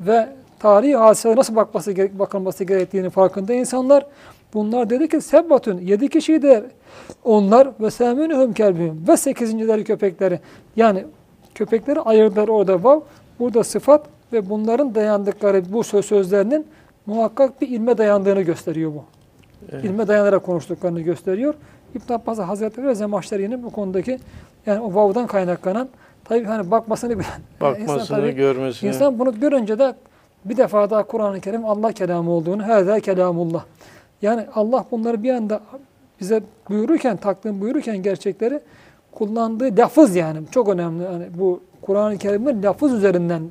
ve 0.00 0.28
tarihi 0.58 0.96
hadiselere 0.96 1.38
nasıl 1.38 1.56
bakması, 1.56 2.18
bakılması 2.18 2.64
gerektiğini 2.64 3.10
farkında 3.10 3.54
insanlar. 3.54 4.06
Bunlar 4.54 4.90
dedi 4.90 5.08
ki 5.08 5.20
sebbatun, 5.20 5.78
yedi 5.78 6.08
kişiydi 6.08 6.64
onlar 7.24 7.68
ve 7.80 7.90
seminühüm 7.90 8.52
kelbihüm 8.52 9.04
ve 9.08 9.16
sekizincileri 9.16 9.84
köpekleri. 9.84 10.40
Yani 10.76 11.04
köpekleri 11.54 12.00
ayırdılar 12.00 12.48
orada 12.48 12.84
vav, 12.84 13.00
burada 13.38 13.64
sıfat 13.64 14.06
ve 14.32 14.50
bunların 14.50 14.94
dayandıkları 14.94 15.72
bu 15.72 15.84
söz 15.84 16.04
sözlerinin 16.04 16.66
muhakkak 17.10 17.60
bir 17.60 17.68
ilme 17.68 17.98
dayandığını 17.98 18.42
gösteriyor 18.42 18.92
bu. 18.94 19.04
Evet. 19.72 19.84
İlme 19.84 20.08
dayanarak 20.08 20.42
konuştuklarını 20.42 21.00
gösteriyor. 21.00 21.54
İbn 21.94 22.12
Abbas 22.12 22.38
Hazretleri 22.38 22.86
ve 22.86 22.94
Zemahşeri'nin 22.94 23.62
bu 23.62 23.70
konudaki 23.70 24.18
yani 24.66 24.80
o 24.80 24.94
vav'dan 24.94 25.26
kaynaklanan 25.26 25.88
tabii 26.24 26.44
hani 26.44 26.70
bakmasını 26.70 27.10
bilen 27.18 27.24
insan 27.60 27.72
Bakmasını, 27.72 28.16
tabii- 28.18 28.34
görmesini. 28.34 28.88
İnsan 28.88 29.18
bunu 29.18 29.40
görünce 29.40 29.78
de 29.78 29.94
bir 30.44 30.56
defa 30.56 30.90
daha 30.90 31.02
Kur'an-ı 31.02 31.40
Kerim 31.40 31.64
Allah 31.64 31.92
kelamı 31.92 32.30
olduğunu, 32.30 32.68
hâzâ 32.68 33.00
kelamullah. 33.00 33.64
Yani 34.22 34.46
Allah 34.54 34.84
bunları 34.90 35.22
bir 35.22 35.30
anda 35.30 35.60
bize 36.20 36.42
buyururken, 36.68 37.16
takdim 37.16 37.60
buyururken 37.60 38.02
gerçekleri 38.02 38.60
kullandığı 39.12 39.76
lafız 39.76 40.16
yani 40.16 40.38
çok 40.50 40.68
önemli. 40.68 41.04
Yani 41.04 41.26
bu 41.38 41.60
Kur'an-ı 41.82 42.18
Kerim'in 42.18 42.62
lafız 42.62 42.92
üzerinden 42.92 43.42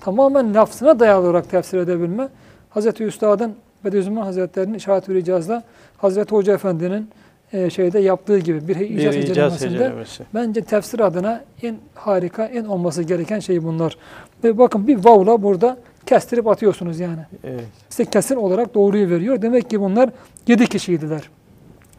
tamamen 0.00 0.54
lafzına 0.54 1.00
dayalı 1.00 1.26
olarak 1.26 1.50
tefsir 1.50 1.78
edebilme. 1.78 2.28
Hazreti 2.78 3.04
Üstad'ın 3.04 3.54
Bediüzzaman 3.84 4.22
Hazretleri'nin 4.22 4.74
işaret-ü 4.74 5.14
ricazla 5.14 5.62
Hazreti 5.96 6.34
Hoca 6.34 6.54
Efendi'nin 6.54 7.10
e, 7.52 7.70
şeyde 7.70 7.98
yaptığı 7.98 8.38
gibi 8.38 8.68
bir 8.68 8.76
icaz, 8.76 9.16
incelemesinde. 9.16 9.92
Bence 10.34 10.60
tefsir 10.62 11.00
adına 11.00 11.44
en 11.62 11.76
harika, 11.94 12.44
en 12.44 12.64
olması 12.64 13.02
gereken 13.02 13.38
şey 13.38 13.64
bunlar. 13.64 13.96
Ve 14.44 14.58
bakın 14.58 14.86
bir 14.86 15.04
vavla 15.04 15.42
burada 15.42 15.76
kestirip 16.06 16.46
atıyorsunuz 16.46 17.00
yani. 17.00 17.20
Evet. 17.44 17.64
Size 17.88 18.04
kesin 18.04 18.36
olarak 18.36 18.74
doğruyu 18.74 19.10
veriyor. 19.10 19.42
Demek 19.42 19.70
ki 19.70 19.80
bunlar 19.80 20.10
yedi 20.46 20.66
kişiydiler. 20.66 21.22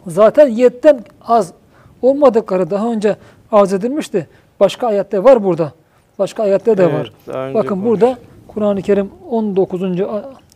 Zaten 0.07 0.47
yediden 0.47 0.99
az 1.27 1.53
olmadıkları 2.01 2.69
daha 2.69 2.91
önce 2.91 3.15
arz 3.51 3.73
edilmişti. 3.73 4.27
Başka 4.59 4.87
ayette 4.87 5.23
var 5.23 5.43
burada. 5.43 5.73
Başka 6.19 6.43
ayette 6.43 6.77
de 6.77 6.83
Evet, 6.83 6.93
var. 6.93 7.13
Bakın 7.53 7.69
konuştuk. 7.69 7.85
burada 7.85 8.17
Kur'an-ı 8.47 8.81
Kerim 8.81 9.09
19. 9.29 9.81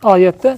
ayette 0.04 0.56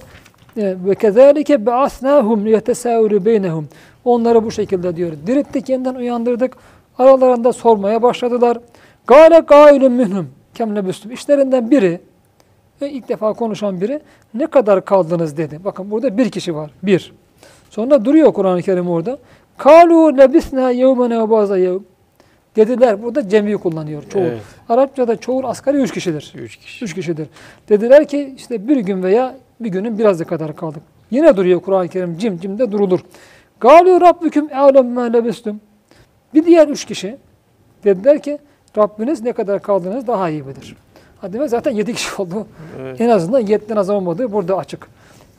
e, 0.57 0.75
ve 0.85 0.95
kezalike 0.95 1.65
ba'asnahum 1.65 2.45
liyetesavuru 2.45 3.25
beynehum. 3.25 3.67
Onları 4.05 4.45
bu 4.45 4.51
şekilde 4.51 4.95
diyor. 4.95 5.13
Dirittik, 5.27 5.69
yeniden 5.69 5.95
uyandırdık. 5.95 6.57
Aralarında 6.97 7.53
sormaya 7.53 8.01
başladılar. 8.01 8.57
Gale 9.07 9.39
gailun 9.39 9.91
minhum 9.91 10.29
kem 10.53 10.75
lebüstüm. 10.75 11.11
İşlerinden 11.11 11.71
biri 11.71 11.99
Ve 12.81 12.91
ilk 12.91 13.09
defa 13.09 13.33
konuşan 13.33 13.81
biri 13.81 13.99
ne 14.33 14.47
kadar 14.47 14.85
kaldınız 14.85 15.37
dedi. 15.37 15.59
Bakın 15.65 15.91
burada 15.91 16.17
bir 16.17 16.29
kişi 16.29 16.55
var. 16.55 16.71
Bir. 16.83 17.13
Sonra 17.69 18.05
duruyor 18.05 18.33
Kur'an-ı 18.33 18.61
Kerim 18.61 18.89
orada. 18.89 19.17
Kalu 19.57 20.17
lebisna 20.17 20.71
yevmene 20.71 21.19
ve 21.19 21.29
bazı 21.29 21.57
yevm. 21.57 21.83
Dediler. 22.55 23.03
Burada 23.03 23.29
cemi 23.29 23.57
kullanıyor. 23.57 24.03
Çoğul. 24.09 24.23
Evet. 24.23 24.41
Arapçada 24.69 25.17
çoğul 25.17 25.43
asgari 25.43 25.77
üç 25.77 25.91
kişidir. 25.91 26.33
Üç 26.35 26.57
kişi. 26.57 26.85
Üç 26.85 26.93
kişidir. 26.93 27.27
Dediler 27.69 28.07
ki 28.07 28.33
işte 28.37 28.67
bir 28.67 28.77
gün 28.77 29.03
veya 29.03 29.35
bir 29.59 29.69
günün 29.69 29.99
birazı 29.99 30.25
kadar 30.25 30.55
kaldık. 30.55 30.83
Yine 31.11 31.37
duruyor 31.37 31.61
Kur'an-ı 31.61 31.87
Kerim 31.87 32.17
cim 32.17 32.39
cimde 32.39 32.71
durulur. 32.71 32.99
Galu 33.59 34.01
Rabbüküm 34.01 34.49
e'lem 34.49 34.91
me. 34.91 35.23
Bir 36.33 36.45
diğer 36.45 36.67
üç 36.67 36.85
kişi 36.85 37.17
dediler 37.83 38.21
ki 38.21 38.39
Rabbiniz 38.77 39.21
ne 39.21 39.31
kadar 39.31 39.61
kaldığınız 39.61 40.07
daha 40.07 40.29
iyi 40.29 40.47
bilir. 40.47 40.75
Hadi 41.21 41.47
zaten 41.47 41.71
yedi 41.71 41.93
kişi 41.93 42.21
oldu. 42.21 42.47
Evet. 42.81 43.01
En 43.01 43.09
azından 43.09 43.39
yediden 43.39 43.75
az 43.75 43.89
olmadığı 43.89 44.31
burada 44.31 44.57
açık. 44.57 44.87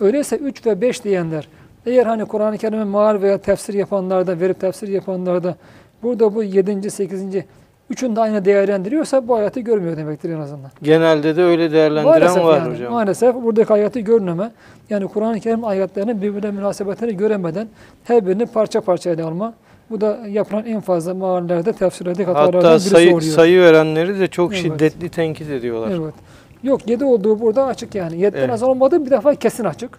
Öyleyse 0.00 0.36
üç 0.36 0.66
ve 0.66 0.80
beş 0.80 1.04
diyenler 1.04 1.48
eğer 1.86 2.06
hani 2.06 2.24
Kur'an-ı 2.24 2.58
Kerim'e 2.58 2.84
maal 2.84 3.22
veya 3.22 3.38
tefsir 3.38 3.74
yapanlarda, 3.74 4.40
verip 4.40 4.60
tefsir 4.60 4.88
yapanlarda 4.88 5.56
burada 6.02 6.34
bu 6.34 6.42
yedinci, 6.42 6.90
sekizinci 6.90 7.44
üçünü 7.90 8.16
de 8.16 8.20
aynı 8.20 8.44
değerlendiriyorsa 8.44 9.28
bu 9.28 9.34
ayeti 9.34 9.64
görmüyor 9.64 9.96
demektir 9.96 10.30
en 10.30 10.40
azından. 10.40 10.70
Genelde 10.82 11.36
de 11.36 11.42
öyle 11.42 11.72
değerlendiren 11.72 12.04
Maalesef 12.04 12.44
var 12.44 12.58
yani, 12.58 12.74
hocam. 12.74 12.92
Maalesef 12.92 13.34
buradaki 13.34 13.72
ayeti 13.72 14.04
görmeme, 14.04 14.50
yani 14.90 15.08
Kur'an-ı 15.08 15.40
Kerim 15.40 15.64
ayetlerinin 15.64 16.22
birbirine 16.22 16.50
münasebetini 16.50 17.16
göremeden 17.16 17.68
her 18.04 18.26
birini 18.26 18.46
parça 18.46 18.80
parça 18.80 19.10
ele 19.10 19.22
alma. 19.22 19.54
Bu 19.90 20.00
da 20.00 20.18
yapılan 20.28 20.66
en 20.66 20.80
fazla 20.80 21.14
mahallelerde 21.14 21.72
tefsirlerdeki 21.72 22.26
hatalardan 22.26 22.58
Hatta 22.58 22.70
birisi 22.70 22.88
sayı, 22.88 23.14
oluyor. 23.14 23.32
sayı 23.32 23.60
verenleri 23.60 24.20
de 24.20 24.26
çok 24.26 24.52
Evet. 24.52 24.62
şiddetli 24.62 25.08
tenkit 25.08 25.50
ediyorlar. 25.50 25.90
Evet. 25.90 26.14
Yok 26.62 26.88
7 26.88 27.04
olduğu 27.04 27.40
burada 27.40 27.64
açık 27.64 27.94
yani. 27.94 28.16
7'den 28.16 28.38
Evet. 28.38 28.50
az 28.50 28.62
olmadığı 28.62 29.06
bir 29.06 29.10
defa 29.10 29.34
kesin 29.34 29.64
açık. 29.64 29.90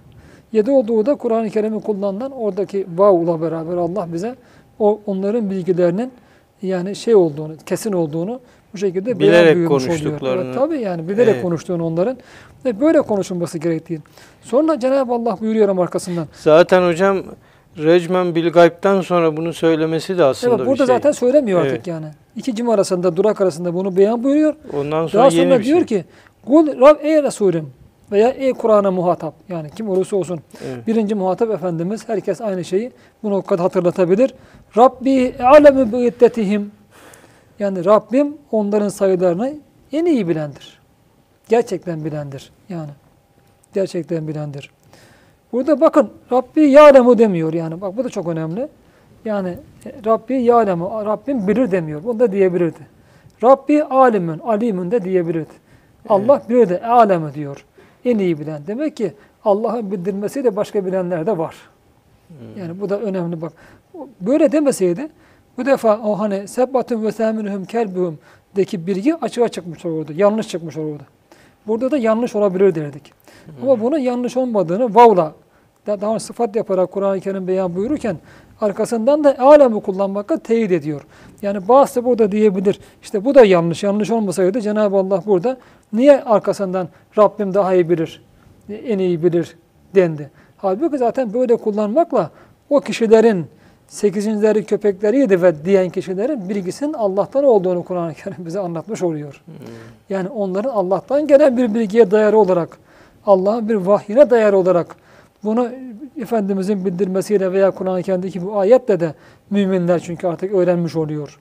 7 0.52 0.72
olduğu 0.72 1.06
da 1.06 1.16
Kur'an-ı 1.16 1.50
Kerim'i 1.50 1.82
kullanılan 1.82 2.32
oradaki 2.32 2.88
vav'la 2.98 3.42
beraber 3.42 3.78
Allah 3.78 4.08
bize 4.14 4.36
o 4.80 5.00
onların 5.06 5.50
bilgilerinin 5.50 6.12
yani 6.62 6.96
şey 6.96 7.16
olduğunu, 7.16 7.54
kesin 7.66 7.94
olduğunu 7.94 8.40
bu 8.74 8.78
şekilde 8.78 9.20
Bilerek 9.20 9.68
konuştuklarını. 9.68 10.44
Evet, 10.46 10.56
tabii 10.56 10.80
yani 10.80 11.08
bilerek 11.10 11.34
Evet. 11.34 11.42
konuştuğunu 11.42 11.86
onların 11.86 12.18
ve 12.66 12.80
böyle 12.82 13.02
konuşulması 13.02 13.58
gerektiği. 13.58 14.00
Sonra 14.42 14.80
Cenab-ı 14.80 15.14
Allah 15.14 15.38
buyuruyor 15.42 15.78
arkasından. 15.78 16.28
Zaten 16.34 16.88
hocam 16.88 17.24
Recmen 17.78 18.36
bil 18.36 18.50
gayb'den 18.50 19.02
sonra 19.02 19.38
bunu 19.38 19.54
söylemesi 19.54 20.18
de 20.18 20.24
aslında 20.24 20.56
Evet 20.56 20.66
burada 20.68 20.84
bir 20.84 20.88
şey. 20.88 20.96
zaten 20.96 21.12
söylemiyor 21.12 21.60
artık 21.62 21.74
Evet. 21.76 21.88
yani. 21.88 22.06
İki 22.36 22.56
cim 22.56 22.70
arasında, 22.70 23.18
durak 23.18 23.42
arasında 23.42 23.74
bunu 23.74 23.98
beyan 23.98 24.24
buyuruyor. 24.24 24.56
Ondan 24.74 25.08
sonra 25.08 25.24
Daha 25.24 25.32
sonra 25.32 25.42
yeni 25.42 25.64
diyor 25.64 25.78
şey. 25.78 25.86
ki 25.88 26.06
Kul 26.46 26.68
Rab 26.82 26.98
ey 27.02 27.24
Resulüm 27.24 27.70
veya 28.12 28.30
ey 28.30 28.54
Kur'an'a 28.54 28.92
muhatap 28.92 29.34
yani 29.50 29.70
kim 29.70 29.90
olursa 29.90 30.16
olsun 30.16 30.40
Evet. 30.68 30.88
birinci 30.88 31.16
muhatap 31.16 31.52
Efendimiz 31.52 32.10
herkes 32.10 32.42
aynı 32.42 32.66
şeyi 32.66 32.92
bunu 33.24 33.42
kadar 33.42 33.62
hatırlatabilir. 33.62 34.34
Rabbi 34.78 35.36
alemi 35.44 35.94
bi 35.94 35.98
iddetihim 35.98 36.72
yani 37.60 37.86
Rabbim 37.86 38.38
onların 38.52 38.90
sayılarını 38.90 39.54
en 39.92 40.06
iyi 40.06 40.28
bilendir. 40.28 40.80
Gerçekten 41.50 42.06
bilendir 42.06 42.52
yani. 42.70 42.90
Gerçekten 43.74 44.28
bilendir. 44.28 44.72
Burada 45.52 45.82
bakın 45.82 46.10
Rabbi 46.32 46.62
ya'lemu 46.62 47.18
demiyor 47.18 47.54
yani. 47.54 47.82
Bak 47.82 47.98
bu 47.98 48.04
da 48.04 48.10
çok 48.10 48.28
önemli. 48.28 48.68
Yani 49.26 49.58
e, 49.86 49.92
Rabbi 50.06 50.42
ya'lemu, 50.42 51.06
Rabbim 51.06 51.48
bilir 51.48 51.72
demiyor. 51.72 52.04
Bunu 52.04 52.20
da 52.20 52.32
diyebilirdi. 52.32 52.80
Rabbi 53.44 53.84
alimun, 53.84 54.40
alimun 54.40 54.92
de 54.92 55.04
diyebilirdi. 55.04 55.54
Allah 56.10 56.42
bilir 56.50 56.70
de 56.70 56.88
alemi 56.88 57.34
diyor. 57.34 57.66
En 58.06 58.20
iyi 58.20 58.40
bilen. 58.40 58.62
Demek 58.68 58.98
ki 58.98 59.14
Allah'ın 59.46 59.92
bildirmesiyle 59.92 60.56
başka 60.56 60.86
bilenler 60.86 61.26
de 61.26 61.38
var. 61.38 61.56
Yani 62.58 62.82
bu 62.82 62.90
da 62.90 63.00
önemli 63.00 63.42
bak. 63.42 63.54
Böyle 64.22 64.52
demeseydi 64.52 65.10
bu 65.58 65.66
defa 65.66 66.00
o 66.00 66.20
hani 66.20 66.48
sebbatun 66.48 67.04
ve 67.04 67.12
seminuhum 67.12 67.66
kelbuhum 67.66 68.20
deki 68.56 68.88
bilgi 68.88 69.16
açığa 69.16 69.48
çıkmış 69.48 69.86
olurdu. 69.86 70.14
Yanlış 70.16 70.48
çıkmış 70.48 70.78
olurdu. 70.78 71.04
Burada 71.68 71.92
da 71.92 71.98
yanlış 71.98 72.36
olabilir 72.36 72.76
derdik. 72.76 73.14
Ama 73.62 73.82
bunun 73.82 73.98
yanlış 73.98 74.38
olmadığını 74.38 74.96
vavla 74.96 75.34
da- 75.90 76.02
daha 76.02 76.20
sıfat 76.20 76.56
yaparak 76.56 76.92
Kur'an-ı 76.92 77.20
Kerim 77.20 77.48
beyan 77.48 77.76
buyururken 77.76 78.18
arkasından 78.62 79.24
da 79.24 79.40
alemi 79.40 79.82
kullanmakla 79.82 80.38
teyit 80.38 80.72
ediyor. 80.72 81.02
Yani 81.42 81.68
bazısı 81.68 82.06
burada 82.06 82.32
diyebilir. 82.32 82.80
İşte 83.02 83.26
bu 83.26 83.36
da 83.36 83.46
yanlış. 83.46 83.84
Yanlış 83.84 84.12
olmasaydı 84.12 84.62
Cenab-ı 84.62 84.98
Allah 84.98 85.24
burada 85.26 85.58
niye 85.94 86.24
arkasından 86.24 86.88
Rabbim 87.18 87.54
daha 87.54 87.74
iyi 87.74 87.90
bilir, 87.90 88.24
en 88.70 89.00
iyi 89.00 89.24
bilir 89.24 89.58
dendi. 89.96 90.30
Halbuki 90.58 90.98
zaten 90.98 91.34
böyle 91.34 91.56
kullanmakla 91.56 92.30
o 92.70 92.80
kişilerin 92.80 93.46
sekizincileri 93.88 94.66
köpekleriydi 94.66 95.42
ve 95.42 95.66
diyen 95.66 95.90
kişilerin 95.90 96.50
bilgisinin 96.50 96.94
Allah'tan 96.94 97.44
olduğunu 97.44 97.84
Kur'an-ı 97.84 98.14
Kerim 98.14 98.46
bize 98.46 98.60
anlatmış 98.60 99.04
oluyor. 99.04 99.42
Yani 100.10 100.30
onların 100.30 100.70
Allah'tan 100.70 101.28
gelen 101.28 101.58
bir 101.58 101.74
bilgiye 101.74 102.12
dayalı 102.12 102.38
olarak, 102.38 102.78
Allah'ın 103.26 103.70
bir 103.70 103.76
vahyine 103.76 104.30
dayalı 104.30 104.58
olarak 104.58 104.96
bunu 105.44 105.70
Efendimizin 106.22 106.86
bildirmesiyle 106.86 107.52
veya 107.52 107.72
Kur'an-ı 107.72 108.04
Kerim'deki 108.04 108.46
bu 108.46 108.60
ayetle 108.60 109.00
de 109.00 109.14
müminler 109.50 110.00
çünkü 110.00 110.28
artık 110.28 110.54
öğrenmiş 110.54 110.96
oluyor. 110.96 111.40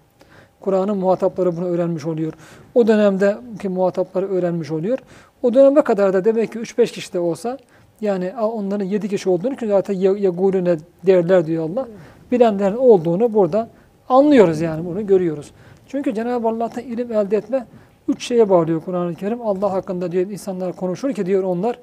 Kur'an'ın 0.60 0.96
muhatapları 0.98 1.56
bunu 1.56 1.64
öğrenmiş 1.64 2.06
oluyor. 2.06 2.32
O 2.74 2.86
dönemdeki 2.86 3.68
muhatapları 3.68 4.28
öğrenmiş 4.28 4.70
oluyor. 4.70 4.98
O 5.42 5.54
döneme 5.54 5.82
kadar 5.82 6.12
da 6.12 6.24
demek 6.24 6.52
ki 6.52 6.58
3-5 6.58 6.92
kişi 6.92 7.12
de 7.12 7.18
olsa 7.18 7.58
yani 8.00 8.32
onların 8.40 8.84
7 8.84 9.08
kişi 9.08 9.30
olduğunu 9.30 9.56
ki 9.56 9.66
zaten 9.66 9.94
yegulüne 9.94 10.76
derler 11.06 11.46
diyor 11.46 11.70
Allah. 11.70 11.88
Bilenlerin 12.32 12.76
olduğunu 12.76 13.34
burada 13.34 13.68
anlıyoruz 14.08 14.60
yani 14.60 14.86
bunu 14.86 15.06
görüyoruz. 15.06 15.50
Çünkü 15.86 16.14
Cenab-ı 16.14 16.48
Allah'tan 16.48 16.84
ilim 16.84 17.12
elde 17.12 17.36
etme 17.36 17.66
üç 18.08 18.24
şeye 18.24 18.50
bağlıyor 18.50 18.80
Kur'an-ı 18.84 19.14
Kerim. 19.14 19.42
Allah 19.42 19.72
hakkında 19.72 20.12
diyor 20.12 20.30
insanlar 20.30 20.72
konuşur 20.72 21.12
ki 21.12 21.26
diyor 21.26 21.42
onlar 21.42 21.78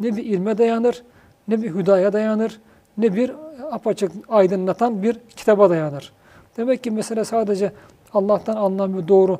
ne 0.00 0.16
bir 0.16 0.24
ilme 0.24 0.58
dayanır, 0.58 1.02
ne 1.48 1.62
bir 1.62 1.74
hüdaya 1.74 2.12
dayanır, 2.12 2.60
ne 2.98 3.16
bir 3.16 3.32
apaçık 3.70 4.12
aydınlatan 4.28 5.02
bir 5.02 5.20
kitaba 5.36 5.70
dayanır. 5.70 6.12
Demek 6.56 6.84
ki 6.84 6.90
mesele 6.90 7.24
sadece 7.24 7.72
Allah'tan 8.14 8.98
bir 8.98 9.08
doğru 9.08 9.38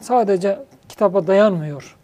sadece 0.00 0.58
kitaba 0.88 1.26
dayanmıyor. 1.26 1.96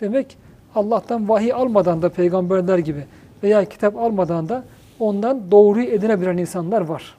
Demek 0.00 0.36
Allah'tan 0.74 1.28
vahiy 1.28 1.52
almadan 1.52 2.02
da 2.02 2.08
peygamberler 2.08 2.78
gibi 2.78 3.04
veya 3.42 3.64
kitap 3.64 3.96
almadan 3.96 4.48
da 4.48 4.64
ondan 5.00 5.50
doğruyu 5.50 5.86
edinebilen 5.86 6.36
insanlar 6.36 6.80
var. 6.80 7.14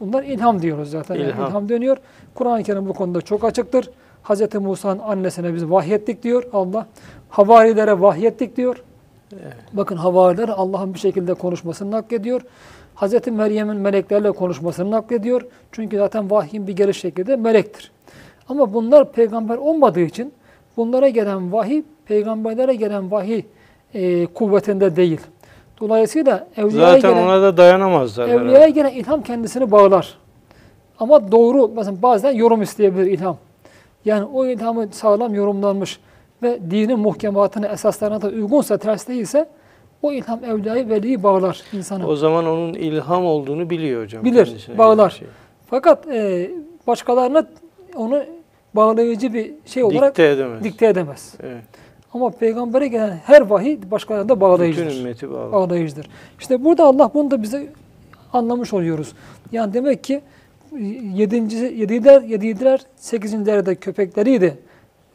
Bunlar 0.00 0.22
ilham 0.22 0.62
diyoruz 0.62 0.90
zaten. 0.90 1.14
Yani 1.14 1.28
İlham. 1.28 1.48
ilham 1.48 1.68
dönüyor. 1.68 1.96
Kur'an-ı 2.34 2.62
Kerim 2.62 2.88
bu 2.88 2.92
konuda 2.92 3.20
çok 3.20 3.44
açıktır. 3.44 3.90
Hz. 4.24 4.54
Musa'nın 4.54 4.98
annesine 4.98 5.54
biz 5.54 5.70
vahyettik 5.70 6.22
diyor 6.22 6.44
Allah. 6.52 6.86
Havarilere 7.28 8.00
vahyettik 8.00 8.56
diyor. 8.56 8.82
Bakın 9.72 9.96
havariler 9.96 10.48
Allah'ın 10.48 10.94
bir 10.94 10.98
şekilde 10.98 11.34
konuşmasını 11.34 11.90
naklediyor. 11.90 12.40
Hz. 12.96 13.26
Meryem'in 13.26 13.76
meleklerle 13.76 14.32
konuşmasını 14.32 14.90
naklediyor. 14.90 15.42
Çünkü 15.72 15.96
zaten 15.96 16.30
vahyin 16.30 16.66
bir 16.66 16.76
geliş 16.76 17.00
şekli 17.00 17.26
de 17.26 17.36
melektir. 17.36 17.90
Ama 18.48 18.74
bunlar 18.74 19.12
peygamber 19.12 19.56
olmadığı 19.56 20.00
için 20.00 20.32
bunlara 20.76 21.08
gelen 21.08 21.52
vahiy, 21.52 21.82
peygamberlere 22.06 22.74
gelen 22.74 23.10
vahiy 23.10 23.42
e, 23.94 24.26
kuvvetinde 24.26 24.96
değil. 24.96 25.20
Dolayısıyla 25.80 26.46
evliyaya 26.56 26.94
Zaten 26.94 27.10
gelen, 27.10 27.26
ona 27.26 27.42
da 27.42 27.56
dayanamazlar. 27.56 28.28
herhalde. 28.28 28.44
evliyaya 28.44 28.68
gelen 28.68 28.90
ilham 28.90 29.22
kendisini 29.22 29.70
bağlar. 29.70 30.18
Ama 31.00 31.32
doğru, 31.32 31.68
mesela 31.76 32.02
bazen 32.02 32.32
yorum 32.32 32.62
isteyebilir 32.62 33.06
ilham. 33.06 33.36
Yani 34.04 34.24
o 34.24 34.46
ilhamı 34.46 34.88
sağlam 34.92 35.34
yorumlanmış 35.34 36.00
ve 36.42 36.58
dinin 36.70 36.98
muhkematına, 36.98 37.66
esaslarına 37.68 38.22
da 38.22 38.26
uygunsa, 38.28 38.78
ters 38.78 39.08
değilse 39.08 39.48
o 40.02 40.12
ilham 40.12 40.44
evliyayı, 40.44 40.88
veliyi 40.88 41.22
bağlar 41.22 41.62
insana. 41.72 42.06
O 42.06 42.16
zaman 42.16 42.46
onun 42.46 42.74
ilham 42.74 43.24
olduğunu 43.24 43.70
biliyor 43.70 44.02
hocam. 44.02 44.24
Bilir, 44.24 44.68
bağlar. 44.78 45.10
şey. 45.10 45.28
Fakat 45.66 46.08
e, 46.08 46.50
başkalarına 46.86 47.46
onu 47.96 48.22
bağlayıcı 48.74 49.34
bir 49.34 49.52
şey 49.66 49.84
olarak 49.84 50.08
Dikte 50.10 50.28
edemez. 50.30 50.64
dikte 50.64 50.86
edemez. 50.86 51.34
Evet. 51.42 51.64
Ama 52.14 52.30
peygambere 52.30 52.88
gelen 52.88 53.20
her 53.24 53.40
vahiy 53.40 53.78
başkalarına 53.90 54.28
da 54.28 54.40
bağlayıcıdır. 54.40 54.86
Bütün 54.86 54.98
ümmeti 55.00 55.30
bağlar. 55.30 55.52
Bağlayıcıdır. 55.52 56.08
İşte 56.40 56.64
burada 56.64 56.84
Allah 56.84 57.10
bunu 57.14 57.30
da 57.30 57.42
bize 57.42 57.66
anlamış 58.32 58.72
oluyoruz. 58.72 59.12
Yani 59.52 59.74
demek 59.74 60.04
ki 60.04 60.20
yedincisi, 61.14 61.64
yediler, 61.64 62.22
yediler, 62.22 62.80
sekizinciler 62.96 63.66
de 63.66 63.74
köpekleriydi 63.74 64.58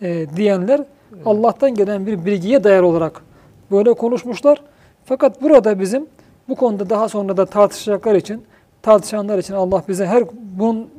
e, 0.01 0.25
diyenler 0.35 0.81
Allah'tan 1.25 1.75
gelen 1.75 2.05
bir 2.05 2.25
bilgiye 2.25 2.63
dayalı 2.63 2.87
olarak 2.87 3.21
böyle 3.71 3.93
konuşmuşlar. 3.93 4.61
Fakat 5.05 5.41
burada 5.41 5.79
bizim 5.79 6.05
bu 6.49 6.55
konuda 6.55 6.89
daha 6.89 7.09
sonra 7.09 7.37
da 7.37 7.45
tartışacaklar 7.45 8.15
için, 8.15 8.43
tartışanlar 8.81 9.37
için 9.37 9.53
Allah 9.53 9.83
bize 9.87 10.05
her 10.05 10.23
bunun 10.41 10.89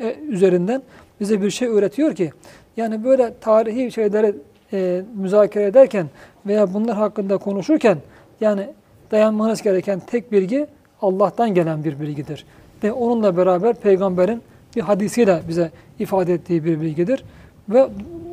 e, 0.00 0.14
üzerinden 0.28 0.82
bize 1.20 1.42
bir 1.42 1.50
şey 1.50 1.68
öğretiyor 1.68 2.14
ki 2.14 2.32
yani 2.76 3.04
böyle 3.04 3.34
tarihi 3.40 3.92
şeyleri 3.92 4.34
e, 4.72 5.02
müzakere 5.16 5.64
ederken 5.64 6.06
veya 6.46 6.74
bunlar 6.74 6.96
hakkında 6.96 7.38
konuşurken 7.38 7.98
yani 8.40 8.68
dayanmanız 9.10 9.62
gereken 9.62 10.00
tek 10.00 10.32
bilgi 10.32 10.66
Allah'tan 11.02 11.54
gelen 11.54 11.84
bir 11.84 12.00
bilgidir. 12.00 12.44
Ve 12.84 12.92
onunla 12.92 13.36
beraber 13.36 13.74
peygamberin 13.74 14.42
bir 14.76 14.80
hadisiyle 14.80 15.40
bize 15.48 15.70
ifade 15.98 16.34
ettiği 16.34 16.64
bir 16.64 16.80
bilgidir. 16.80 17.24
Ve 17.68 17.88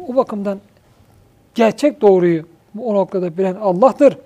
o 0.08 0.16
bakımdan 0.16 0.60
Gerçek 1.56 2.02
doğruyu 2.02 2.44
o 2.80 2.96
noktada 2.96 3.38
bilen 3.38 3.56
Allah'tır. 3.56 4.18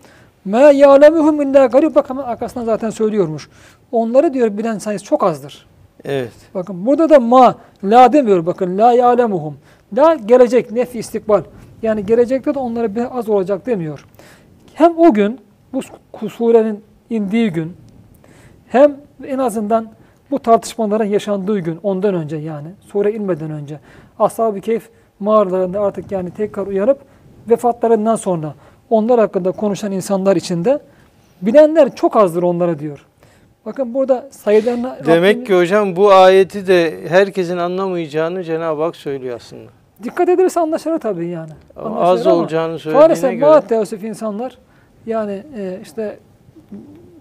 Ma 0.46 0.72
ya'lemuhum 0.72 1.42
illa 1.42 1.66
garib. 1.66 1.96
Bak 1.96 2.10
hemen 2.10 2.24
arkasından 2.24 2.66
zaten 2.66 2.90
söylüyormuş. 2.90 3.50
Onları 3.92 4.34
diyor 4.34 4.58
bilen 4.58 4.78
sayısı 4.78 5.06
çok 5.06 5.24
azdır. 5.24 5.66
Evet. 6.06 6.34
Bakın 6.54 6.86
burada 6.86 7.10
da 7.10 7.20
ma, 7.20 7.56
la 7.84 8.14
demiyor. 8.14 8.46
Bakın 8.46 8.78
la 8.78 8.94
ya'lemuhum. 8.94 9.58
La 9.98 10.16
gelecek, 10.16 10.72
nef 10.72 10.96
istikbal. 10.96 11.44
Yani 11.82 12.06
gelecekte 12.06 12.54
de 12.54 12.60
onlara 12.60 12.96
bir 12.96 13.18
az 13.18 13.30
olacak 13.30 13.66
demiyor. 13.66 14.06
Hem 14.74 14.98
o 14.98 15.14
gün, 15.14 15.40
bu 15.74 16.30
surenin 16.30 16.84
indiği 17.10 17.50
gün, 17.50 17.74
hem 18.68 18.98
en 19.28 19.38
azından 19.38 19.88
bu 20.32 20.40
tartışmaların 20.40 21.06
yaşandığı 21.06 21.60
gün, 21.60 21.80
ondan 21.84 22.16
önce 22.16 22.38
yani, 22.38 22.68
sure 22.92 23.12
inmeden 23.12 23.52
önce, 23.52 23.80
ashab-ı 24.20 24.62
keyf 24.62 24.90
mağaralarında 25.20 25.82
artık 25.82 26.12
yani 26.12 26.32
tekrar 26.32 26.68
uyanıp 26.68 27.00
vefatlarından 27.50 28.16
sonra 28.16 28.54
onlar 28.89 29.20
hakkında 29.20 29.52
konuşan 29.52 29.91
insanlar 29.91 30.36
içinde 30.36 30.80
bilenler 31.41 31.96
çok 31.96 32.16
azdır 32.16 32.43
onlara 32.43 32.80
diyor. 32.80 33.06
Bakın 33.66 33.93
burada 33.93 34.28
sayılarına... 34.32 34.98
Demek 35.06 35.38
Rabbimiz- 35.38 35.43
ki 35.48 35.56
hocam 35.58 35.96
bu 35.96 36.12
ayeti 36.12 36.68
de 36.68 36.93
herkesin 37.08 37.58
anlamayacağını 37.58 38.43
Cenab-ı 38.43 38.82
Hak 38.84 38.96
söylüyor 38.96 39.36
aslında. 39.36 39.70
Dikkat 40.04 40.30
edilirse 40.30 40.60
anlaşılır 40.60 41.00
tabii 41.00 41.28
yani. 41.28 41.52
Anlaşılır 41.76 42.02
az 42.02 42.28
ama 42.28 42.36
olacağını 42.36 42.80
söylediğine 42.80 43.02
Maalesef 43.08 43.32
göre. 43.32 43.41
bazı 43.41 43.68
teessüf 43.68 44.04
insanlar 44.04 44.58
yani 45.06 45.43
e, 45.58 45.80
işte 45.84 46.20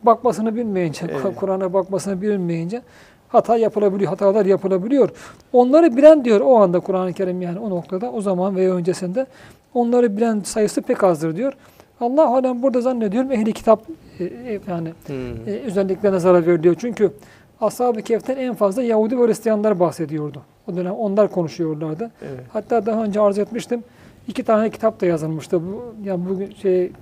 bakmasını 0.03 0.57
bilmeyince, 0.57 1.07
Evet. 1.11 1.37
Kur'an'a 1.37 1.73
bakmasını 1.73 2.23
bilmeyince 2.23 2.83
hata 3.29 3.57
yapılabiliyor, 3.57 4.11
hatalar 4.11 4.47
yapılabiliyor. 4.47 5.09
Onları 5.53 5.97
bilen 5.97 6.25
diyor 6.25 6.41
o 6.41 6.57
anda 6.57 6.81
Kur'an-ı 6.81 7.13
Kerim 7.13 7.43
yani 7.43 7.59
o 7.59 7.71
noktada 7.71 8.13
o 8.13 8.21
zaman 8.21 8.57
veya 8.57 8.75
öncesinde 8.75 9.27
onları 9.75 10.17
bilen 10.17 10.41
sayısı 10.41 10.83
pek 10.83 11.05
azdır 11.05 11.37
diyor. 11.37 11.53
Allah 12.01 12.29
alem 12.29 12.63
burada 12.63 12.81
zannediyorum 12.81 13.33
ehli 13.33 13.53
kitap 13.53 13.83
e, 14.21 14.25
e, 14.25 14.61
yani 14.69 14.93
Hmm. 15.07 15.49
e, 15.49 15.51
özelliklerine 15.51 16.19
zarar 16.19 16.47
veriliyor. 16.47 16.77
Çünkü 16.79 17.13
Ashab-ı 17.61 18.03
Kehf'ten 18.03 18.37
en 18.37 18.55
fazla 18.55 18.83
Yahudi 18.83 19.19
ve 19.19 19.27
Hristiyanlar 19.27 19.81
bahsediyordu. 19.81 20.43
O 20.73 20.77
dönem 20.77 20.93
onlar 20.93 21.29
konuşuyorlardı. 21.31 22.11
Evet. 22.23 22.45
Hatta 22.53 22.87
daha 22.87 23.05
önce 23.05 23.21
arz 23.21 23.39
etmiştim. 23.39 23.85
İki 24.29 24.43
tane 24.43 24.71
kitap 24.71 25.01
da 25.01 25.07
yazılmıştı. 25.07 25.61
Bu, 25.63 25.95
yani 26.05 26.29
bugün 26.29 26.55
şey 26.63 26.93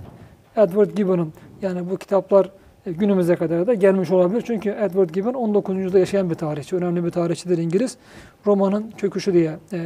Edward 0.57 0.89
Gibbon'un 0.95 1.33
yani 1.61 1.89
bu 1.89 1.97
kitaplar 1.97 2.49
e, 2.85 2.91
günümüze 2.91 3.35
kadar 3.35 3.67
da 3.67 3.73
gelmiş 3.73 4.11
olabilir. 4.11 4.43
Çünkü 4.47 4.69
Edward 4.69 5.09
Gibbon 5.09 5.33
19. 5.33 5.75
yüzyılda 5.75 5.99
yaşayan 5.99 6.29
bir 6.29 6.35
tarihçi. 6.35 6.75
Önemli 6.75 7.05
bir 7.05 7.09
tarihçidir 7.09 7.57
İngiliz. 7.57 7.97
Romanın 8.47 8.91
Çöküşü 8.97 9.33
diye, 9.33 9.51
e, 9.73 9.77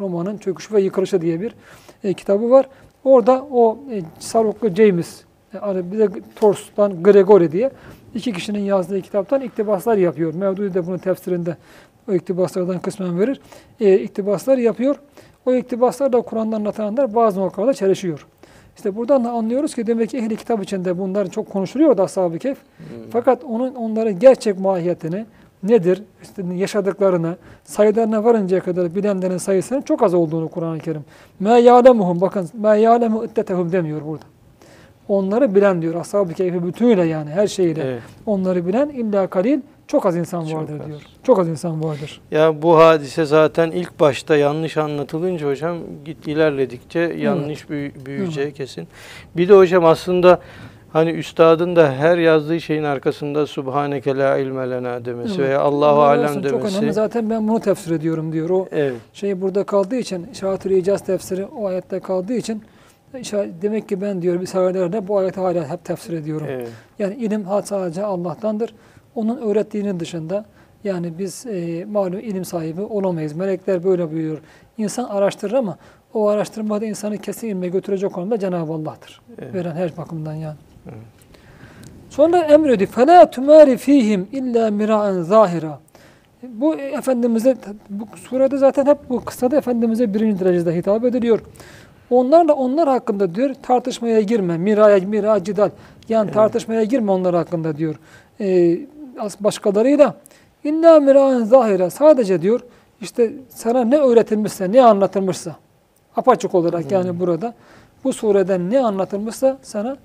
romanın 0.00 0.38
Çöküşü 0.38 0.74
ve 0.74 0.80
Yıkılışı 0.80 1.20
diye 1.20 1.40
bir 1.40 1.54
e, 2.04 2.14
kitabı 2.14 2.50
var. 2.50 2.68
Orada 3.04 3.46
o 3.52 3.78
e, 3.90 4.74
James, 4.74 5.24
e, 5.54 5.58
hani 5.58 5.92
bir 5.92 5.98
de 5.98 6.08
Tors'tan 6.36 7.02
Gregory 7.02 7.52
diye 7.52 7.70
iki 8.14 8.32
kişinin 8.32 8.58
yazdığı 8.58 9.02
kitaptan 9.02 9.40
iktibaslar 9.40 9.96
yapıyor. 9.96 10.34
Mevdudi 10.34 10.74
de 10.74 10.86
bunun 10.86 10.98
tefsirinde 10.98 11.56
o 12.08 12.12
iktibaslardan 12.12 12.78
kısmen 12.78 13.20
verir. 13.20 13.40
E, 13.80 13.98
iktibaslar 13.98 14.58
yapıyor. 14.58 14.96
O 15.46 15.54
iktibaslar 15.54 16.12
da 16.12 16.20
Kur'an'da 16.20 16.56
anlatılanlar 16.56 17.14
bazı 17.14 17.40
noktalarda 17.40 17.74
çelişiyor. 17.74 18.26
İşte 18.76 18.96
buradan 18.96 19.24
da 19.24 19.30
anlıyoruz 19.30 19.74
ki 19.74 19.86
demek 19.86 20.10
ki 20.10 20.18
ehli 20.18 20.36
kitap 20.36 20.62
içinde 20.62 20.98
bunlar 20.98 21.30
çok 21.30 21.50
konuşuluyor 21.50 21.96
da 21.96 22.02
Ashab-ı 22.02 22.38
Kehf. 22.38 22.58
Hmm. 22.76 22.84
Fakat 23.10 23.44
onun 23.44 23.74
onların 23.74 24.18
gerçek 24.18 24.58
mahiyetini 24.58 25.26
nedir, 25.63 26.03
işte 26.23 26.43
yaşadıklarını, 26.55 27.37
sayılarına 27.63 28.23
varıncaya 28.23 28.61
kadar 28.63 28.95
bilenlerin 28.95 29.37
sayısının 29.37 29.81
çok 29.81 30.03
az 30.03 30.13
olduğunu 30.13 30.47
Kur'an-ı 30.47 30.79
Kerim. 30.79 31.03
مَا 31.43 31.61
يَعْلَمُهُمْ 31.61 32.21
Bakın 32.21 32.49
مَا 32.61 32.77
يَعْلَمُ 32.79 33.27
اِتَّتَهُمْ 33.27 33.71
demiyor 33.71 34.01
burada. 34.05 34.23
Onları 35.07 35.55
bilen 35.55 35.81
diyor. 35.81 35.95
Ashab-ı 35.95 36.33
Kehf'i 36.33 36.65
bütünüyle 36.67 37.03
yani 37.05 37.29
her 37.29 37.47
şeyiyle. 37.47 37.83
Evet. 37.83 38.01
Onları 38.25 38.67
bilen 38.67 38.89
illa 38.89 39.27
kalil 39.27 39.59
çok 39.87 40.05
az 40.05 40.15
insan 40.15 40.45
Çok 40.45 40.59
vardır 40.61 40.79
az. 40.79 40.87
diyor. 40.87 41.01
Çok 41.23 41.39
az 41.39 41.47
insan 41.49 41.83
vardır. 41.83 42.21
Ya 42.31 42.61
bu 42.61 42.77
hadise 42.77 43.25
zaten 43.25 43.71
ilk 43.71 43.99
başta 43.99 44.35
yanlış 44.35 44.77
anlatılınca 44.77 45.47
hocam 45.49 45.77
git 46.05 46.27
ilerledikçe 46.27 46.99
yanlış 46.99 47.69
büyü- 47.69 48.05
büyüyeceği 48.05 48.51
kesin. 48.53 48.87
Bir 49.37 49.49
de 49.49 49.53
hocam 49.53 49.85
aslında 49.85 50.39
hani 50.94 51.10
üstadın 51.10 51.76
da 51.76 51.92
her 51.92 52.18
yazdığı 52.18 52.60
şeyin 52.60 52.82
arkasında 52.82 53.46
Subhaneke 53.46 54.16
la 54.16 54.36
ilme 54.38 54.70
lena 54.70 55.04
demesi 55.04 55.34
Evet. 55.34 55.48
veya 55.48 55.60
Allahu 55.60 56.00
Allah 56.00 56.06
alem 56.08 56.24
olsun, 56.24 56.42
Çok 56.42 56.52
demesi. 56.52 56.78
önemli. 56.78 56.92
Zaten 56.92 57.30
ben 57.30 57.48
bunu 57.48 57.60
tefsir 57.60 57.90
ediyorum 57.90 58.32
diyor. 58.32 58.50
O 58.50 58.68
Evet. 58.72 58.94
şey 59.12 59.40
burada 59.40 59.64
kaldığı 59.64 59.96
için 59.96 60.26
Şahat-ı 60.32 60.72
İcaz 60.72 61.04
tefsiri 61.04 61.44
o 61.46 61.66
ayette 61.66 62.00
kaldığı 62.00 62.34
için 62.34 62.62
demek 63.62 63.88
ki 63.88 64.00
ben 64.00 64.22
diyor 64.22 64.40
bir 64.40 64.46
seferlerde 64.46 65.08
bu 65.08 65.18
ayeti 65.18 65.40
hala 65.40 65.68
hep 65.68 65.84
tefsir 65.84 66.12
ediyorum. 66.12 66.46
Evet. 66.50 66.68
Yani 66.98 67.14
ilim 67.14 67.44
sadece 67.64 68.04
Allah'tandır. 68.04 68.74
Onun 69.14 69.36
öğrettiğinin 69.36 70.00
dışında 70.00 70.44
yani 70.84 71.18
biz 71.18 71.46
e, 71.46 71.84
malum 71.84 72.18
ilim 72.18 72.44
sahibi 72.44 72.80
olamayız. 72.80 73.32
Melekler 73.32 73.84
böyle 73.84 74.12
buyuruyor. 74.12 74.38
İnsan 74.78 75.04
araştırır 75.04 75.52
ama 75.52 75.78
o 76.14 76.28
araştırmada 76.28 76.86
insanı 76.86 77.18
kesin 77.18 77.48
ilme 77.48 77.68
götürecek 77.68 78.18
olan 78.18 78.30
da 78.30 78.38
Cenab-ı 78.38 78.72
Allah'tır. 78.72 79.20
Evet. 79.38 79.54
Veren 79.54 79.74
her 79.74 79.96
bakımdan 79.96 80.34
yani. 80.34 80.56
Evet. 80.85 80.97
Sonra 82.09 82.37
emredi. 82.37 82.83
فَلَا 82.83 83.23
تُمَارِ 83.31 83.67
ف۪يهِمْ 83.77 84.25
اِلَّا 84.33 84.69
مِرَاً 84.83 85.21
zahira. 85.23 85.79
Bu 86.43 86.75
Efendimiz'e, 86.75 87.57
bu 87.89 88.05
surede 88.17 88.57
zaten 88.57 88.85
hep 88.85 88.97
bu 89.09 89.25
kıssada 89.25 89.57
Efendimiz'e 89.57 90.13
birinci 90.13 90.39
derecede 90.45 90.75
hitap 90.75 91.05
ediliyor. 91.05 91.39
Onlarla 92.09 92.53
onlar 92.53 92.89
hakkında 92.89 93.35
diyor 93.35 93.53
tartışmaya 93.61 94.21
girme. 94.21 94.57
Miraya, 94.57 94.99
mira, 94.99 95.43
cidal. 95.43 95.69
Yani 96.09 96.31
tartışmaya 96.31 96.83
girme 96.83 97.11
onlar 97.11 97.35
hakkında 97.35 97.77
diyor. 97.77 97.95
Ee, 98.39 98.79
as- 99.19 99.39
başkalarıyla 99.43 100.15
illa 100.63 100.99
miraen 100.99 101.43
zahira. 101.43 101.89
Sadece 101.89 102.41
diyor 102.41 102.59
işte 103.01 103.33
sana 103.49 103.83
ne 103.83 103.97
öğretilmişse, 103.97 104.71
ne 104.71 104.83
anlatılmışsa 104.83 105.55
apaçık 106.15 106.55
olarak 106.55 106.91
yani 106.91 107.19
burada 107.19 107.53
bu 108.03 108.13
sureden 108.13 108.69
ne 108.71 108.79
anlatılmışsa 108.79 109.57
sana 109.61 109.97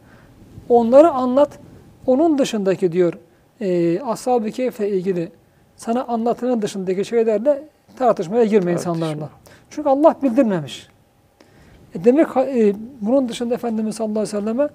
onları 0.70 1.10
anlat. 1.12 1.60
Onun 2.06 2.38
dışındaki 2.38 2.92
diyor 2.92 3.14
e, 3.62 4.00
Ashab-ı 4.02 4.52
Kehf'le 4.52 4.80
ilgili 4.80 5.32
sana 5.76 6.04
anlatılan 6.04 6.62
dışındaki 6.62 7.06
şeylerle 7.06 7.64
tartışmaya 8.00 8.46
girme 8.46 8.72
Tartışma. 8.72 8.92
insanlarla. 8.96 9.30
Çünkü 9.70 9.90
Allah 9.90 10.16
bildirmemiş. 10.24 10.88
E 11.96 12.04
demek 12.04 12.28
e, 12.38 12.74
bunun 13.02 13.30
dışında 13.30 13.54
Efendimiz 13.54 13.96
sallallahu 13.96 14.20
aleyhi 14.20 14.38
ve 14.38 14.40
selleme 14.42 14.70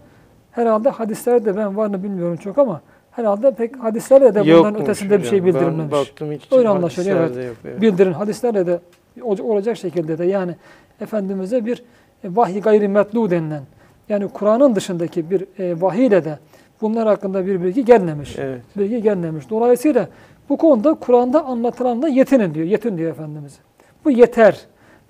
herhalde 0.50 0.88
hadislerde 0.90 1.56
ben 1.56 1.76
var 1.76 1.86
mı 1.86 2.02
bilmiyorum 2.02 2.36
çok 2.36 2.58
ama 2.58 2.80
herhalde 3.10 3.50
pek 3.54 3.76
hadislerle 3.84 4.34
de 4.34 4.40
bundan 4.40 4.50
Yokmuş 4.50 4.80
ötesinde 4.80 5.18
bir 5.18 5.24
şey 5.24 5.44
bildirilmemiş. 5.44 5.92
Ben 5.92 6.00
baktım 6.00 6.32
hiç 6.32 6.52
Öyle 6.52 6.68
anlaşılıyor, 6.68 7.20
yok, 7.30 7.56
evet. 7.64 7.80
Bildirin 7.80 8.12
hadislerle 8.12 8.66
de 8.66 8.80
ol- 9.22 9.38
olacak 9.38 9.76
şekilde 9.76 10.18
de 10.18 10.24
yani 10.24 10.54
Efendimiz'e 11.00 11.66
bir 11.66 11.82
e, 12.24 12.36
vahiy 12.36 12.60
gayri 12.60 12.88
metlu 12.88 13.30
denilen 13.30 13.62
yani 14.08 14.28
Kur'an'ın 14.28 14.74
dışındaki 14.76 15.30
bir 15.30 15.46
e, 15.58 15.80
vahiyle 15.80 16.24
de 16.24 16.38
bunlar 16.80 17.06
hakkında 17.08 17.46
bir 17.46 17.62
bilgi 17.62 17.84
gelmemiş. 17.84 18.38
Evet. 18.38 18.60
Bilgi 18.76 19.02
gelmemiş. 19.02 19.50
Dolayısıyla 19.50 20.08
bu 20.48 20.56
konuda 20.56 20.94
Kur'an'da 20.94 21.44
anlatılanla 21.44 22.08
yetinin 22.08 22.54
diyor. 22.54 22.66
Yetin 22.66 22.98
diyor 22.98 23.10
Efendimiz. 23.10 23.58
Bu 24.04 24.10
yeter. 24.10 24.60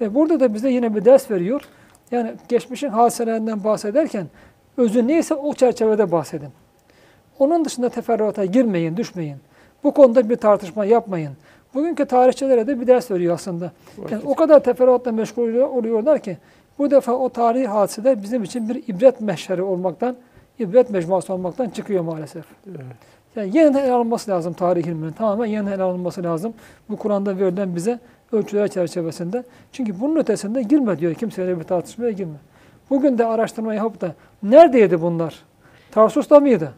Ve 0.01 0.15
burada 0.15 0.41
da 0.41 0.55
bize 0.55 0.71
yine 0.71 0.95
bir 0.95 1.05
ders 1.05 1.31
veriyor. 1.31 1.63
Yani 2.11 2.33
geçmişin 2.49 2.89
hadiselerinden 2.89 3.65
bahsederken 3.65 4.27
özü 4.77 5.07
neyse 5.07 5.35
o 5.35 5.55
çerçevede 5.55 6.13
bahsedin. 6.13 6.49
Onun 7.39 7.65
dışında 7.65 7.89
teferruata 7.89 8.45
girmeyin, 8.45 8.97
düşmeyin. 8.97 9.37
Bu 9.85 9.95
konuda 9.95 10.31
bir 10.31 10.37
tartışma 10.37 10.85
yapmayın. 10.85 11.33
Bugünkü 11.75 12.05
tarihçilere 12.05 12.67
de 12.67 12.81
bir 12.81 12.87
ders 12.87 13.11
veriyor 13.11 13.35
aslında. 13.35 13.73
Yani 14.11 14.23
o 14.27 14.35
kadar 14.35 14.65
teferruatla 14.65 15.13
meşgul 15.13 15.43
oluyor- 15.43 15.69
oluyorlar 15.69 16.19
ki 16.19 16.37
bu 16.79 16.91
defa 16.91 17.13
o 17.13 17.29
tarihi 17.29 17.67
hadiseler 17.67 18.23
bizim 18.23 18.43
için 18.43 18.69
bir 18.69 18.83
ibret 18.89 19.21
meşheri 19.21 19.63
olmaktan, 19.63 20.17
ibret 20.59 20.91
mecmuası 20.91 21.33
olmaktan 21.33 21.69
çıkıyor 21.71 22.05
maalesef. 22.05 22.45
Evet. 22.69 22.81
Yani 23.37 23.57
yeniden 23.59 23.85
ele 23.85 23.93
alınması 23.93 24.31
lazım 24.31 24.53
tarih 24.53 24.85
ilminin. 24.85 25.13
Tamamen 25.13 25.47
yeniden 25.47 25.73
ele 25.73 25.83
alınması 25.83 26.23
lazım. 26.23 26.55
Bu 26.89 26.97
Kur'an'da 26.97 27.39
verilen 27.39 27.77
bize 27.77 27.99
ölçüler 28.33 28.69
çerçevesinde. 28.69 29.45
Çünkü 29.73 30.01
bunun 30.01 30.17
ötesinde 30.17 30.63
girme 30.63 30.99
diyor. 30.99 31.15
Kimseyle 31.15 31.59
bir 31.59 31.65
tartışmaya 31.65 32.11
girme. 32.11 32.37
Bugün 32.91 33.19
de 33.19 33.27
araştırma 33.27 33.75
yapıp 33.75 34.01
da 34.01 34.15
neredeydi 34.43 35.03
bunlar? 35.03 35.43
Tarsus'ta 35.91 36.41
mıydı? 36.41 36.73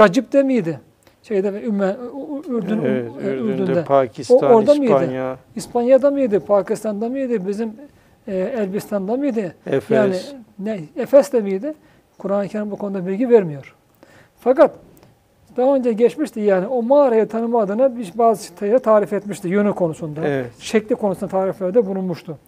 Racip'te 0.00 0.42
miydi? 0.42 0.80
Şeyde 1.22 1.62
Ümme, 1.62 1.96
Ürdün, 2.48 2.80
Evet, 2.84 3.10
Ürdün'de, 3.22 3.62
Ürdün'de. 3.62 3.84
Pakistan, 3.84 4.38
O 4.38 4.40
orada 4.40 4.74
mıydı? 4.74 4.92
İspanya. 4.92 5.36
İspanya'da 5.56 6.10
mıydı? 6.10 6.40
Pakistan'da 6.40 7.08
mıydı? 7.08 7.48
Bizim 7.48 7.72
e, 8.28 8.36
Elbistan'da 8.36 9.16
mıydı? 9.16 9.54
Efes. 9.66 9.90
Yani 9.96 10.16
ne, 10.58 10.80
Efes'te 10.96 11.40
miydi? 11.40 11.74
Kur'an-ı 12.18 12.48
Kerim 12.48 12.70
bu 12.70 12.76
konuda 12.76 13.06
bilgi 13.06 13.30
vermiyor. 13.30 13.74
Fakat 14.40 14.70
daha 15.56 15.74
önce 15.74 15.92
geçmişti 15.92 16.40
yani 16.40 16.66
o 16.66 16.82
mağarayı 16.82 17.28
tanıma 17.28 17.60
adına 17.60 17.96
bir 17.96 18.12
bazı 18.14 18.44
şeyleri 18.60 18.78
tarif 18.78 19.12
etmişti 19.12 19.48
yönü 19.48 19.72
konusunda. 19.72 20.20
Evet. 20.26 20.50
Şekli 20.58 20.94
konusunda 20.94 21.30
tariflerde 21.30 21.86
bulunmuştu. 21.86 22.38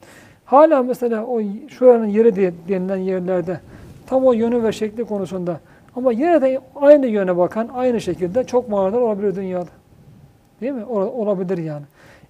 Hala 0.45 0.83
mesela 0.83 1.25
o 1.27 1.41
şuranın 1.69 2.07
yeri 2.07 2.37
diye 2.37 2.53
denilen 2.69 2.97
yerlerde 2.97 3.61
tam 4.07 4.25
o 4.25 4.33
yönü 4.33 4.63
ve 4.63 4.73
şekli 4.73 5.05
konusunda 5.05 5.61
ama 5.97 6.13
yine 6.13 6.43
de 6.43 6.61
aynı 6.77 7.07
yöne 7.07 7.37
bakan 7.37 7.69
aynı 7.75 8.01
şekilde 8.01 8.45
çok 8.45 8.69
mağaralar 8.69 9.01
olabilir 9.01 9.37
dünyada. 9.37 9.71
Değil 10.61 10.73
mi? 10.73 10.85
Ola- 10.85 11.11
olabilir 11.11 11.59
yani. 11.59 11.85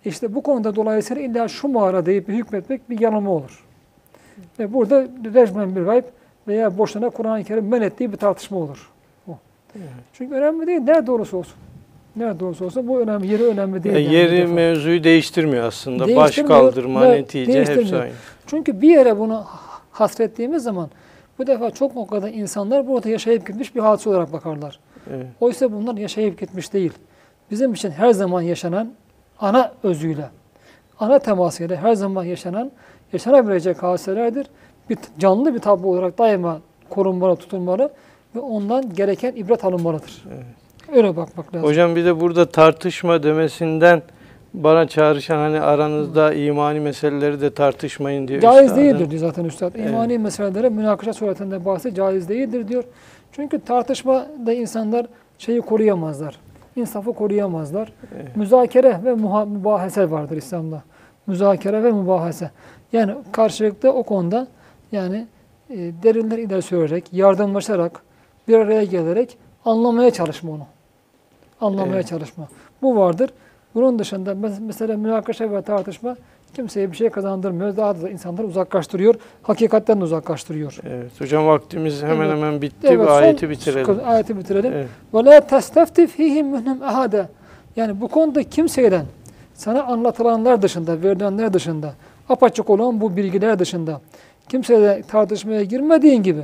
İşte 0.07 0.35
bu 0.35 0.43
konuda 0.43 0.77
dolayısıyla 0.77 1.23
illa 1.23 1.49
şu 1.49 1.69
mağara 1.69 2.07
deyip 2.07 2.29
bir 2.29 2.35
hükmetmek 2.35 2.91
bir 2.91 3.01
yanılma 3.01 3.31
olur. 3.31 3.65
Ve 4.59 4.73
burada 4.73 5.07
rejmen 5.35 5.77
bir 5.77 5.83
gayb 5.83 6.05
veya 6.49 6.79
boşuna 6.79 7.11
Kur'an-ı 7.11 7.45
Kerim 7.45 7.69
men 7.69 7.83
ettiği 7.83 8.13
bir 8.13 8.17
tartışma 8.17 8.59
olur. 8.59 8.91
O. 9.29 9.33
Çünkü 10.13 10.35
önemli 10.35 10.67
değil. 10.67 10.81
Nerede 10.81 11.13
olursa 11.13 11.37
olsun. 11.37 11.55
Nerede 12.17 12.45
olursa 12.45 12.65
olsun 12.65 12.89
bu 12.89 13.01
önemli. 13.01 13.27
Yeri 13.27 13.43
önemli 13.43 13.83
değil. 13.83 13.95
Yani 13.95 14.05
yani 14.05 14.15
yeri 14.15 14.37
defa. 14.37 14.53
mevzuyu 14.53 15.05
değiştirmiyor 15.05 15.65
aslında. 15.65 16.03
Baş 16.03 16.09
Değiştirmiyor 16.09 16.61
kaldırma, 16.61 17.03
ve 17.03 17.11
netice 17.11 17.65
hepsi 17.65 17.97
aynı. 17.97 18.13
Çünkü 18.47 18.81
bir 18.81 18.91
yere 18.91 19.19
bunu 19.19 19.45
hasrettiğimiz 19.91 20.63
zaman 20.63 20.91
bu 21.39 21.47
defa 21.47 21.71
çok 21.71 21.97
o 21.97 22.07
kadar 22.07 22.29
insanlar 22.29 22.89
burada 22.89 23.09
yaşayıp 23.09 23.47
gitmiş 23.47 23.75
bir 23.75 23.81
hadise 23.81 24.11
olarak 24.11 24.33
bakarlar. 24.33 24.81
Evet. 25.11 25.27
Oysa 25.41 25.73
bunlar 25.73 25.97
yaşayıp 25.97 26.41
gitmiş 26.41 26.73
değil. 26.73 26.93
Bizim 27.51 27.73
için 27.73 27.91
her 27.91 28.11
zaman 28.11 28.43
yaşanan 28.43 28.93
ana 29.41 29.73
özüyle, 29.83 30.29
ana 31.01 31.19
temasıyla 31.19 31.77
her 31.77 31.95
zaman 31.95 32.25
yaşanan, 32.25 32.71
yaşanabilecek 33.13 33.83
hadiselerdir. 33.83 34.47
Bir 34.91 34.99
canlı 35.19 35.55
bir 35.55 35.59
tablo 35.59 35.89
olarak 35.89 36.19
daima 36.19 36.61
korunmalı, 36.91 37.37
tutulmalı 37.37 37.93
ve 38.35 38.41
ondan 38.41 38.95
gereken 38.95 39.33
ibret 39.37 39.65
alınmalıdır. 39.65 40.25
Öyle 40.93 41.17
bakmak 41.17 41.55
lazım. 41.55 41.69
Hocam 41.69 41.97
bir 41.97 42.05
de 42.05 42.21
burada 42.21 42.51
tartışma 42.51 43.23
demesinden 43.23 44.03
bana 44.55 44.89
çağrışan 44.89 45.37
hani 45.37 45.61
aranızda 45.61 46.35
imani 46.35 46.81
meseleleri 46.81 47.41
de 47.41 47.55
tartışmayın 47.55 48.29
diyor. 48.29 48.41
Caiz 48.41 48.65
üstadım. 48.65 48.85
değildir 48.85 49.11
diyor 49.11 49.21
zaten 49.21 49.45
üstad. 49.45 49.73
Evet. 49.75 49.91
İmani 49.91 50.19
meselelere 50.19 50.69
münakaşa 50.69 51.13
suretinde 51.13 51.65
bahsi 51.65 51.95
caiz 51.95 52.29
değildir 52.29 52.69
diyor. 52.69 52.85
Çünkü 53.33 53.61
tartışmada 53.61 54.53
insanlar 54.53 55.07
şeyi 55.39 55.61
koruyamazlar. 55.61 56.39
İnsafı 56.77 57.13
koruyamazlar. 57.13 57.93
Evet. 58.17 58.37
Müzakere 58.37 59.01
ve 59.05 59.11
muha- 59.11 59.49
mübahese 59.51 60.11
vardır 60.11 60.37
İslam'da. 60.37 60.83
Müzakere 61.27 61.83
ve 61.85 61.93
mübahese. 61.93 62.51
Yani 62.93 63.15
karşılıklı 63.33 63.93
o 63.93 64.03
konuda 64.03 64.47
yani 64.93 65.27
e, 65.71 65.77
derinler 65.77 66.39
ileri 66.39 66.63
sürerek, 66.63 67.13
yardımlaşarak, 67.13 68.03
bir 68.49 68.59
araya 68.59 68.85
gelerek 68.85 69.39
anlamaya 69.65 70.11
çalışma 70.11 70.53
onu. 70.53 70.67
Anlamaya 71.61 71.95
Evet. 71.95 72.07
çalışma. 72.07 72.49
Bu 72.83 72.97
vardır. 72.97 73.31
Bunun 73.75 73.99
dışında 73.99 74.33
mes- 74.33 74.61
mesela 74.67 74.97
münakaşa 74.97 75.51
ve 75.53 75.63
tartışma 75.63 76.17
kimseye 76.57 76.93
bir 76.93 76.97
şey 76.97 77.11
kazandırmıyor. 77.11 77.77
Daha 77.77 78.03
da 78.03 78.11
insanları 78.11 78.47
uzaklaştırıyor. 78.47 79.15
Hakikatten 79.43 80.01
de 80.01 80.05
uzaklaştırıyor. 80.05 80.79
Evet. 80.89 81.21
Hocam 81.21 81.47
vaktimiz 81.47 82.03
hemen 82.03 82.27
Evet. 82.27 82.37
hemen 82.37 82.63
bitti. 82.63 82.87
Evet, 82.91 83.09
ayeti 83.09 83.51
bitirelim. 83.51 83.99
Ayeti 84.07 84.39
bitirelim. 84.39 84.73
Ve 85.15 85.25
la 85.25 85.41
testefti 85.41 86.07
fihim 86.07 86.47
minhum 86.47 86.83
ahade. 86.83 87.29
Yani 87.77 88.01
bu 88.01 88.09
konuda 88.09 88.43
kimseden 88.43 89.05
sana 89.55 89.83
anlatılanlar 89.83 90.63
dışında, 90.63 91.03
verilenler 91.03 91.53
dışında, 91.53 91.95
apaçık 92.29 92.71
olan 92.71 93.01
bu 93.01 93.17
bilgiler 93.17 93.59
dışında 93.59 94.01
kimseye 94.49 95.03
tartışmaya 95.03 95.63
girmediğin 95.63 96.23
gibi 96.23 96.43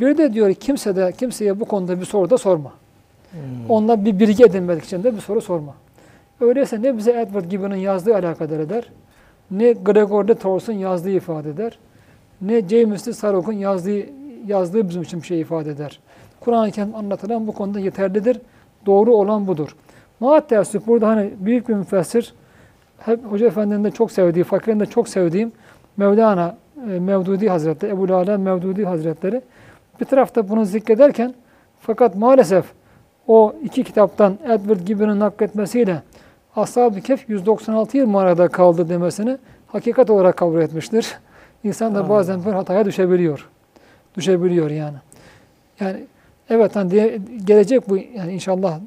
bir 0.00 0.18
de 0.18 0.32
diyor 0.32 0.54
kimse 0.54 0.96
de 0.96 1.12
kimseye 1.18 1.60
bu 1.60 1.64
konuda 1.64 2.00
bir 2.00 2.04
soru 2.04 2.30
da 2.30 2.38
sorma. 2.38 2.72
Hmm. 3.30 3.40
Ondan 3.68 4.04
bir 4.04 4.20
bilgi 4.20 4.44
edinmek 4.44 4.84
için 4.84 5.04
de 5.04 5.16
bir 5.16 5.20
soru 5.20 5.40
sorma. 5.40 5.74
Öyleyse 6.40 6.82
ne 6.82 6.96
bize 6.96 7.10
Edward 7.10 7.44
Gibbon'ın 7.44 7.76
yazdığı 7.76 8.14
alakadar 8.14 8.58
eder, 8.58 8.84
ne 9.50 9.72
Gregor 9.72 10.28
de 10.28 10.34
Tors'un 10.34 10.72
yazdığı 10.72 11.10
ifade 11.10 11.50
eder, 11.50 11.78
ne 12.40 12.68
James 12.68 13.06
de 13.06 13.12
Sarok'un 13.12 13.52
yazdığı, 13.52 14.06
yazdığı 14.46 14.88
bizim 14.88 15.02
için 15.02 15.22
bir 15.22 15.26
şey 15.26 15.40
ifade 15.40 15.70
eder. 15.70 16.00
Kur'an-ı 16.40 16.70
Kerim 16.70 16.94
anlatılan 16.94 17.46
bu 17.46 17.52
konuda 17.52 17.80
yeterlidir. 17.80 18.40
Doğru 18.86 19.14
olan 19.14 19.46
budur. 19.46 19.76
Maat 20.20 20.50
burada 20.86 21.08
hani 21.08 21.30
büyük 21.38 21.68
bir 21.68 21.74
müfessir, 21.74 22.34
hep 22.98 23.24
Hoca 23.24 23.46
Efendi'nin 23.46 23.84
de 23.84 23.90
çok 23.90 24.12
sevdiği, 24.12 24.44
fakirin 24.44 24.80
de 24.80 24.86
çok 24.86 25.08
sevdiğim 25.08 25.52
Mevlana 25.96 26.56
e, 26.90 26.98
Mevdudi 26.98 27.48
Hazretleri, 27.48 27.92
Ebu 27.92 28.08
Lala 28.08 28.38
Mevdudi 28.38 28.84
Hazretleri 28.84 29.42
bir 30.00 30.04
tarafta 30.04 30.48
bunu 30.48 30.64
zikrederken 30.64 31.34
fakat 31.80 32.16
maalesef 32.16 32.64
o 33.26 33.54
iki 33.64 33.84
kitaptan 33.84 34.38
Edward 34.44 34.80
Gibbon'ın 34.80 35.20
nakletmesiyle 35.20 36.02
Ashab-ı 36.56 37.00
Kehf 37.00 37.28
196 37.28 37.96
yıl 37.96 38.06
mağarada 38.06 38.48
kaldı 38.48 38.88
demesini 38.88 39.38
hakikat 39.66 40.10
olarak 40.10 40.36
kabul 40.36 40.60
etmiştir. 40.60 41.18
İnsan 41.64 41.94
da 41.94 42.08
bazen 42.08 42.44
bir 42.44 42.52
hataya 42.52 42.84
düşebiliyor. 42.84 43.48
Düşebiliyor 44.16 44.70
yani. 44.70 44.96
Yani 45.80 46.04
evet 46.50 46.76
hani 46.76 46.90
diye, 46.90 47.20
gelecek 47.44 47.88
bu 47.88 47.96
yani 47.96 48.32
inşallah 48.32 48.78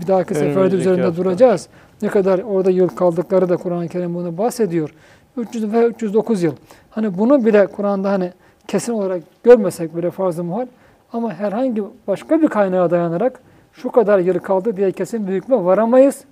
bir 0.00 0.06
dahaki 0.06 0.34
seferde 0.34 0.76
üzerinde 0.76 1.02
hafta. 1.02 1.24
duracağız. 1.24 1.68
Ne 2.02 2.08
kadar 2.08 2.38
orada 2.38 2.70
yıl 2.70 2.88
kaldıkları 2.88 3.48
da 3.48 3.56
Kur'an-ı 3.56 3.88
Kerim 3.88 4.14
bunu 4.14 4.38
bahsediyor. 4.38 4.94
300 5.36 5.72
ve 5.72 5.86
309 5.86 6.42
yıl. 6.42 6.52
Hani 6.90 7.18
bunu 7.18 7.44
bile 7.46 7.66
Kur'an'da 7.66 8.10
hani 8.10 8.32
kesin 8.68 8.92
olarak 8.92 9.22
görmesek 9.44 9.96
bile 9.96 10.10
farz-ı 10.10 10.44
muhal 10.44 10.66
ama 11.12 11.34
herhangi 11.34 11.82
başka 12.06 12.42
bir 12.42 12.48
kaynağa 12.48 12.90
dayanarak 12.90 13.40
şu 13.72 13.90
kadar 13.90 14.18
yıl 14.18 14.38
kaldı 14.38 14.76
diye 14.76 14.92
kesin 14.92 15.28
bir 15.28 15.32
hükme 15.32 15.64
varamayız. 15.64 16.24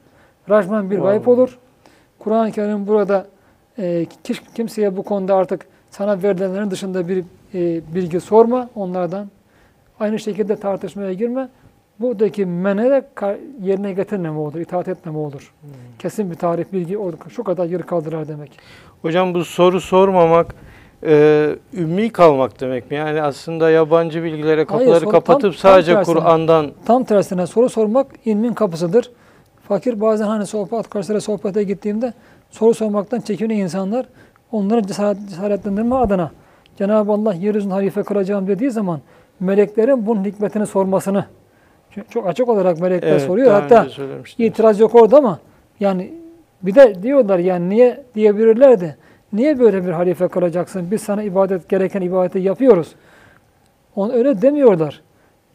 Rajman 0.50 0.90
bir 0.90 0.98
gayb 0.98 1.26
olur. 1.26 1.58
Kur'an-ı 2.18 2.52
Kerim 2.52 2.86
burada 2.86 3.26
e, 3.78 4.06
kimseye 4.54 4.96
bu 4.96 5.02
konuda 5.02 5.34
artık 5.34 5.66
sana 5.90 6.22
verilenlerin 6.22 6.70
dışında 6.70 7.08
bir 7.08 7.24
e, 7.54 7.80
bilgi 7.94 8.20
sorma 8.20 8.68
onlardan. 8.74 9.28
Aynı 10.00 10.18
şekilde 10.18 10.56
tartışmaya 10.56 11.12
girme. 11.12 11.48
Buradaki 12.00 12.46
mene 12.46 12.90
de 12.90 13.04
yerine 13.62 13.92
getirmeme 13.92 14.38
olur, 14.38 14.60
itaat 14.60 14.88
etmeme 14.88 15.18
olur. 15.18 15.52
Kesin 15.98 16.30
bir 16.30 16.36
tarih 16.36 16.64
bilgi 16.72 16.98
şu 17.28 17.44
kadar 17.44 17.66
yıl 17.66 17.82
kaldırar 17.82 18.28
demek. 18.28 18.58
Hocam 19.02 19.34
bu 19.34 19.44
soru 19.44 19.80
sormamak 19.80 20.54
e, 21.06 21.48
ümmi 21.72 22.10
kalmak 22.10 22.60
demek 22.60 22.90
mi? 22.90 22.96
Yani 22.96 23.22
aslında 23.22 23.70
yabancı 23.70 24.24
bilgilere 24.24 24.64
kapıları 24.64 25.00
soru- 25.00 25.10
kapatıp 25.10 25.42
tam- 25.42 25.54
sadece. 25.54 26.02
Kur'an'dan 26.02 26.72
Tam 26.86 27.04
tersine 27.04 27.46
soru 27.46 27.68
sormak 27.68 28.06
ilmin 28.24 28.52
kapısıdır. 28.52 29.10
Fakir 29.68 30.00
bazen 30.00 30.26
hani 30.26 30.46
sohbet, 30.46 30.72
arkadaşlarla 30.72 31.20
sohbete 31.20 31.62
gittiğimde 31.62 32.12
soru 32.50 32.74
sormaktan 32.74 33.20
çekiniyor 33.20 33.60
insanlar. 33.60 34.06
Onları 34.52 34.86
cesaret, 34.86 35.28
cesaretlendirme 35.28 35.94
adına 35.94 36.30
Cenab-ı 36.76 37.12
Allah 37.12 37.34
yeryüzünü 37.34 37.72
halife 37.72 38.02
kılacağım 38.02 38.46
dediği 38.46 38.70
zaman 38.70 39.00
meleklerin 39.40 40.06
bunun 40.06 40.24
hikmetini 40.24 40.66
sormasını 40.66 41.26
çünkü 41.90 42.08
çok 42.08 42.26
açık 42.26 42.48
olarak 42.48 42.80
melekler 42.80 43.08
evet, 43.08 43.22
soruyor. 43.22 43.52
Hatta 43.52 43.86
itiraz 44.38 44.80
yok 44.80 44.94
orada 44.94 45.18
ama 45.18 45.38
yani 45.80 46.12
bir 46.62 46.74
de 46.74 47.02
diyorlar 47.02 47.38
yani 47.38 47.68
niye 47.68 48.04
diyebilirlerdi. 48.14 48.96
Niye 49.32 49.58
böyle 49.58 49.86
bir 49.86 49.92
halife 49.92 50.28
kılacaksın? 50.28 50.90
Biz 50.90 51.02
sana 51.02 51.22
ibadet 51.22 51.68
gereken 51.68 52.00
ibadeti 52.00 52.38
yapıyoruz. 52.38 52.94
On 53.96 54.10
öyle 54.10 54.42
demiyorlar. 54.42 55.02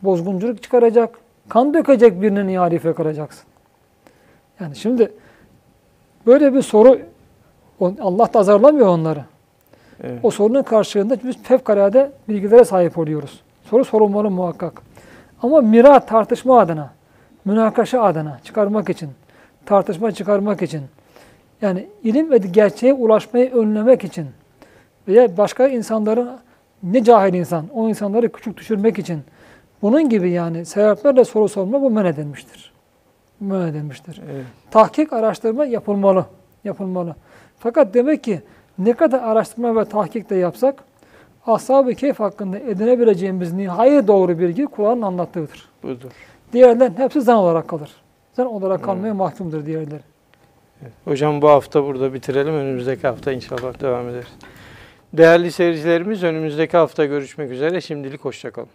Bozgunculuk 0.03 0.63
çıkaracak, 0.63 1.09
kan 1.49 1.73
dökecek 1.73 2.21
birinin 2.21 2.47
niye 2.47 2.59
halife 2.59 2.93
kılacaksın? 2.93 3.49
Yani 4.59 4.75
şimdi 4.75 5.11
böyle 6.25 6.53
bir 6.53 6.61
soru 6.61 6.99
Allah 7.81 8.33
da 8.33 8.39
azarlamıyor 8.39 8.87
onları. 8.87 9.25
Evet. 10.03 10.19
O 10.23 10.31
sorunun 10.31 10.63
karşılığında 10.63 11.17
biz 11.23 11.43
fevkalade 11.43 12.11
bilgilere 12.27 12.65
sahip 12.65 12.97
oluyoruz. 12.97 13.41
Soru 13.63 13.85
sorulmalı 13.85 14.29
muhakkak. 14.29 14.81
Ama 15.41 15.61
mira 15.61 15.99
tartışma 15.99 16.59
adına, 16.59 16.93
münakaşa 17.45 18.01
adına 18.01 18.39
çıkarmak 18.43 18.89
için, 18.89 19.09
tartışma 19.65 20.11
çıkarmak 20.11 20.61
için, 20.61 20.81
yani 21.61 21.87
ilim 22.03 22.31
ve 22.31 22.37
gerçeğe 22.37 22.93
ulaşmayı 22.93 23.51
önlemek 23.53 24.03
için 24.03 24.27
veya 25.07 25.37
başka 25.37 25.67
insanların 25.67 26.29
ne 26.83 27.03
cahil 27.03 27.33
insan, 27.33 27.65
o 27.73 27.89
insanları 27.89 28.31
küçük 28.31 28.57
düşürmek 28.57 28.99
için 28.99 29.21
bunun 29.81 30.09
gibi 30.09 30.31
yani 30.31 30.65
sebeplerle 30.65 31.25
soru 31.25 31.49
sorma 31.49 31.81
bu 31.81 31.89
men 31.89 32.05
edilmiştir. 32.05 32.73
Men 33.39 33.67
edilmiştir. 33.67 34.21
Evet. 34.31 34.45
Tahkik 34.71 35.13
araştırma 35.13 35.65
yapılmalı. 35.65 36.25
Yapılmalı. 36.63 37.15
Fakat 37.59 37.93
demek 37.93 38.23
ki 38.23 38.41
ne 38.77 38.93
kadar 38.93 39.19
araştırma 39.19 39.75
ve 39.75 39.85
tahkik 39.85 40.29
de 40.29 40.35
yapsak 40.35 40.83
Ashab-ı 41.47 41.93
Kehf 41.93 42.19
hakkında 42.19 42.59
edinebileceğimiz 42.59 43.53
nihai 43.53 44.07
doğru 44.07 44.39
bilgi 44.39 44.65
Kur'an'ın 44.65 45.01
anlattığıdır. 45.01 45.69
Budur. 45.83 46.11
Diğerlerin 46.53 46.97
hepsi 46.97 47.21
zan 47.21 47.37
olarak 47.37 47.67
kalır. 47.67 47.91
Zan 48.33 48.47
olarak 48.47 48.83
kalmaya 48.83 49.13
mahkumdur 49.13 49.65
diğerleri. 49.65 50.01
Hocam 51.05 51.41
bu 51.41 51.49
hafta 51.49 51.83
burada 51.83 52.13
bitirelim. 52.13 52.53
Önümüzdeki 52.53 53.07
hafta 53.07 53.31
inşallah 53.31 53.81
devam 53.81 54.09
ederiz. 54.09 54.33
Değerli 55.13 55.51
seyircilerimiz 55.51 56.23
önümüzdeki 56.23 56.77
hafta 56.77 57.05
görüşmek 57.05 57.51
üzere. 57.51 57.81
Şimdilik 57.81 58.25
hoşçakalın. 58.25 58.69